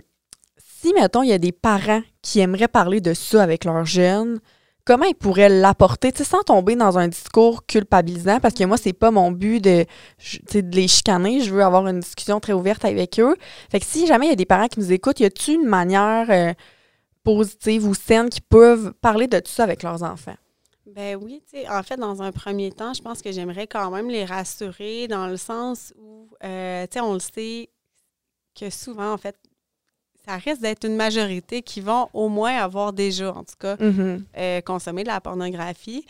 si, 0.57 0.93
mettons, 0.93 1.23
il 1.23 1.29
y 1.29 1.33
a 1.33 1.37
des 1.37 1.51
parents 1.51 2.01
qui 2.21 2.39
aimeraient 2.39 2.67
parler 2.67 3.01
de 3.01 3.13
ça 3.13 3.43
avec 3.43 3.65
leurs 3.65 3.85
jeunes, 3.85 4.39
comment 4.85 5.05
ils 5.05 5.15
pourraient 5.15 5.49
l'apporter, 5.49 6.11
sans 6.23 6.41
tomber 6.41 6.75
dans 6.75 6.97
un 6.97 7.07
discours 7.07 7.65
culpabilisant, 7.65 8.39
parce 8.39 8.53
que 8.53 8.63
moi, 8.63 8.77
c'est 8.77 8.93
pas 8.93 9.11
mon 9.11 9.31
but 9.31 9.61
de, 9.61 9.85
de 10.53 10.75
les 10.75 10.87
chicaner. 10.87 11.41
Je 11.41 11.53
veux 11.53 11.63
avoir 11.63 11.87
une 11.87 11.99
discussion 11.99 12.39
très 12.39 12.53
ouverte 12.53 12.85
avec 12.85 13.19
eux. 13.19 13.35
Fait 13.69 13.79
que 13.79 13.85
si 13.85 14.07
jamais 14.07 14.27
il 14.27 14.29
y 14.29 14.33
a 14.33 14.35
des 14.35 14.45
parents 14.45 14.67
qui 14.67 14.79
nous 14.79 14.91
écoutent, 14.91 15.19
y 15.19 15.25
a-t-il 15.25 15.61
une 15.61 15.67
manière 15.67 16.29
euh, 16.29 16.53
positive 17.23 17.87
ou 17.87 17.93
saine 17.93 18.29
qui 18.29 18.41
peuvent 18.41 18.93
parler 19.01 19.27
de 19.27 19.39
tout 19.39 19.51
ça 19.51 19.63
avec 19.63 19.83
leurs 19.83 20.03
enfants? 20.03 20.35
Ben 20.87 21.15
oui, 21.21 21.41
tu 21.49 21.57
sais, 21.57 21.69
en 21.69 21.83
fait, 21.83 21.97
dans 21.97 22.21
un 22.21 22.31
premier 22.31 22.71
temps, 22.71 22.93
je 22.93 23.01
pense 23.01 23.21
que 23.21 23.31
j'aimerais 23.31 23.67
quand 23.67 23.91
même 23.91 24.09
les 24.09 24.25
rassurer 24.25 25.07
dans 25.07 25.27
le 25.27 25.37
sens 25.37 25.93
où, 25.97 26.27
euh, 26.43 26.85
tu 26.87 26.93
sais, 26.93 26.99
on 26.99 27.13
le 27.13 27.19
sait 27.19 27.69
que 28.59 28.69
souvent, 28.69 29.13
en 29.13 29.17
fait, 29.17 29.37
ça 30.31 30.37
risque 30.37 30.61
d'être 30.61 30.85
une 30.85 30.95
majorité 30.95 31.61
qui 31.61 31.81
vont 31.81 32.07
au 32.13 32.29
moins 32.29 32.55
avoir 32.57 32.93
déjà, 32.93 33.33
en 33.33 33.43
tout 33.43 33.55
cas, 33.59 33.75
euh, 34.37 34.61
consommer 34.61 35.03
de 35.03 35.09
la 35.09 35.19
pornographie. 35.19 36.05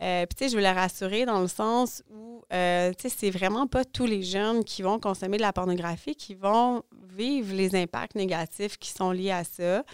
Euh, 0.00 0.26
Puis, 0.26 0.34
tu 0.36 0.44
sais, 0.44 0.50
je 0.50 0.56
veux 0.56 0.62
les 0.62 0.70
rassurer 0.70 1.24
dans 1.24 1.40
le 1.40 1.48
sens 1.48 2.02
où, 2.10 2.42
euh, 2.52 2.92
tu 2.92 3.08
sais, 3.08 3.16
c'est 3.16 3.30
vraiment 3.30 3.66
pas 3.66 3.84
tous 3.84 4.06
les 4.06 4.22
jeunes 4.22 4.64
qui 4.64 4.82
vont 4.82 4.98
consommer 5.00 5.36
de 5.38 5.42
la 5.42 5.52
pornographie 5.52 6.14
qui 6.14 6.34
vont 6.34 6.82
vivre 7.16 7.54
les 7.54 7.74
impacts 7.74 8.14
négatifs 8.16 8.76
qui 8.76 8.90
sont 8.90 9.10
liés 9.10 9.30
à 9.32 9.44
ça. 9.44 9.84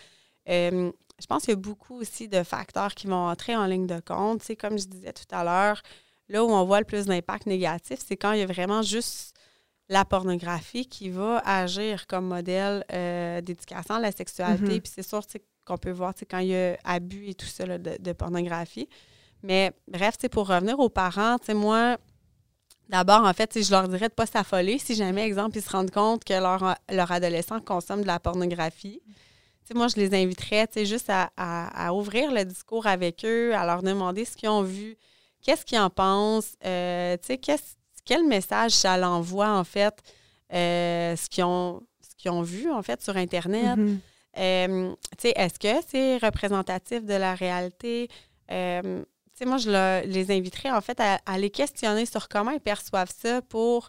Euh, 0.48 0.90
je 1.20 1.26
pense 1.26 1.42
qu'il 1.42 1.50
y 1.50 1.56
a 1.56 1.60
beaucoup 1.60 2.00
aussi 2.00 2.28
de 2.28 2.42
facteurs 2.42 2.94
qui 2.94 3.06
vont 3.06 3.28
entrer 3.28 3.56
en 3.56 3.66
ligne 3.66 3.86
de 3.86 4.00
compte. 4.00 4.40
Tu 4.40 4.46
sais, 4.46 4.56
comme 4.56 4.78
je 4.78 4.86
disais 4.86 5.12
tout 5.12 5.34
à 5.34 5.44
l'heure, 5.44 5.82
là 6.28 6.44
où 6.44 6.50
on 6.50 6.64
voit 6.64 6.80
le 6.80 6.86
plus 6.86 7.06
d'impact 7.06 7.46
négatif, 7.46 7.98
c'est 8.06 8.16
quand 8.16 8.32
il 8.32 8.40
y 8.40 8.42
a 8.42 8.46
vraiment 8.46 8.82
juste 8.82 9.34
la 9.90 10.04
pornographie 10.06 10.86
qui 10.86 11.10
va 11.10 11.38
agir 11.44 12.06
comme 12.06 12.26
modèle 12.26 12.84
euh, 12.92 13.40
d'éducation 13.42 13.96
à 13.96 14.00
la 14.00 14.12
sexualité. 14.12 14.74
Mhm. 14.74 14.80
Puis 14.80 14.92
c'est 14.94 15.06
sûr 15.06 15.20
qu'on 15.66 15.76
peut 15.76 15.90
voir 15.90 16.14
quand 16.30 16.38
il 16.38 16.48
y 16.48 16.56
a 16.56 16.78
abus 16.84 17.26
et 17.28 17.34
tout 17.34 17.46
ça 17.46 17.66
là, 17.66 17.76
de, 17.76 17.96
de 18.00 18.12
pornographie. 18.12 18.88
Mais 19.42 19.72
bref, 19.88 20.14
pour 20.30 20.46
revenir 20.48 20.78
aux 20.78 20.88
parents, 20.90 21.36
moi, 21.54 21.98
d'abord, 22.88 23.24
en 23.24 23.32
fait, 23.32 23.62
je 23.62 23.70
leur 23.70 23.88
dirais 23.88 24.08
de 24.08 24.12
ne 24.12 24.16
pas 24.22 24.26
s'affoler 24.26 24.78
si 24.78 24.94
jamais, 24.94 25.24
exemple, 25.26 25.56
ils 25.58 25.62
se 25.62 25.70
rendent 25.70 25.90
compte 25.90 26.24
que 26.24 26.34
leur, 26.34 26.76
leur 26.90 27.10
adolescent 27.12 27.60
consomme 27.60 28.02
de 28.02 28.06
la 28.06 28.20
pornographie. 28.20 29.00
Moi, 29.74 29.86
je 29.88 29.96
les 29.96 30.12
inviterais 30.20 30.68
juste 30.84 31.10
à, 31.10 31.30
à- 31.36 31.86
à 31.88 31.92
ouvrir 31.92 32.32
le 32.32 32.44
discours 32.44 32.86
avec 32.88 33.24
eux, 33.24 33.54
à 33.54 33.64
leur 33.64 33.82
demander 33.84 34.24
ce 34.24 34.36
qu'ils 34.36 34.48
ont 34.48 34.62
vu, 34.62 34.96
qu'est-ce 35.42 35.64
qu'ils 35.64 35.78
en 35.78 35.90
pensent, 35.90 36.54
euh, 36.66 37.16
qu'est-ce- 37.40 37.76
quel 38.10 38.24
message 38.26 38.72
ça 38.72 38.96
l'envoie, 38.96 39.50
en 39.62 39.64
fait, 39.64 39.96
euh, 40.52 41.14
ce 41.16 41.28
qu'ils 41.28 41.44
ont, 41.44 41.80
ont 42.26 42.42
vu, 42.42 42.70
en 42.70 42.82
fait, 42.82 43.00
sur 43.02 43.16
Internet? 43.16 43.76
Mhm. 43.78 44.00
Euh, 44.38 44.92
tu 45.18 45.22
sais, 45.28 45.32
est-ce 45.36 45.58
que 45.58 45.74
c'est 45.88 46.16
représentatif 46.18 47.04
de 47.04 47.14
la 47.14 47.34
réalité? 47.34 48.08
Euh, 48.50 49.02
tu 49.32 49.38
sais, 49.38 49.44
moi, 49.46 49.58
je 49.58 49.70
le- 49.70 50.06
les 50.16 50.26
inviterais 50.38 50.70
en 50.72 50.80
fait 50.80 50.98
à, 51.00 51.20
à 51.24 51.38
les 51.38 51.50
questionner 51.50 52.04
sur 52.04 52.28
comment 52.28 52.50
ils 52.50 52.60
perçoivent 52.72 53.12
ça 53.16 53.42
pour, 53.42 53.88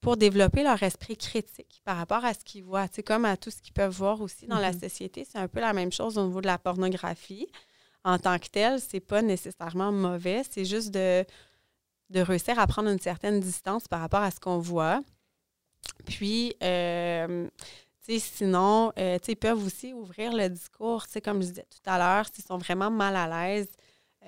pour 0.00 0.16
développer 0.16 0.62
leur 0.62 0.82
esprit 0.82 1.16
critique 1.16 1.80
par 1.84 1.96
rapport 1.96 2.24
à 2.24 2.32
ce 2.34 2.44
qu'ils 2.44 2.62
voient. 2.64 2.88
Tu 2.88 2.96
sais, 2.96 3.02
comme 3.02 3.24
à 3.24 3.36
tout 3.36 3.50
ce 3.50 3.60
qu'ils 3.62 3.72
peuvent 3.72 3.94
voir 4.04 4.20
aussi 4.20 4.46
dans 4.46 4.58
la 4.58 4.72
Mhm. 4.72 4.80
société. 4.80 5.26
C'est 5.30 5.38
un 5.38 5.48
peu 5.48 5.60
la 5.60 5.72
même 5.72 5.92
chose 5.92 6.16
au 6.18 6.26
niveau 6.26 6.40
de 6.40 6.46
la 6.46 6.58
pornographie. 6.58 7.48
En 8.04 8.18
tant 8.18 8.38
que 8.38 8.48
tel, 8.48 8.80
c'est 8.80 9.00
pas 9.00 9.22
nécessairement 9.22 9.90
mauvais. 9.92 10.42
C'est 10.48 10.64
juste 10.64 10.90
de, 10.92 11.24
de 12.10 12.20
réussir 12.20 12.58
à 12.58 12.66
prendre 12.66 12.88
une 12.88 12.98
certaine 12.98 13.40
distance 13.40 13.88
par 13.88 14.00
rapport 14.00 14.22
à 14.22 14.30
ce 14.30 14.40
qu'on 14.40 14.58
voit. 14.58 15.00
Puis, 16.06 16.54
euh, 16.62 17.48
sinon, 18.00 18.92
euh, 18.98 19.18
ils 19.26 19.36
peuvent 19.36 19.64
aussi 19.64 19.92
ouvrir 19.92 20.32
le 20.32 20.48
discours, 20.48 21.04
comme 21.24 21.42
je 21.42 21.48
disais 21.48 21.66
tout 21.70 21.90
à 21.90 21.98
l'heure, 21.98 22.26
s'ils 22.32 22.44
sont 22.44 22.58
vraiment 22.58 22.90
mal 22.90 23.16
à 23.16 23.26
l'aise 23.48 23.68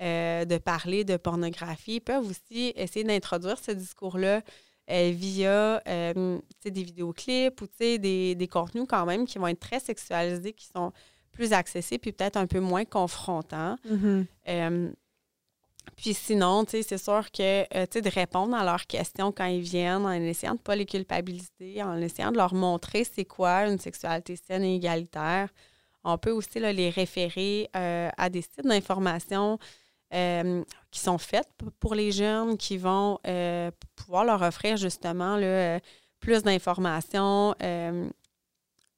euh, 0.01 0.45
de 0.45 0.57
parler 0.57 1.03
de 1.03 1.17
pornographie, 1.17 1.95
ils 1.95 2.01
peuvent 2.01 2.27
aussi 2.27 2.73
essayer 2.75 3.05
d'introduire 3.05 3.59
ce 3.59 3.71
discours-là 3.71 4.41
via 4.87 5.81
des 5.85 6.83
vidéoclips 6.83 7.61
ou 7.61 7.67
des, 7.79 8.33
des 8.33 8.47
contenus 8.47 8.85
quand 8.89 9.05
même 9.05 9.27
qui 9.27 9.37
vont 9.37 9.47
être 9.47 9.59
très 9.59 9.79
sexualisés, 9.79 10.53
qui 10.53 10.65
sont 10.65 10.91
plus 11.39 11.53
accessibles 11.53 12.01
puis 12.01 12.11
peut-être 12.11 12.37
un 12.37 12.47
peu 12.47 12.59
moins 12.59 12.85
confrontants. 12.85 13.77
Mhm. 13.89 14.25
Euh, 14.49 14.91
puis 16.01 16.13
sinon, 16.13 16.63
tu 16.65 16.71
sais, 16.71 16.83
c'est 16.83 16.97
sûr 16.97 17.29
que, 17.31 17.61
euh, 17.75 17.85
tu 17.85 17.93
sais, 17.93 18.01
de 18.01 18.09
répondre 18.09 18.55
à 18.55 18.63
leurs 18.63 18.85
questions 18.87 19.31
quand 19.31 19.45
ils 19.45 19.61
viennent, 19.61 20.05
en 20.05 20.11
essayant 20.11 20.53
de 20.53 20.59
ne 20.59 20.63
pas 20.63 20.75
les 20.75 20.85
culpabiliser, 20.85 21.83
en 21.83 21.97
essayant 22.01 22.31
de 22.31 22.37
leur 22.37 22.53
montrer 22.53 23.03
c'est 23.03 23.25
quoi 23.25 23.67
une 23.67 23.79
sexualité 23.79 24.35
saine 24.35 24.63
et 24.63 24.75
égalitaire. 24.75 25.49
On 26.03 26.17
peut 26.17 26.31
aussi 26.31 26.59
là, 26.59 26.71
les 26.71 26.89
référer 26.89 27.69
euh, 27.75 28.09
à 28.17 28.29
des 28.29 28.41
sites 28.41 28.63
d'information 28.65 29.59
euh, 30.13 30.63
qui 30.91 30.99
sont 31.01 31.17
faits 31.17 31.47
p- 31.57 31.65
pour 31.79 31.93
les 31.95 32.11
jeunes, 32.11 32.57
qui 32.57 32.77
vont 32.77 33.19
pouvoir 33.95 34.23
leur 34.25 34.41
offrir 34.41 34.77
justement 34.77 35.35
là, 35.37 35.79
plus 36.19 36.41
d'informations, 36.43 37.53
tu 37.59 37.65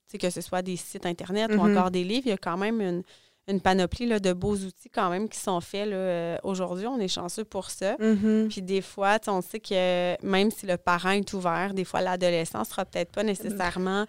sais, 0.08 0.18
que 0.18 0.30
ce 0.30 0.41
soit 0.41 0.62
des 0.62 0.76
sites 0.78 1.06
Internet 1.06 1.49
ou 1.52 1.56
Mhm. 1.62 1.72
encore 1.78 1.91
des 1.91 2.04
livres. 2.04 2.28
Il 2.28 2.30
y 2.30 2.34
a 2.34 2.38
quand 2.38 2.58
même 2.58 2.82
une, 2.82 3.04
une 3.52 3.62
panoplie 3.62 4.06
là, 4.08 4.20
de 4.20 4.34
beaux 4.34 4.56
outils 4.56 4.89
quand 4.89 5.10
même 5.10 5.30
qui 5.30 5.38
sont 5.39 5.62
faits 5.62 5.88
là, 5.88 5.95
euh, 5.95 6.38
aujourd'hui. 6.43 6.88
On 6.88 6.99
est 6.99 7.08
chanceux 7.08 7.43
pour 7.45 7.70
ça. 7.70 7.95
Mhm. 7.99 8.47
Puis 8.49 8.62
des 8.62 8.82
fois, 8.82 9.18
on 9.28 9.41
sait 9.41 9.60
que 9.60 10.16
même 10.26 10.49
si 10.52 10.66
le 10.66 10.78
parent 10.78 11.12
est 11.12 11.32
ouvert, 11.34 11.74
des 11.74 11.84
fois 11.86 12.02
l'adolescent 12.02 12.64
sera 12.64 12.86
peut-être 12.86 13.12
pas 13.12 13.24
nécessairement 13.24 14.06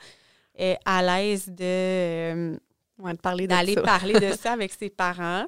euh, 0.61 0.75
à 0.85 1.03
l'aise 1.03 1.47
de 1.49 1.57
euh, 1.65 2.57
Ouais, 2.99 3.13
de 3.15 3.19
parler 3.19 3.45
de 3.47 3.51
d'aller 3.51 3.75
parler 3.75 4.15
de 4.21 4.33
ça 4.41 4.53
avec 4.53 4.73
ses 4.73 4.91
parents. 4.91 5.47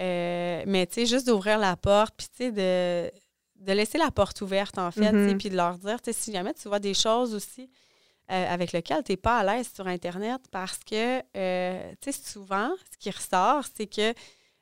Euh, 0.00 0.62
mais 0.66 0.86
tu 0.86 0.94
sais, 0.94 1.06
juste 1.06 1.26
d'ouvrir 1.26 1.58
la 1.58 1.76
porte, 1.76 2.14
puis 2.16 2.26
tu 2.28 2.44
sais, 2.44 2.52
de, 2.52 3.10
de 3.64 3.72
laisser 3.72 3.98
la 3.98 4.10
porte 4.10 4.40
ouverte, 4.42 4.76
en 4.78 4.90
fait, 4.90 5.12
Mhm. 5.12 5.38
puis 5.38 5.48
de 5.48 5.56
leur 5.56 5.78
dire, 5.78 6.02
tu 6.02 6.12
sais, 6.12 6.18
si 6.18 6.32
jamais 6.32 6.52
tu 6.54 6.68
vois 6.68 6.80
des 6.80 6.92
choses 6.94 7.34
aussi 7.34 7.70
euh, 8.30 8.54
avec 8.54 8.72
lesquelles 8.72 9.02
tu 9.04 9.12
n'es 9.12 9.16
pas 9.16 9.38
à 9.38 9.44
l'aise 9.56 9.70
sur 9.74 9.86
Internet, 9.86 10.40
parce 10.50 10.78
que, 10.78 11.20
euh, 11.36 11.92
tu 12.00 12.12
sais, 12.12 12.22
souvent, 12.32 12.70
ce 12.92 12.96
qui 12.98 13.10
ressort, 13.10 13.64
c'est 13.76 13.86
que 13.86 14.14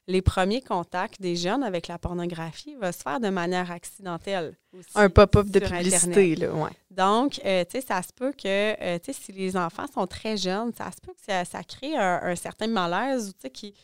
les 0.07 0.23
premiers 0.23 0.61
contacts 0.63 1.21
des 1.21 1.37
jeunes 1.37 1.63
avec 1.63 1.87
la 1.87 1.97
pornographie 1.99 2.75
va 2.75 2.91
se 2.91 3.01
faire 3.03 3.21
de 3.21 3.29
manière 3.29 3.71
accidentelle. 3.71 4.57
aussi 4.73 4.89
Un 4.97 5.09
pop-up 5.09 5.47
de 5.49 5.61
publicité, 5.61 6.35
là, 6.35 6.53
ouais. 6.53 6.71
donc, 6.91 7.41
euh, 7.45 7.65
tu 7.65 7.81
sais, 7.81 7.87
ça 7.87 8.03
se 8.03 8.13
peut 8.13 8.33
que, 8.33 8.47
euh, 8.83 8.99
tu 8.99 9.13
sais, 9.13 9.21
si 9.27 9.33
les 9.33 9.57
enfants 9.57 9.87
sont 9.93 10.07
très 10.09 10.37
jeunes, 10.37 10.73
ça 10.77 10.91
se 10.91 11.01
peut 11.01 11.13
que 11.13 11.21
ça, 11.25 11.45
ça 11.45 11.63
crée 11.63 11.97
un, 11.97 12.21
un 12.25 12.35
certain 12.35 12.67
malaise 12.67 13.29
ou, 13.29 13.33
tu 13.33 13.39
sais, 13.43 13.51
qui 13.51 13.75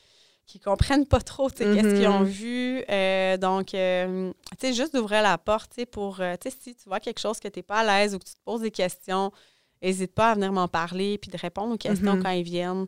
qui 0.48 0.60
comprennent 0.60 1.06
pas 1.08 1.20
trop, 1.20 1.50
tu 1.50 1.56
sais, 1.56 1.64
qu'est-ce 1.74 1.96
qu'ils 1.96 2.06
ont 2.06 2.20
Mhm. 2.20 2.24
vu. 2.26 2.84
Euh, 2.88 3.36
donc, 3.36 3.66
tu 3.70 3.76
sais, 4.60 4.72
juste 4.72 4.94
d'ouvrir 4.94 5.20
la 5.22 5.38
porte, 5.38 5.70
tu 5.70 5.80
sais, 5.80 5.86
pour, 5.86 6.18
tu 6.18 6.22
sais, 6.50 6.56
si 6.62 6.74
tu 6.76 6.88
vois 6.88 7.00
quelque 7.00 7.18
chose 7.18 7.40
que 7.40 7.48
tu 7.48 7.58
n'es 7.58 7.62
pas 7.64 7.80
à 7.80 7.84
l'aise 7.84 8.14
ou 8.14 8.20
que 8.20 8.24
tu 8.24 8.32
te 8.34 8.40
poses 8.44 8.60
des 8.60 8.70
questions, 8.70 9.32
n'hésite 9.82 10.12
pas 10.14 10.30
à 10.30 10.34
venir 10.34 10.52
m'en 10.52 10.68
parler 10.68 11.18
puis 11.18 11.30
de 11.30 11.36
répondre 11.38 11.74
aux 11.74 11.78
questions 11.78 12.16
Mhm. 12.16 12.22
quand 12.22 12.30
ils 12.30 12.42
viennent. 12.42 12.86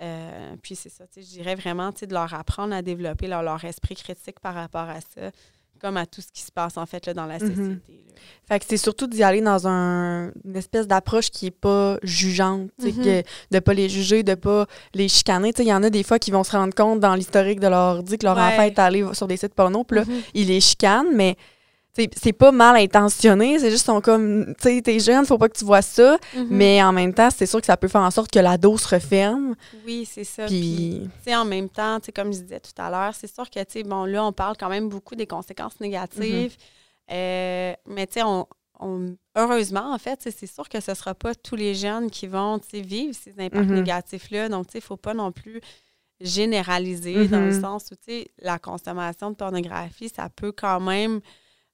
Euh, 0.00 0.56
puis 0.62 0.74
c'est 0.74 0.88
ça, 0.88 1.04
je 1.16 1.20
dirais 1.22 1.54
vraiment, 1.54 1.90
de 1.90 2.12
leur 2.12 2.32
apprendre 2.34 2.74
à 2.74 2.82
développer 2.82 3.28
leur, 3.28 3.42
leur 3.42 3.64
esprit 3.64 3.94
critique 3.94 4.40
par 4.40 4.54
rapport 4.54 4.88
à 4.88 5.00
ça, 5.00 5.30
comme 5.80 5.96
à 5.96 6.06
tout 6.06 6.20
ce 6.20 6.28
qui 6.32 6.42
se 6.42 6.50
passe, 6.50 6.76
en 6.76 6.86
fait, 6.86 7.06
là, 7.06 7.14
dans 7.14 7.26
la 7.26 7.38
Mhm. 7.38 7.48
société. 7.54 8.04
Fait 8.48 8.58
que 8.58 8.64
c'est 8.68 8.76
surtout 8.76 9.06
d'y 9.06 9.22
aller 9.22 9.40
dans 9.40 9.66
un- 9.68 10.32
une 10.44 10.56
espèce 10.56 10.86
d'approche 10.86 11.30
qui 11.30 11.46
est 11.46 11.50
pas 11.50 11.98
jugeante, 12.02 12.70
Mhm. 12.80 13.04
que 13.04 13.22
de 13.50 13.58
pas 13.58 13.74
les 13.74 13.88
juger, 13.88 14.22
de 14.22 14.34
pas 14.34 14.66
les 14.94 15.08
chicaner. 15.08 15.52
Il 15.58 15.64
y 15.66 15.72
en 15.74 15.82
a 15.82 15.90
des 15.90 16.02
fois 16.02 16.18
qui 16.18 16.30
vont 16.30 16.44
se 16.44 16.52
rendre 16.52 16.74
compte 16.74 17.00
dans 17.00 17.14
l'historique 17.14 17.60
de 17.60 17.68
leur 17.68 18.02
dit 18.02 18.18
que 18.18 18.24
leur 18.26 18.36
Ouais. 18.36 18.42
enfant 18.42 18.62
est 18.62 18.78
allé 18.78 19.04
sur 19.12 19.26
des 19.28 19.36
sites 19.36 19.54
porno, 19.54 19.84
puis 19.84 19.98
là, 19.98 20.04
ils 20.34 20.46
les 20.48 20.60
chicanent, 20.60 21.14
mais 21.14 21.36
c'est 21.94 22.32
pas 22.32 22.52
mal 22.52 22.76
intentionné, 22.76 23.58
c'est 23.58 23.70
juste 23.70 23.84
sont 23.84 24.00
comme, 24.00 24.54
tu 24.56 24.62
sais, 24.62 24.80
t'es 24.82 24.98
jeune, 24.98 25.26
faut 25.26 25.36
pas 25.36 25.48
que 25.50 25.58
tu 25.58 25.64
vois 25.64 25.82
ça, 25.82 26.16
Mhm. 26.34 26.46
mais 26.50 26.82
en 26.82 26.92
même 26.92 27.12
temps, 27.12 27.28
c'est 27.30 27.44
sûr 27.46 27.60
que 27.60 27.66
ça 27.66 27.76
peut 27.76 27.88
faire 27.88 28.00
en 28.00 28.10
sorte 28.10 28.30
que 28.30 28.38
l'ado 28.38 28.78
se 28.78 28.88
referme. 28.88 29.54
Oui, 29.84 30.08
c'est 30.10 30.24
ça. 30.24 30.46
Puis, 30.46 31.02
tu 31.04 31.30
sais, 31.30 31.36
en 31.36 31.44
même 31.44 31.68
temps, 31.68 32.00
tu 32.00 32.06
sais, 32.06 32.12
comme 32.12 32.32
je 32.32 32.40
disais 32.40 32.60
tout 32.60 32.72
à 32.80 32.88
l'heure, 32.90 33.14
c'est 33.14 33.32
sûr 33.32 33.50
que, 33.50 33.58
tu 33.60 33.64
sais, 33.68 33.82
bon, 33.82 34.04
là, 34.06 34.24
on 34.24 34.32
parle 34.32 34.56
quand 34.58 34.70
même 34.70 34.88
beaucoup 34.88 35.14
des 35.14 35.26
conséquences 35.26 35.78
négatives. 35.80 36.56
Euh, 37.10 37.74
mais, 37.86 38.06
tu 38.06 38.14
sais, 38.14 38.22
on, 38.22 38.46
on- 38.80 39.14
heureusement, 39.36 39.92
en 39.92 39.98
fait, 39.98 40.20
c'est 40.34 40.46
sûr 40.46 40.68
que 40.70 40.80
ce 40.80 40.92
ne 40.92 40.96
sera 40.96 41.14
pas 41.14 41.34
tous 41.34 41.56
les 41.56 41.74
jeunes 41.74 42.10
qui 42.10 42.26
vont, 42.26 42.58
tu 42.58 42.68
sais, 42.70 42.80
vivre 42.80 43.14
ces 43.14 43.32
impacts 43.38 43.68
Mhm. 43.68 43.74
négatifs-là. 43.74 44.48
Donc, 44.48 44.66
tu 44.68 44.72
sais, 44.72 44.80
faut 44.80 44.96
pas 44.96 45.12
non 45.14 45.30
plus 45.30 45.60
généraliser 46.20 47.28
dans 47.28 47.40
le 47.44 47.50
Mhm. 47.52 47.60
sens 47.60 47.84
où, 47.90 47.96
tu 47.96 48.04
sais, 48.06 48.28
la 48.40 48.58
consommation 48.58 49.30
de 49.30 49.36
pornographie, 49.36 50.08
ça 50.08 50.28
peut 50.28 50.52
quand 50.52 50.80
même 50.80 51.20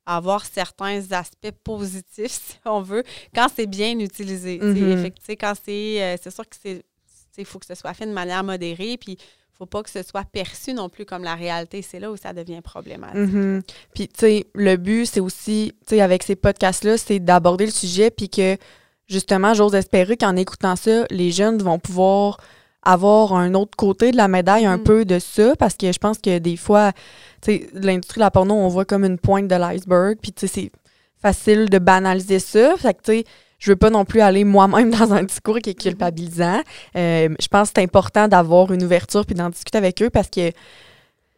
avoir 0.09 0.45
certains 0.45 1.13
aspects 1.13 1.53
positifs, 1.63 2.33
si 2.33 2.57
on 2.65 2.81
veut, 2.81 3.05
quand 3.35 3.49
c'est 3.55 3.67
bien 3.67 3.99
utilisé. 3.99 4.59
Mhm. 4.59 5.11
quand 5.39 5.55
c'est... 5.65 6.03
euh, 6.03 6.17
c'est 6.21 6.31
sûr 6.31 6.49
que 6.49 6.57
c'est... 6.61 6.83
Il 7.37 7.45
faut 7.45 7.61
que 7.61 7.67
ce 7.67 7.77
soit 7.77 7.95
fait 7.95 8.07
de 8.07 8.13
manière 8.13 8.43
modérée, 8.43 8.97
puis 8.97 9.13
il 9.13 9.57
faut 9.57 9.67
pas 9.67 9.85
que 9.85 9.91
ce 9.91 10.03
soit 10.03 10.25
perçu 10.25 10.75
non 10.75 10.89
plus 10.89 11.05
comme 11.05 11.23
la 11.23 11.37
réalité. 11.37 11.83
C'est 11.83 12.01
là 12.01 12.11
où 12.11 12.17
ça 12.17 12.33
devient 12.33 12.61
problématique. 12.63 13.33
Mhm. 13.33 13.63
Puis, 13.95 14.09
tu 14.09 14.15
sais, 14.19 14.47
le 14.55 14.77
but, 14.77 15.07
c'est 15.07 15.21
aussi, 15.21 15.73
tu 15.87 15.95
sais, 15.95 16.01
avec 16.01 16.25
ces 16.25 16.35
podcasts-là, 16.35 16.99
c'est 16.99 17.21
d'aborder 17.21 17.67
le 17.67 17.71
sujet, 17.71 18.11
puis 18.11 18.29
que, 18.29 18.57
justement, 19.07 19.55
j'ose 19.55 19.77
espérer 19.77 20.17
qu'en 20.17 20.35
écoutant 20.35 20.75
ça, 20.75 21.07
les 21.11 21.31
jeunes 21.31 21.59
vont 21.59 21.79
pouvoir 21.79 22.39
avoir 22.83 23.35
un 23.35 23.55
autre 23.55 23.77
côté 23.77 24.11
de 24.13 24.17
la 24.17 24.29
médaille, 24.29 24.65
un 24.67 24.77
Mhm. 24.79 24.83
peu 24.85 25.05
de 25.05 25.19
ça, 25.19 25.55
parce 25.57 25.75
que 25.77 25.93
je 25.93 25.99
pense 25.99 26.19
que 26.19 26.39
des 26.39 26.57
fois, 26.57 26.93
l'industrie 27.75 28.19
de 28.19 28.25
la 28.25 28.31
porno, 28.31 28.55
on 28.55 28.69
voit 28.69 28.85
comme 28.85 29.05
une 29.05 29.19
pointe 29.19 29.49
de 29.49 29.55
l'iceberg, 29.57 30.17
puis, 30.23 30.33
c'est 30.37 30.71
facile 31.21 31.69
de 31.69 31.79
banaliser 31.79 32.39
ça. 32.39 32.77
Fait 32.77 32.95
que, 32.95 33.03
tu 33.03 33.13
sais, 33.13 33.25
je 33.59 33.73
veux 33.73 33.77
pas 33.77 33.91
non 33.91 34.05
plus 34.05 34.21
aller 34.21 34.45
moi-même 34.45 34.91
dans 35.11 35.13
un 35.13 35.25
discours 35.25 35.59
qui 35.59 35.71
est 35.71 35.75
culpabilisant. 35.75 36.61
Euh, 36.97 37.29
je 37.41 37.49
pense 37.49 37.69
que 37.69 37.75
c'est 37.77 37.83
important 37.83 38.29
d'avoir 38.29 38.73
une 38.73 38.85
ouverture 38.85 39.27
puis 39.27 39.35
d'en 39.35 39.51
discuter 39.51 39.79
avec 39.79 40.01
eux 40.01 40.11
parce 40.11 40.29
que, 40.31 40.53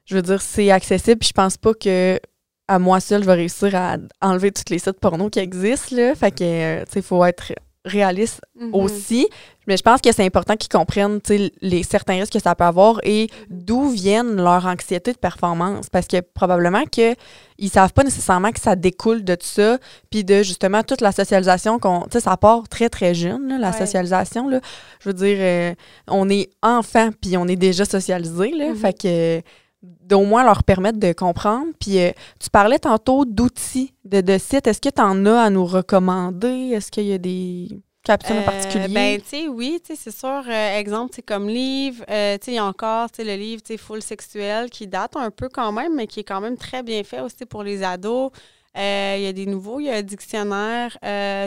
je 0.05 0.15
veux 0.17 0.23
dire, 0.23 0.43
c'est 0.43 0.71
accessible. 0.71 1.19
Puis 1.19 1.29
je 1.29 1.33
pense 1.33 1.57
pas 1.57 1.73
que 1.73 2.21
à 2.69 2.79
moi 2.79 3.01
seule, 3.01 3.23
je 3.23 3.27
vais 3.27 3.35
réussir 3.35 3.75
à 3.75 3.97
enlever 4.21 4.53
toutes 4.53 4.71
les 4.71 4.79
sites 4.79 5.01
porno 5.01 5.31
qui 5.31 5.39
existent. 5.41 5.97
Là. 5.97 6.15
Fait 6.15 6.31
que, 6.31 6.45
euh, 6.45 6.85
tu 6.85 6.93
sais, 6.93 6.99
il 7.01 7.03
faut 7.03 7.25
être 7.25 7.53
réaliste 7.87 8.41
Mhm. 8.57 8.75
aussi. 8.75 9.27
Mais 9.71 9.77
je 9.77 9.85
pense 9.85 10.01
que 10.01 10.11
c'est 10.11 10.25
important 10.25 10.57
qu'ils 10.57 10.69
comprennent 10.69 11.21
les 11.63 11.85
certains 11.85 12.15
risques 12.19 12.33
que 12.33 12.41
ça 12.41 12.57
peut 12.57 12.65
avoir 12.65 12.99
et 13.05 13.29
d'où 13.49 13.89
viennent 13.89 14.35
leur 14.35 14.67
anxiété 14.67 15.13
de 15.13 15.17
performance. 15.17 15.89
Parce 15.89 16.09
que 16.09 16.21
probablement 16.21 16.85
qu'ils 16.87 17.15
ne 17.61 17.69
savent 17.69 17.93
pas 17.93 18.03
nécessairement 18.03 18.51
que 18.51 18.59
ça 18.59 18.75
découle 18.75 19.23
de 19.23 19.37
tout 19.37 19.47
ça, 19.47 19.79
puis 20.11 20.25
de 20.25 20.43
justement 20.43 20.83
toute 20.83 21.03
la 21.03 21.13
socialisation 21.13 21.79
qu'on. 21.79 22.01
Tu 22.03 22.15
sais, 22.15 22.21
ça 22.21 22.37
part 22.37 22.69
très, 22.69 22.89
très 22.89 23.15
jeune, 23.15 23.47
là, 23.47 23.59
la 23.59 23.71
Ouais. 23.71 23.79
socialisation. 23.79 24.49
Là. 24.49 24.59
Je 24.99 25.09
veux 25.09 25.15
dire, 25.15 25.37
euh, 25.39 25.73
on 26.09 26.29
est 26.29 26.51
enfant, 26.65 27.11
puis 27.23 27.37
on 27.37 27.47
est 27.47 27.55
déjà 27.55 27.85
socialisé. 27.85 28.51
Là, 28.51 28.71
Mhm. 28.71 28.77
Fait 28.77 28.93
que 29.01 29.41
d'au 29.83 30.25
moins 30.25 30.43
leur 30.43 30.65
permettre 30.65 30.99
de 30.99 31.13
comprendre. 31.13 31.69
Puis 31.79 32.01
euh, 32.01 32.11
tu 32.41 32.51
parlais 32.51 32.81
tantôt 32.81 33.25
d'outils, 33.25 33.95
de, 34.05 34.21
de 34.21 34.37
sites. 34.37 34.67
Est-ce 34.67 34.81
que 34.81 34.89
tu 34.89 35.01
en 35.01 35.25
as 35.27 35.43
à 35.43 35.49
nous 35.51 35.65
recommander? 35.65 36.73
Est-ce 36.75 36.91
qu'il 36.91 37.05
y 37.05 37.13
a 37.13 37.19
des 37.19 37.69
capsules 38.03 38.37
en 38.37 38.41
Euh, 38.41 38.45
particulier? 38.45 38.89
Ben, 38.89 39.21
tu 39.21 39.29
sais, 39.29 39.49
oui, 39.49 39.81
tu 39.85 39.95
sais, 39.95 40.01
c'est 40.03 40.17
sûr. 40.17 40.43
euh, 40.49 40.79
exemple, 40.79 41.13
c'est 41.15 41.23
comme 41.23 41.49
livre, 41.49 42.05
euh, 42.11 42.37
tu 42.39 42.47
sais, 42.47 42.53
il 42.53 42.55
y 42.55 42.59
a 42.59 42.65
encore, 42.65 43.11
tu 43.11 43.17
sais, 43.17 43.25
le 43.25 43.35
livre, 43.41 43.63
tu 43.63 43.75
sais, 43.75 43.77
Full 43.79 44.03
Sexuel, 44.03 44.71
qui 44.71 44.87
date 44.87 45.17
un 45.17 45.31
peu 45.31 45.49
quand 45.49 45.73
même, 45.73 45.95
mais 45.97 46.07
qui 46.07 46.21
est 46.21 46.25
quand 46.25 46.41
même 46.41 46.57
très 46.57 46.83
bien 46.83 47.03
fait 47.05 47.21
aussi 47.21 47.45
pour 47.47 47.63
les 47.63 47.83
ados. 47.83 48.31
Il 48.77 49.21
y 49.23 49.27
a 49.27 49.33
des 49.33 49.47
nouveaux, 49.47 49.81
il 49.81 49.87
y 49.87 49.91
a 49.91 49.97
un 49.97 50.03
dictionnaire 50.03 50.97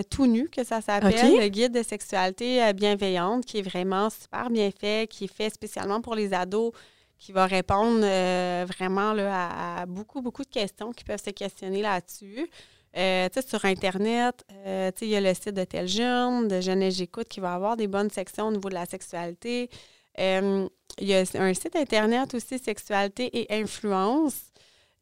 tout 0.10 0.26
nu, 0.28 0.50
que 0.50 0.64
ça 0.66 0.82
s'appelle, 0.82 1.12
le 1.40 1.48
guide 1.48 1.72
de 1.74 1.82
sexualité 1.82 2.72
bienveillante, 2.74 3.46
qui 3.46 3.60
est 3.60 3.62
vraiment 3.62 4.10
super 4.10 4.50
bien 4.50 4.70
fait, 4.78 5.08
qui 5.10 5.24
est 5.26 5.34
fait 5.34 5.50
spécialement 5.50 6.02
pour 6.02 6.16
les 6.16 6.34
ados, 6.34 6.74
qui 7.18 7.32
va 7.32 7.46
répondre 7.46 8.02
vraiment 8.66 9.14
là, 9.14 9.34
à, 9.34 9.82
à 9.84 9.86
beaucoup, 9.86 10.22
beaucoup 10.22 10.44
de 10.44 10.50
questions 10.50 10.92
qui 10.92 11.06
peuvent 11.06 11.24
se 11.24 11.30
questionner 11.30 11.82
là-dessus. 11.82 12.50
Euh, 12.96 13.28
sur 13.48 13.66
Internet, 13.66 14.44
euh, 14.66 14.92
il 15.02 15.08
y 15.08 15.16
a 15.16 15.22
le 15.22 15.34
site 15.34 15.50
de 15.56 15.64
Tel 15.64 15.88
Jeune, 15.88 16.48
de 16.48 16.62
Jeunesse 16.62 16.96
J'écoute, 16.96 17.28
qui 17.28 17.40
va 17.40 17.54
avoir 17.56 17.76
des 17.76 17.88
bonnes 17.88 18.10
sections 18.12 18.48
au 18.48 18.52
niveau 18.52 18.70
de 18.70 18.76
la 18.76 18.86
sexualité. 18.86 19.70
Euh, 20.20 20.68
il 21.00 21.08
y 21.08 21.16
a 21.16 21.24
un 21.36 21.54
site 21.56 21.76
Internet 21.76 22.34
aussi, 22.36 22.60
Sexualité 22.60 23.30
et 23.36 23.52
Influence, 23.62 24.36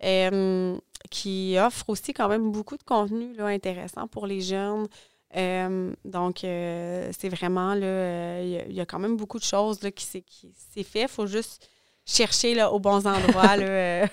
euh, 0.03 0.77
qui 1.09 1.57
offre 1.59 1.89
aussi 1.89 2.13
quand 2.13 2.29
même 2.29 2.51
beaucoup 2.51 2.77
de 2.77 2.83
contenu 2.83 3.33
là, 3.33 3.47
intéressant 3.47 4.07
pour 4.07 4.25
les 4.25 4.39
jeunes. 4.39 4.87
Euh, 5.35 5.93
donc, 6.05 6.37
c'est 6.41 7.29
vraiment, 7.29 7.73
là, 7.73 8.41
il 8.41 8.73
y 8.73 8.79
a- 8.79 8.85
quand 8.85 8.99
même 8.99 9.17
beaucoup 9.17 9.39
de 9.39 9.43
choses 9.43 9.81
là, 9.83 9.91
qui 9.91 10.05
s'est 10.05 10.83
fait. 10.83 11.01
Il 11.03 11.07
faut 11.09 11.27
juste 11.27 11.67
chercher 12.05 12.55
là, 12.55 12.71
aux 12.71 12.79
bons 12.79 13.05
endroits 13.05 13.57
là, 13.57 14.07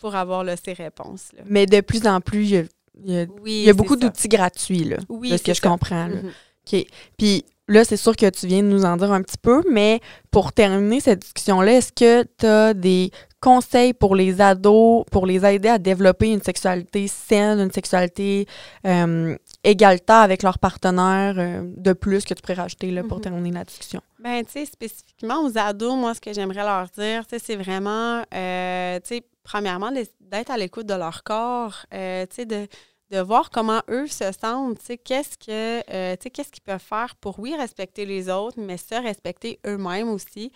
pour 0.00 0.14
avoir 0.16 0.42
là, 0.44 0.56
ces 0.56 0.72
réponses. 0.72 1.30
là. 1.32 1.42
Mais 1.46 1.66
de 1.66 1.80
plus 1.80 2.06
en 2.06 2.20
plus, 2.20 2.66
il 3.02 3.12
y 3.12 3.18
a, 3.20 3.26
Oui, 3.42 3.62
il 3.64 3.68
y 3.68 3.72
beaucoup 3.72 3.96
d'outils 3.96 4.28
gratuits, 4.28 4.84
là, 4.84 4.96
Oui, 5.08 5.30
de 5.30 5.36
ce 5.36 5.42
que 5.42 5.54
je 5.54 5.60
comprends. 5.60 6.06
là. 6.06 6.16
Mhm. 6.22 6.30
OK. 6.72 6.86
Puis 7.18 7.44
là, 7.68 7.84
c'est 7.84 7.96
sûr 7.96 8.16
que 8.16 8.28
tu 8.30 8.46
viens 8.46 8.62
de 8.62 8.68
nous 8.68 8.84
en 8.84 8.96
dire 8.96 9.12
un 9.12 9.22
petit 9.22 9.38
peu, 9.40 9.62
mais 9.70 10.00
pour 10.30 10.52
terminer 10.52 11.00
cette 11.00 11.20
discussion-là, 11.20 11.72
est-ce 11.74 11.92
que 11.92 12.22
tu 12.38 12.46
as 12.46 12.72
des 12.74 13.10
conseils 13.40 13.92
pour 13.92 14.16
les 14.16 14.40
ados, 14.40 15.04
pour 15.10 15.26
les 15.26 15.44
aider 15.44 15.68
à 15.68 15.76
développer 15.78 16.32
une 16.32 16.40
sexualité 16.40 17.06
saine, 17.08 17.58
une 17.60 17.70
sexualité 17.70 18.46
euh, 18.86 19.36
égalitaire 19.62 20.16
avec 20.16 20.42
leur 20.42 20.58
partenaire 20.58 21.34
euh, 21.36 21.62
de 21.76 21.92
plus 21.92 22.24
que 22.24 22.32
tu 22.32 22.40
pourrais 22.40 22.54
rajouter 22.54 22.90
là, 22.90 23.02
pour 23.02 23.18
Mhm. 23.18 23.22
terminer 23.24 23.50
la 23.50 23.64
discussion? 23.64 24.00
Ben, 24.18 24.42
tu 24.46 24.52
sais, 24.52 24.64
spécifiquement 24.64 25.42
aux 25.44 25.58
ados, 25.58 25.94
moi, 25.96 26.14
ce 26.14 26.20
que 26.22 26.32
j'aimerais 26.32 26.62
leur 26.64 26.86
dire, 26.96 27.24
c'est 27.28 27.56
vraiment, 27.56 28.22
euh, 28.34 28.98
tu 29.06 29.16
sais, 29.16 29.22
premièrement, 29.44 29.92
d'être 30.20 30.50
à 30.50 30.56
l'écoute 30.56 30.86
de 30.86 30.94
leur 30.94 31.22
corps, 31.22 31.86
euh, 31.92 32.26
de, 32.38 32.66
de 33.10 33.20
voir 33.20 33.50
comment 33.50 33.82
eux 33.88 34.06
se 34.08 34.32
sentent, 34.32 34.80
qu'est-ce 35.04 35.38
que, 35.38 35.80
euh, 35.90 36.16
qu'est-ce 36.16 36.50
qu'ils 36.50 36.62
peuvent 36.62 36.80
faire 36.80 37.14
pour, 37.16 37.38
oui, 37.38 37.54
respecter 37.54 38.06
les 38.06 38.28
autres, 38.28 38.58
mais 38.58 38.76
se 38.78 38.94
respecter 38.94 39.60
eux-mêmes 39.66 40.08
aussi. 40.08 40.50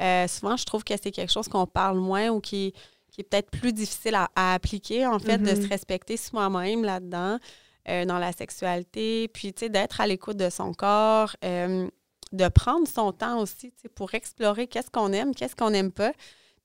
Euh, 0.00 0.26
souvent, 0.26 0.56
je 0.56 0.64
trouve 0.64 0.82
que 0.82 0.94
c'est 1.00 1.10
quelque 1.10 1.32
chose 1.32 1.48
qu'on 1.48 1.66
parle 1.66 1.98
moins 1.98 2.30
ou 2.30 2.40
qui, 2.40 2.72
qui 3.12 3.20
est 3.20 3.24
peut-être 3.24 3.50
plus 3.50 3.72
difficile 3.72 4.14
à, 4.14 4.30
à 4.34 4.54
appliquer, 4.54 5.06
en 5.06 5.18
fait, 5.18 5.38
de 5.38 5.54
se 5.62 5.68
respecter 5.68 6.16
soi-même 6.16 6.82
là-dedans, 6.82 7.38
euh, 7.88 8.04
dans 8.06 8.18
la 8.18 8.32
sexualité, 8.32 9.28
puis, 9.28 9.52
d'être 9.52 10.00
à 10.00 10.06
l'écoute 10.06 10.38
de 10.38 10.48
son 10.48 10.72
corps, 10.72 11.36
de 11.42 12.48
prendre 12.48 12.86
son 12.88 13.12
temps 13.12 13.38
aussi, 13.40 13.72
pour 13.94 14.14
explorer 14.14 14.66
qu'est-ce 14.66 14.90
qu'on 14.90 15.12
aime, 15.12 15.34
qu'est-ce 15.34 15.56
qu'on 15.56 15.70
n'aime 15.70 15.92
pas, 15.92 16.12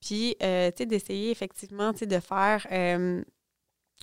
puis, 0.06 0.36
euh, 0.42 0.70
tu 0.70 0.78
sais, 0.78 0.86
d'essayer 0.86 1.30
effectivement, 1.30 1.92
tu 1.92 2.00
sais, 2.00 2.06
de 2.06 2.20
faire, 2.20 2.66
euh, 2.72 3.22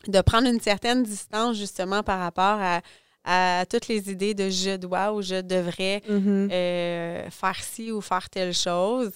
de 0.07 0.21
prendre 0.21 0.47
une 0.47 0.59
certaine 0.59 1.03
distance 1.03 1.55
justement 1.57 2.03
par 2.03 2.19
rapport 2.19 2.59
à, 2.61 2.81
à 3.25 3.65
toutes 3.65 3.87
les 3.87 4.11
idées 4.11 4.33
de 4.33 4.49
je 4.49 4.75
dois 4.75 5.13
ou 5.13 5.21
je 5.21 5.39
devrais 5.41 6.01
Mhm. 6.09 6.49
euh, 6.51 7.29
faire 7.29 7.63
ci 7.63 7.91
ou 7.91 8.01
faire 8.01 8.29
telle 8.29 8.53
chose. 8.53 9.11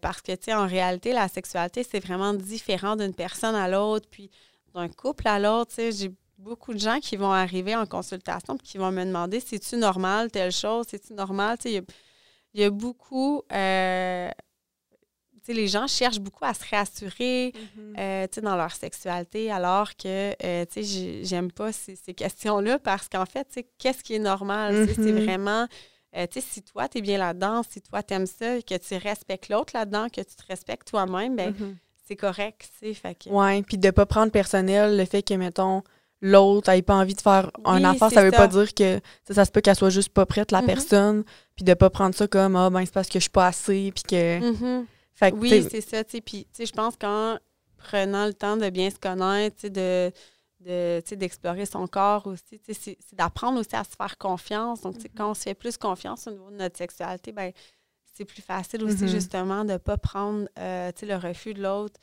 Parce 0.00 0.20
que, 0.20 0.32
tu 0.32 0.44
sais, 0.44 0.54
en 0.54 0.66
réalité, 0.66 1.12
la 1.12 1.28
sexualité, 1.28 1.82
c'est 1.82 1.98
vraiment 1.98 2.34
différent 2.34 2.94
d'une 2.94 3.14
personne 3.14 3.54
à 3.56 3.68
l'autre, 3.68 4.06
puis 4.10 4.30
d'un 4.74 4.88
couple 4.88 5.26
à 5.26 5.38
l'autre. 5.40 5.70
Tu 5.70 5.76
sais, 5.76 5.92
j'ai 5.92 6.10
beaucoup 6.38 6.72
de 6.74 6.78
gens 6.78 7.00
qui 7.00 7.16
vont 7.16 7.32
arriver 7.32 7.74
en 7.74 7.86
consultation 7.86 8.56
puis 8.58 8.66
qui 8.68 8.78
vont 8.78 8.92
me 8.92 9.04
demander 9.04 9.40
c'est-tu 9.40 9.76
normal 9.76 10.30
telle 10.30 10.52
chose, 10.52 10.86
c'est-tu 10.88 11.14
normal. 11.14 11.56
Tu 11.58 11.62
sais, 11.62 11.70
il 11.70 11.74
y 11.74 11.78
a- 11.78 11.82
il 12.54 12.60
y, 12.60 12.64
a 12.64 12.70
beaucoup. 12.70 13.42
euh, 13.50 14.30
les 15.48 15.66
gens 15.68 15.86
cherchent 15.86 16.20
beaucoup 16.20 16.44
à 16.44 16.54
se 16.54 16.62
réassurer 16.70 17.52
euh, 17.98 18.26
tu 18.28 18.34
sais, 18.36 18.40
dans 18.40 18.56
leur 18.56 18.72
sexualité, 18.72 19.50
alors 19.50 19.96
que, 19.96 20.32
euh, 20.44 20.64
j'aime 21.24 21.50
pas 21.50 21.72
ces, 21.72 21.96
ces 21.96 22.14
questions-là 22.14 22.78
parce 22.78 23.08
qu'en 23.08 23.26
fait, 23.26 23.66
qu'est-ce 23.78 24.02
qui 24.04 24.14
est 24.14 24.18
normal? 24.18 24.86
C'est 24.86 25.12
Mhm. 25.12 25.20
vraiment, 25.24 25.66
euh, 26.16 26.26
si 26.38 26.62
toi, 26.62 26.88
tu 26.88 26.98
es 26.98 27.00
bien 27.00 27.18
là-dedans, 27.18 27.62
si 27.68 27.80
toi, 27.80 28.02
tu 28.02 28.14
aimes 28.14 28.26
ça, 28.26 28.62
que 28.62 28.76
tu 28.76 28.94
respectes 28.96 29.48
l'autre 29.48 29.72
là-dedans, 29.74 30.08
que 30.08 30.20
tu 30.20 30.34
te 30.36 30.46
respectes 30.48 30.88
toi-même, 30.88 31.36
ben 31.36 31.50
Mhm. 31.58 31.76
c'est 32.06 32.16
correct, 32.16 32.70
que... 32.80 33.28
Ouais, 33.30 33.62
puis 33.62 33.78
de 33.78 33.90
pas 33.90 34.06
prendre 34.06 34.30
personnel 34.32 34.96
le 34.96 35.04
fait 35.04 35.22
que, 35.22 35.34
mettons, 35.34 35.82
l'autre 36.20 36.70
n'ait 36.70 36.82
pas 36.82 36.94
envie 36.94 37.14
de 37.14 37.20
faire 37.20 37.50
un 37.64 37.78
Oui, 37.78 37.84
affaire, 37.90 38.10
ça 38.10 38.22
veut 38.24 38.30
ça. 38.30 38.36
pas 38.36 38.46
dire 38.46 38.72
que 38.74 39.00
ça, 39.30 39.44
se 39.44 39.50
peut 39.50 39.60
qu'elle 39.60 39.76
soit 39.76 39.90
juste 39.90 40.10
pas 40.10 40.24
prête, 40.24 40.50
la 40.52 40.60
Mhm. 40.60 40.66
personne, 40.66 41.24
puis 41.56 41.64
de 41.64 41.74
pas 41.74 41.90
prendre 41.90 42.14
ça 42.14 42.26
comme 42.28 42.54
ah 42.56 42.70
ben 42.70 42.84
c'est 42.84 42.94
parce 42.94 43.08
que 43.08 43.14
je 43.18 43.22
suis 43.24 43.30
pas 43.30 43.48
assez, 43.48 43.92
puis 43.94 44.04
que. 44.04 44.40
Fait 45.14 45.32
que, 45.32 45.36
Oui, 45.36 45.66
c'est 45.70 45.80
ça, 45.80 46.04
puis, 46.04 46.46
je 46.58 46.70
pense 46.72 46.96
qu'en 46.96 47.38
prenant 47.76 48.26
le 48.26 48.34
temps 48.34 48.56
de 48.56 48.70
bien 48.70 48.90
se 48.90 48.98
connaître, 48.98 49.68
de 49.68 50.12
d'explorer 51.16 51.66
son 51.66 51.88
corps 51.88 52.26
aussi. 52.28 52.60
C'est 52.72 52.96
d'apprendre 53.14 53.58
aussi 53.58 53.74
à 53.74 53.82
se 53.82 53.96
faire 53.96 54.16
confiance. 54.16 54.82
Donc, 54.82 54.94
quand 55.16 55.30
on 55.30 55.34
se 55.34 55.42
fait 55.42 55.54
plus 55.54 55.76
confiance 55.76 56.28
au 56.28 56.30
niveau 56.30 56.50
de 56.52 56.56
notre 56.56 56.76
sexualité, 56.78 57.32
ben 57.32 57.50
c'est 58.14 58.24
plus 58.24 58.42
facile 58.42 58.84
aussi, 58.84 59.02
Mhm. 59.04 59.08
justement, 59.08 59.64
de 59.64 59.72
ne 59.72 59.78
pas 59.78 59.96
prendre 59.96 60.46
euh, 60.58 60.92
le 61.02 61.16
refus 61.16 61.54
de 61.54 61.62
l'autre 61.62 61.98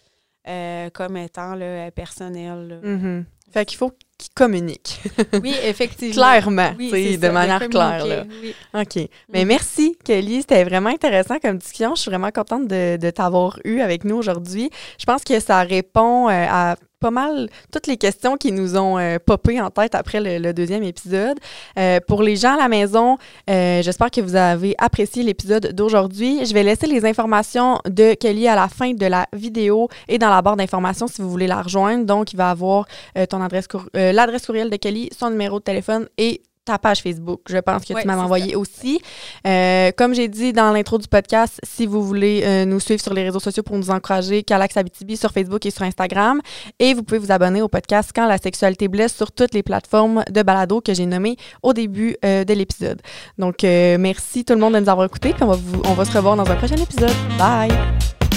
euh, 0.47 0.89
comme 0.91 1.17
étant 1.17 1.55
là, 1.55 1.91
personnel. 1.91 2.67
là. 2.81 2.89
mhm. 2.89 3.25
Fait 3.51 3.65
qu'il 3.65 3.77
faut 3.79 3.91
qu'ils 4.19 4.31
communiquent. 4.35 4.99
Oui, 5.41 5.55
effectivement. 5.63 6.13
Clairement, 6.13 6.71
Oui, 6.77 7.17
de 7.17 7.21
ça, 7.25 7.31
manière 7.31 7.67
claire. 7.67 8.05
Là. 8.05 8.23
oui. 8.43 8.53
OK. 8.75 9.09
Mais 9.33 9.43
merci, 9.43 9.97
Kelly. 10.05 10.41
C'était 10.41 10.63
vraiment 10.63 10.89
intéressant 10.91 11.39
comme 11.39 11.57
discussion. 11.57 11.95
Je 11.95 12.01
suis 12.01 12.11
vraiment 12.11 12.29
contente 12.29 12.67
de, 12.67 12.97
de 12.97 13.09
t'avoir 13.09 13.57
eu 13.65 13.79
avec 13.79 14.03
nous 14.03 14.15
aujourd'hui. 14.17 14.69
Je 14.99 15.05
pense 15.05 15.23
que 15.23 15.39
ça 15.39 15.61
répond 15.61 16.27
euh, 16.29 16.45
à 16.47 16.75
pas 16.99 17.11
mal 17.11 17.49
toutes 17.71 17.87
les 17.87 17.97
questions 17.97 18.37
qui 18.37 18.51
nous 18.51 18.77
ont 18.77 18.97
euh, 18.97 19.17
popé 19.23 19.59
en 19.61 19.69
tête 19.69 19.95
après 19.95 20.19
le, 20.39 20.53
deuxième 20.53 20.83
épisode. 20.83 21.37
Euh, 21.77 21.99
pour 22.07 22.23
les 22.23 22.35
gens 22.35 22.55
à 22.55 22.57
la 22.57 22.67
maison, 22.67 23.17
euh, 23.49 23.81
j'espère 23.81 24.11
que 24.11 24.21
vous 24.21 24.35
avez 24.35 24.75
apprécié 24.77 25.23
l'épisode 25.23 25.73
d'aujourd'hui. 25.73 26.45
Je 26.45 26.53
vais 26.53 26.63
laisser 26.63 26.87
les 26.87 27.05
informations 27.05 27.79
de 27.85 28.13
Kelly 28.13 28.47
à 28.47 28.55
la 28.55 28.67
fin 28.67 28.93
de 28.93 29.05
la 29.05 29.27
vidéo 29.33 29.87
et 30.07 30.17
dans 30.17 30.29
la 30.29 30.41
barre 30.41 30.57
d'informations 30.57 31.07
si 31.07 31.21
vous 31.21 31.29
voulez 31.29 31.47
la 31.47 31.61
rejoindre. 31.61 32.05
Donc, 32.05 32.33
il 32.33 32.37
va 32.37 32.49
avoir 32.49 32.85
euh, 33.17 33.25
ton 33.25 33.41
adresse 33.41 33.67
l'adresse 33.93 34.45
courriel 34.45 34.69
de 34.69 34.75
Kelly, 34.75 35.09
son 35.17 35.29
numéro 35.29 35.59
de 35.59 35.63
téléphone 35.63 36.07
et 36.17 36.41
ta 36.69 36.77
page 36.77 37.01
Facebook. 37.01 37.41
Je 37.49 37.57
pense 37.57 37.83
que 37.85 37.93
Ouais, 37.93 38.01
tu 38.01 38.07
m'as 38.07 38.17
envoyé 38.23 38.55
aussi. 38.55 38.99
Euh, 39.47 39.91
comme 39.97 40.13
j'ai 40.13 40.27
dit 40.27 40.53
dans 40.53 40.71
l'intro 40.71 40.97
du 40.99 41.07
podcast, 41.07 41.59
si 41.63 41.85
vous 41.87 42.03
voulez 42.03 42.41
euh, 42.43 42.65
nous 42.65 42.79
suivre 42.79 43.01
sur 43.01 43.13
les 43.13 43.23
réseaux 43.23 43.39
sociaux 43.39 43.63
pour 43.63 43.75
nous 43.77 43.89
encourager, 43.89 44.43
Calax 44.43 44.77
Abitibi 44.77 45.17
sur 45.17 45.31
Facebook 45.31 45.65
et 45.65 45.71
sur 45.71 45.81
Instagram. 45.83 46.41
Et 46.79 46.93
vous 46.93 47.03
pouvez 47.03 47.17
vous 47.19 47.31
abonner 47.31 47.61
au 47.61 47.67
podcast 47.67 48.11
Quand 48.13 48.27
la 48.27 48.37
sexualité 48.37 48.87
blesse 48.87 49.15
sur 49.15 49.31
toutes 49.31 49.53
les 49.53 49.63
plateformes 49.63 50.23
de 50.29 50.41
balado 50.43 50.79
que 50.81 50.93
j'ai 50.93 51.05
nommées 51.07 51.35
au 51.63 51.73
début 51.73 52.15
euh, 52.23 52.43
de 52.43 52.53
l'épisode. 52.53 53.01
Donc, 53.37 53.63
merci 53.63 54.45
tout 54.45 54.53
le 54.53 54.59
monde 54.59 54.73
de 54.75 54.79
nous 54.79 54.89
avoir 54.89 55.05
écoutés. 55.07 55.33
Puis 55.33 55.43
on 55.43 55.47
va, 55.47 55.55
vous- 55.55 55.81
on 55.85 55.93
va 55.93 56.05
se 56.05 56.11
revoir 56.15 56.35
dans 56.35 56.49
un 56.49 56.55
prochain 56.55 56.75
épisode. 56.75 57.11
Bye! 57.37 58.28